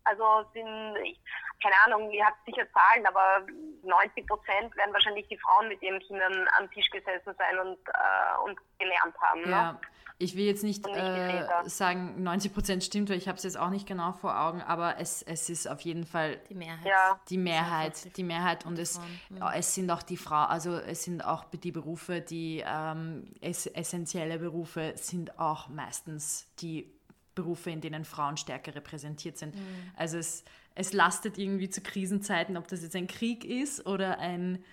also 0.04 0.44
sind, 0.54 0.96
ich- 1.04 1.20
keine 1.62 1.74
Ahnung, 1.86 2.10
ihr 2.12 2.24
habt 2.24 2.38
sicher 2.46 2.64
Zahlen, 2.72 3.04
aber 3.06 3.44
90 3.82 4.26
Prozent 4.26 4.74
werden 4.76 4.92
wahrscheinlich 4.92 5.26
die 5.28 5.38
Frauen 5.38 5.68
mit 5.68 5.82
ihren 5.82 5.98
Kindern 6.00 6.48
am 6.56 6.70
Tisch 6.70 6.88
gesessen 6.90 7.34
sein 7.36 7.58
und, 7.58 7.78
äh, 7.88 8.38
und 8.44 8.58
gelernt 8.78 9.16
haben. 9.20 9.42
Ne? 9.42 9.80
Ich 10.20 10.34
will 10.36 10.44
jetzt 10.44 10.64
nicht 10.64 10.84
äh, 10.88 11.46
sagen, 11.66 12.22
90 12.24 12.52
Prozent 12.52 12.82
stimmt, 12.82 13.08
weil 13.08 13.18
ich 13.18 13.28
habe 13.28 13.38
es 13.38 13.44
jetzt 13.44 13.56
auch 13.56 13.70
nicht 13.70 13.86
genau 13.86 14.12
vor 14.12 14.40
Augen, 14.40 14.60
aber 14.62 14.98
es, 14.98 15.22
es 15.22 15.48
ist 15.48 15.68
auf 15.68 15.80
jeden 15.82 16.04
Fall 16.04 16.40
Die 16.48 16.54
Mehrheit. 16.54 16.86
Ja. 16.86 17.20
die 17.30 17.38
Mehrheit, 17.38 18.16
die 18.16 18.24
Mehrheit 18.24 18.66
und 18.66 18.80
es, 18.80 19.00
ja, 19.30 19.54
es 19.54 19.74
sind 19.74 19.88
auch 19.92 20.02
die 20.02 20.16
Frauen, 20.16 20.48
also 20.48 20.74
es 20.74 21.04
sind 21.04 21.24
auch 21.24 21.44
die 21.44 21.70
Berufe, 21.70 22.20
die 22.20 22.64
ähm, 22.66 23.32
ess 23.40 23.66
essentielle 23.66 24.40
Berufe 24.40 24.94
sind 24.96 25.38
auch 25.38 25.68
meistens 25.68 26.48
die 26.58 26.90
Berufe, 27.36 27.70
in 27.70 27.80
denen 27.80 28.04
Frauen 28.04 28.36
stärker 28.36 28.74
repräsentiert 28.74 29.38
sind. 29.38 29.54
Also 29.96 30.18
es, 30.18 30.42
es 30.74 30.92
lastet 30.92 31.38
irgendwie 31.38 31.70
zu 31.70 31.80
Krisenzeiten, 31.80 32.56
ob 32.56 32.66
das 32.66 32.82
jetzt 32.82 32.96
ein 32.96 33.06
Krieg 33.06 33.44
ist 33.44 33.86
oder 33.86 34.18
ein 34.18 34.64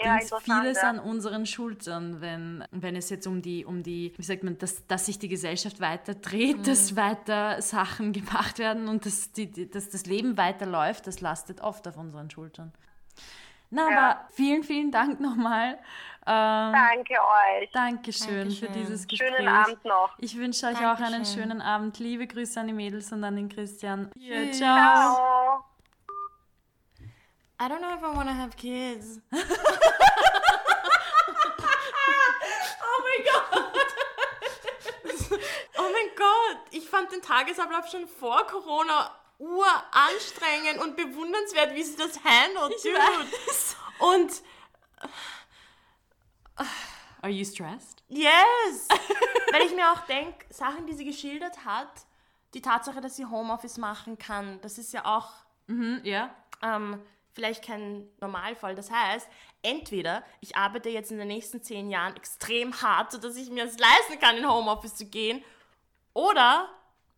Ja, 0.00 0.16
Dings, 0.18 0.30
interessant, 0.32 0.62
vieles 0.62 0.78
an 0.78 0.98
unseren 0.98 1.46
Schultern, 1.46 2.20
wenn, 2.20 2.64
wenn 2.72 2.96
es 2.96 3.08
jetzt 3.10 3.26
um 3.26 3.40
die, 3.42 3.64
um 3.64 3.82
die, 3.82 4.12
wie 4.16 4.22
sagt 4.22 4.42
man, 4.42 4.58
dass, 4.58 4.86
dass 4.86 5.06
sich 5.06 5.18
die 5.18 5.28
Gesellschaft 5.28 5.80
weiter 5.80 6.14
dreht, 6.14 6.58
Mhm. 6.58 6.62
dass 6.64 6.96
weiter 6.96 7.62
Sachen 7.62 8.12
gemacht 8.12 8.58
werden 8.58 8.88
und 8.88 9.06
dass, 9.06 9.32
die, 9.32 9.50
die, 9.50 9.70
dass 9.70 9.90
das 9.90 10.06
Leben 10.06 10.36
weiterläuft, 10.36 11.06
das 11.06 11.20
lastet 11.20 11.60
oft 11.60 11.86
auf 11.86 11.96
unseren 11.96 12.30
Schultern. 12.30 12.72
Na, 13.70 13.90
Ja. 13.90 13.98
aber 14.10 14.20
vielen, 14.32 14.64
vielen 14.64 14.90
Dank 14.90 15.18
nochmal. 15.20 15.78
Ähm, 16.26 16.72
Danke 16.72 17.14
euch. 17.14 17.70
Dankeschön 17.72 18.50
für 18.50 18.66
Dankeschön. 18.66 18.72
dieses 18.74 19.06
Gespräch. 19.08 19.32
Schönen 19.36 19.48
Abend 19.48 19.84
noch. 19.84 20.14
Ich 20.18 20.36
wünsche 20.36 20.66
euch 20.66 20.76
auch 20.78 20.98
einen 21.00 21.12
Dankeschön. 21.12 21.42
schönen 21.42 21.62
Abend. 21.62 21.98
Liebe 21.98 22.26
Grüße 22.26 22.60
an 22.60 22.66
die 22.66 22.72
Mädels 22.74 23.10
und 23.12 23.24
an 23.24 23.34
den 23.36 23.48
Christian. 23.48 24.10
Ja, 24.16 24.34
Tschüss. 24.44 24.58
ciao. 24.58 24.76
Ciao. 25.16 25.41
I 27.62 27.68
don't 27.68 27.80
know 27.80 27.94
if 27.94 28.02
I 28.02 28.12
want 28.12 28.28
to 28.28 28.34
have 28.34 28.56
kids. 28.56 29.20
oh 29.32 29.38
mein 33.04 33.24
Gott. 33.24 33.94
oh 35.78 35.82
mein 35.92 36.10
Gott. 36.16 36.58
Ich 36.72 36.88
fand 36.88 37.12
den 37.12 37.22
Tagesablauf 37.22 37.88
schon 37.88 38.08
vor 38.08 38.44
Corona 38.48 39.14
uranstrengend 39.38 40.80
und 40.82 40.96
bewundernswert, 40.96 41.74
wie 41.74 41.82
sie 41.84 41.96
das 41.96 42.18
handelt, 42.24 42.74
Ich 42.76 42.82
dude. 42.82 42.96
weiß. 42.96 43.76
Und 44.00 44.42
Are 47.22 47.30
you 47.30 47.44
stressed? 47.44 48.02
yes, 48.08 48.88
weil 49.52 49.62
ich 49.62 49.74
mir 49.74 49.90
auch 49.92 50.00
denke, 50.06 50.44
Sachen, 50.52 50.86
die 50.86 50.94
sie 50.94 51.04
geschildert 51.04 51.64
hat, 51.64 51.88
die 52.54 52.60
Tatsache, 52.62 53.00
dass 53.00 53.14
sie 53.16 53.24
Homeoffice 53.26 53.78
machen 53.78 54.18
kann, 54.18 54.60
das 54.62 54.78
ist 54.78 54.92
ja 54.92 55.04
auch 55.04 55.30
Mhm, 55.68 56.00
ja. 56.02 56.34
ähm, 56.60 57.00
vielleicht 57.34 57.64
kein 57.64 58.08
Normalfall. 58.20 58.74
Das 58.74 58.90
heißt, 58.90 59.28
entweder 59.62 60.24
ich 60.40 60.56
arbeite 60.56 60.88
jetzt 60.88 61.10
in 61.10 61.18
den 61.18 61.28
nächsten 61.28 61.62
zehn 61.62 61.90
Jahren 61.90 62.16
extrem 62.16 62.80
hart, 62.82 63.12
sodass 63.12 63.36
ich 63.36 63.50
mir 63.50 63.64
es 63.64 63.78
leisten 63.78 64.18
kann, 64.20 64.36
in 64.36 64.48
Homeoffice 64.48 64.94
zu 64.94 65.06
gehen, 65.06 65.42
oder 66.14 66.68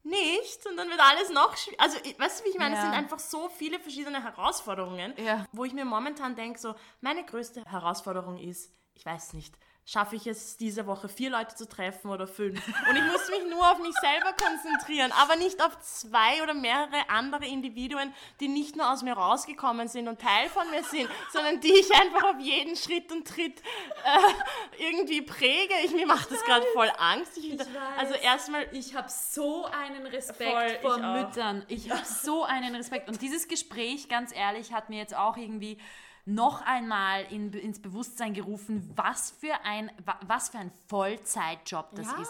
nicht 0.04 0.66
und 0.66 0.76
dann 0.76 0.88
wird 0.88 1.00
alles 1.00 1.30
noch 1.30 1.56
schwieriger. 1.56 1.82
Also, 1.82 1.96
weißt 1.98 2.40
du, 2.40 2.44
wie 2.44 2.50
ich 2.50 2.58
meine? 2.58 2.74
Es 2.76 2.82
Ja. 2.82 2.90
sind 2.90 2.94
einfach 2.94 3.18
so 3.18 3.48
viele 3.48 3.80
verschiedene 3.80 4.22
Herausforderungen, 4.22 5.14
Ja. 5.16 5.46
wo 5.52 5.64
ich 5.64 5.72
mir 5.72 5.84
momentan 5.84 6.36
denke, 6.36 6.58
so, 6.58 6.74
meine 7.00 7.24
größte 7.24 7.64
Herausforderung 7.64 8.38
ist, 8.38 8.70
ich 8.94 9.04
weiß 9.04 9.32
nicht, 9.32 9.56
schaffe 9.87 10.16
ich 10.16 10.26
es 10.26 10.57
diese 10.57 10.87
Woche 10.87 11.09
vier 11.09 11.28
Leute 11.30 11.55
zu 11.55 11.68
treffen 11.68 12.11
oder 12.11 12.26
fünf? 12.26 12.59
Und 12.89 12.97
ich 12.97 13.03
muss 13.05 13.28
mich 13.28 13.51
nur 13.51 13.70
auf 13.70 13.78
mich 13.80 13.95
selber 14.01 14.32
konzentrieren, 14.32 15.12
aber 15.12 15.37
nicht 15.37 15.62
auf 15.62 15.78
zwei 15.80 16.43
oder 16.43 16.55
mehrere 16.55 17.09
andere 17.11 17.45
Individuen, 17.47 18.14
die 18.41 18.49
nicht 18.49 18.76
nur 18.76 18.91
aus 18.91 19.03
mir 19.03 19.12
rausgekommen 19.12 19.89
sind 19.89 20.09
und 20.09 20.20
Teil 20.20 20.49
von 20.49 20.70
mir 20.70 20.82
sind, 20.85 21.09
sondern 21.32 21.61
die 21.61 21.72
ich 21.72 21.95
einfach 21.95 22.24
auf 22.35 22.41
jeden 22.41 22.76
Schritt 22.76 23.12
und 23.12 23.28
Tritt 23.28 23.61
äh, 23.61 24.82
irgendwie 24.85 25.20
präge. 25.20 25.74
Ich, 25.85 25.93
mir 25.93 26.07
macht 26.07 26.30
das 26.30 26.43
gerade 26.45 26.64
voll 26.72 26.91
Angst. 26.99 27.37
Ich, 27.37 27.49
finde- 27.49 27.66
also 27.99 28.14
erstmal, 28.14 28.66
Ich 28.72 28.95
habe 28.95 29.09
so 29.11 29.66
einen 29.66 30.07
Respekt 30.07 30.51
Voll, 30.51 30.78
vor 30.80 30.97
ich. 30.97 31.03
Müttern. 31.03 31.64
Ich 31.68 31.91
habe 31.91 32.05
so 32.05 32.43
einen 32.45 32.74
Respekt. 32.74 33.09
Und 33.09 33.20
dieses 33.20 33.49
Gespräch, 33.49 34.09
ganz 34.09 34.35
ehrlich, 34.35 34.72
hat 34.72 34.89
mir 34.89 34.99
jetzt 34.99 35.14
auch 35.14 35.37
irgendwie 35.37 35.78
noch 36.26 36.62
einmal 36.62 37.22
in, 37.30 37.52
ins 37.52 37.80
Bewusstsein 37.82 38.32
gerufen, 38.32 38.90
was 38.96 39.30
für 39.32 39.54
ein, 39.64 39.90
wa- 40.04 40.18
was 40.26 40.48
für 40.48 40.58
ein 40.58 40.70
Vollzeitjob 40.88 41.94
das 41.94 42.06
Ja. 42.06 42.22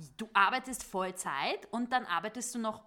ist. 0.00 0.12
Du 0.16 0.28
arbeitest 0.34 0.84
Vollzeit 0.84 1.66
und 1.70 1.92
dann 1.92 2.04
arbeitest 2.04 2.54
du 2.54 2.58
noch, 2.58 2.82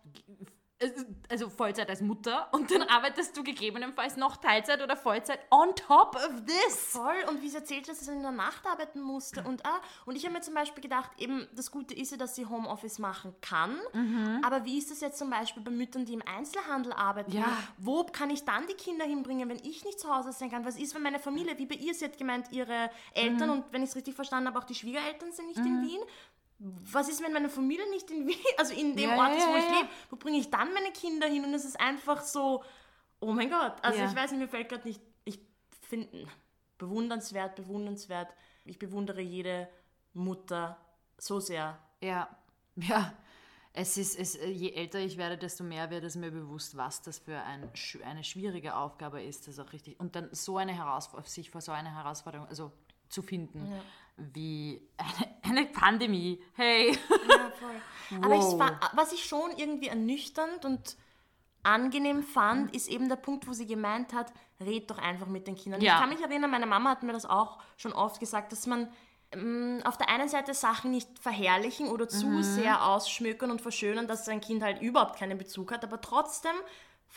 also 1.29 1.49
Vollzeit 1.49 1.89
als 1.89 2.01
Mutter 2.01 2.47
und 2.53 2.71
dann 2.71 2.83
arbeitest 2.83 3.35
du 3.37 3.43
gegebenenfalls 3.43 4.17
noch 4.17 4.37
Teilzeit 4.37 4.81
oder 4.81 4.97
Vollzeit 4.97 5.39
on 5.49 5.75
top 5.75 6.15
of 6.15 6.45
this. 6.45 6.75
Voll, 6.75 7.15
und 7.29 7.41
wie 7.41 7.49
sie 7.49 7.57
erzählt, 7.57 7.87
dass 7.87 7.99
sie 7.99 8.11
in 8.11 8.21
der 8.21 8.31
Nacht 8.31 8.65
arbeiten 8.65 9.01
musste. 9.01 9.43
Und, 9.43 9.65
ah, 9.65 9.81
und 10.05 10.15
ich 10.15 10.23
habe 10.25 10.33
mir 10.33 10.41
zum 10.41 10.53
Beispiel 10.53 10.81
gedacht, 10.81 11.11
eben 11.17 11.47
das 11.55 11.71
Gute 11.71 11.93
ist 11.93 12.11
ja, 12.11 12.17
dass 12.17 12.35
sie 12.35 12.45
Homeoffice 12.45 12.99
machen 12.99 13.35
kann. 13.41 13.77
Aber 14.43 14.65
wie 14.65 14.77
ist 14.77 14.91
das 14.91 15.01
jetzt 15.01 15.17
zum 15.17 15.29
Beispiel 15.29 15.63
bei 15.63 15.71
Müttern, 15.71 16.05
die 16.05 16.13
im 16.13 16.23
Einzelhandel 16.25 16.93
arbeiten? 16.93 17.31
Ja. 17.31 17.57
Wo 17.77 18.03
kann 18.03 18.29
ich 18.29 18.43
dann 18.43 18.67
die 18.67 18.73
Kinder 18.73 19.05
hinbringen, 19.05 19.49
wenn 19.49 19.59
ich 19.59 19.85
nicht 19.85 19.99
zu 19.99 20.13
Hause 20.13 20.31
sein 20.31 20.49
kann? 20.51 20.65
Was 20.65 20.77
ist, 20.77 20.95
wenn 20.95 21.01
meine 21.01 21.19
Familie, 21.19 21.57
wie 21.57 21.65
bei 21.65 21.75
ihr, 21.75 21.93
sie 21.93 22.05
hat 22.05 22.17
gemeint, 22.17 22.51
ihre 22.51 22.89
Eltern 23.13 23.49
und 23.49 23.65
wenn 23.71 23.83
ich 23.83 23.89
es 23.89 23.95
richtig 23.95 24.15
verstanden 24.15 24.47
habe, 24.47 24.59
auch 24.59 24.63
die 24.63 24.75
Schwiegereltern 24.75 25.31
sind 25.31 25.47
nicht 25.47 25.59
in 25.59 25.81
Wien? 25.81 26.01
Was 26.63 27.09
ist, 27.09 27.23
wenn 27.23 27.33
meine 27.33 27.49
Familie 27.49 27.89
nicht 27.89 28.09
in 28.11 28.27
Wien, 28.27 28.37
also 28.57 28.73
in 28.73 28.95
dem 28.95 29.09
Ja, 29.09 29.17
Ort 29.17 29.29
ja, 29.31 29.37
ist, 29.37 29.47
wo 29.47 29.51
ja, 29.53 29.57
ich 29.57 29.65
ja. 29.65 29.77
lebe? 29.79 29.89
Wo 30.11 30.15
bringe 30.15 30.37
ich 30.37 30.49
dann 30.51 30.73
meine 30.73 30.91
Kinder 30.91 31.27
hin? 31.27 31.43
Und 31.43 31.53
es 31.53 31.65
ist 31.65 31.79
einfach 31.79 32.21
so, 32.21 32.63
oh 33.19 33.31
mein 33.31 33.49
Gott. 33.49 33.73
Also 33.81 33.99
Ja. 33.99 34.05
ich 34.09 34.15
weiß 34.15 34.31
nicht, 34.31 34.41
mir 34.41 34.47
fällt 34.47 34.69
gerade 34.69 34.87
nicht, 34.87 35.01
ich 35.25 35.39
finde 35.89 36.27
bewundernswert, 36.77 37.55
bewundernswert. 37.55 38.33
Ich 38.65 38.77
bewundere 38.77 39.21
jede 39.21 39.67
Mutter 40.13 40.77
so 41.17 41.39
sehr. 41.39 41.79
Ja, 42.01 42.29
ja. 42.75 43.13
Es 43.73 43.97
ist, 43.97 44.19
es, 44.19 44.35
äh, 44.35 44.49
je 44.49 44.73
älter 44.73 44.99
ich 44.99 45.17
werde, 45.17 45.37
desto 45.37 45.63
mehr 45.63 45.89
wird 45.89 46.03
es 46.03 46.15
mir 46.17 46.29
bewusst, 46.29 46.75
was 46.75 47.01
das 47.01 47.19
für 47.19 47.41
ein, 47.41 47.71
eine 48.03 48.23
schwierige 48.23 48.75
Aufgabe 48.75 49.23
ist. 49.23 49.47
Das 49.47 49.59
auch 49.59 49.71
richtig. 49.71 49.97
Und 49.99 50.15
dann 50.15 50.27
so 50.33 50.57
eine 50.57 50.73
Herausforderung, 50.73 51.29
sich 51.29 51.49
vor 51.49 51.61
so 51.61 51.71
eine 51.71 51.95
Herausforderung, 51.95 52.47
also 52.47 52.71
zu 53.07 53.21
finden, 53.21 53.71
wie 54.33 54.81
eine, 55.43 55.65
Pandemie. 55.67 56.41
Hey. 56.53 56.97
Ja. 57.29 57.51
Aber 58.23 58.35
ich, 58.35 58.41
Wow. 58.41 58.57
fa- 58.59 58.79
was 58.93 59.13
ich 59.13 59.23
schon 59.25 59.51
irgendwie 59.57 59.87
ernüchternd 59.87 60.65
und 60.65 60.97
angenehm 61.63 62.23
fand, 62.23 62.75
ist 62.75 62.87
eben 62.89 63.07
der 63.07 63.15
Punkt, 63.17 63.47
wo 63.47 63.53
sie 63.53 63.67
gemeint 63.67 64.13
hat, 64.13 64.33
red 64.59 64.89
doch 64.89 64.97
einfach 64.97 65.27
mit 65.27 65.47
den 65.47 65.55
Kindern. 65.55 65.81
Ja. 65.81 65.93
Ich 65.95 65.99
kann 66.01 66.09
mich 66.09 66.21
erinnern, 66.21 66.49
meine 66.51 66.65
Mama 66.65 66.89
hat 66.89 67.03
mir 67.03 67.13
das 67.13 67.25
auch 67.25 67.59
schon 67.77 67.93
oft 67.93 68.19
gesagt, 68.19 68.51
dass 68.51 68.65
man 68.67 68.89
ähm, 69.31 69.79
auf 69.85 69.97
der 69.97 70.09
einen 70.09 70.27
Seite 70.27 70.53
Sachen 70.53 70.91
nicht 70.91 71.07
verherrlichen 71.19 71.87
oder 71.87 72.07
zu 72.09 72.25
Mhm. 72.27 72.43
sehr 72.43 72.85
ausschmückern 72.85 73.49
und 73.51 73.61
verschönern, 73.61 74.07
dass 74.07 74.25
sein 74.25 74.41
Kind 74.41 74.61
halt 74.63 74.81
überhaupt 74.81 75.17
keinen 75.17 75.37
Bezug 75.37 75.71
hat, 75.71 75.83
aber 75.83 76.01
trotzdem 76.01 76.51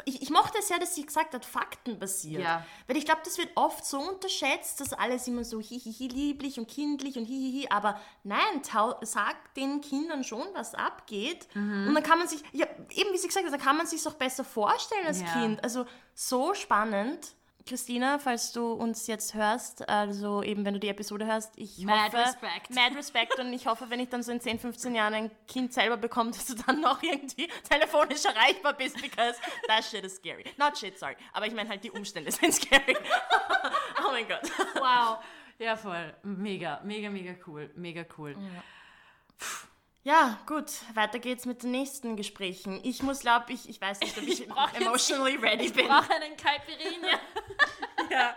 ich, 0.04 0.22
ich 0.22 0.30
mochte 0.30 0.58
es 0.58 0.68
ja, 0.68 0.78
dass 0.78 0.94
sie 0.94 1.06
gesagt 1.06 1.34
hat, 1.34 1.44
faktenbasiert. 1.44 2.42
Ja. 2.42 2.66
Weil 2.86 2.96
ich 2.96 3.04
glaube, 3.04 3.20
das 3.24 3.38
wird 3.38 3.50
oft 3.54 3.84
so 3.84 4.00
unterschätzt, 4.00 4.80
dass 4.80 4.92
alles 4.92 5.28
immer 5.28 5.44
so 5.44 5.60
hihihi 5.60 6.08
lieblich 6.08 6.58
und 6.58 6.68
kindlich 6.68 7.16
und 7.16 7.24
hihihi, 7.24 7.68
aber 7.70 8.00
nein, 8.24 8.62
tau, 8.62 8.96
sag 9.02 9.54
den 9.54 9.80
Kindern 9.80 10.24
schon, 10.24 10.46
was 10.54 10.74
abgeht. 10.74 11.46
Mhm. 11.54 11.88
Und 11.88 11.94
dann 11.94 12.02
kann 12.02 12.18
man 12.18 12.26
sich, 12.26 12.42
ja, 12.52 12.66
eben 12.90 13.12
wie 13.12 13.18
sie 13.18 13.28
gesagt 13.28 13.46
hat, 13.46 13.52
dann 13.52 13.60
kann 13.60 13.76
man 13.76 13.86
sich 13.86 14.06
auch 14.06 14.14
besser 14.14 14.44
vorstellen 14.44 15.06
als 15.06 15.20
Ja. 15.20 15.32
Kind. 15.32 15.62
Also 15.62 15.86
so 16.14 16.54
spannend. 16.54 17.34
Christina, 17.66 18.18
falls 18.18 18.52
du 18.52 18.72
uns 18.72 19.06
jetzt 19.06 19.32
hörst, 19.32 19.88
also 19.88 20.42
eben 20.42 20.66
wenn 20.66 20.74
du 20.74 20.80
die 20.80 20.88
Episode 20.88 21.24
hörst, 21.24 21.54
ich 21.56 21.78
Mad 21.78 22.08
hoffe, 22.08 22.18
respect. 22.18 22.70
Mad 22.70 22.94
Respect 22.94 23.38
und 23.38 23.52
ich 23.54 23.66
hoffe, 23.66 23.88
wenn 23.88 24.00
ich 24.00 24.10
dann 24.10 24.22
so 24.22 24.32
in 24.32 24.40
10, 24.40 24.58
15 24.58 24.94
Jahren 24.94 25.14
ein 25.14 25.30
Kind 25.48 25.72
selber 25.72 25.96
bekomme, 25.96 26.30
dass 26.30 26.46
du 26.46 26.54
dann 26.54 26.82
noch 26.82 27.02
irgendwie 27.02 27.48
telefonisch 27.68 28.24
erreichbar 28.26 28.74
bist, 28.74 29.00
because 29.00 29.38
that 29.66 29.82
shit 29.82 30.04
is 30.04 30.16
scary. 30.16 30.44
Not 30.58 30.76
shit, 30.76 30.98
sorry, 30.98 31.16
aber 31.32 31.46
ich 31.46 31.54
meine 31.54 31.70
halt 31.70 31.82
die 31.82 31.90
Umstände 31.90 32.30
sind 32.30 32.52
scary. 32.52 32.96
oh 34.06 34.12
mein 34.12 34.28
Gott. 34.28 34.42
Wow. 34.74 35.18
Ja, 35.58 35.76
voll. 35.76 36.14
Mega, 36.22 36.80
mega, 36.84 37.08
mega 37.08 37.34
cool. 37.46 37.70
Mega 37.76 38.04
cool. 38.18 38.32
Ja, 38.32 38.62
gut, 40.46 40.66
weiter 40.94 41.18
geht's 41.18 41.46
mit 41.46 41.62
den 41.62 41.70
nächsten 41.70 42.16
Gesprächen. 42.16 42.78
Ich 42.82 43.02
muss, 43.02 43.20
glaube 43.20 43.52
ich, 43.52 43.68
ich 43.68 43.80
weiß 43.80 44.00
nicht, 44.00 44.16
ob 44.18 44.24
ich, 44.24 44.40
jetzt- 44.40 44.80
emotionally 44.80 45.36
ready 45.36 45.70
bin. 45.70 45.88
brauche 45.88 46.12
einen 46.14 46.36
Caipirinha. 46.36 47.18
Ja. 48.10 48.36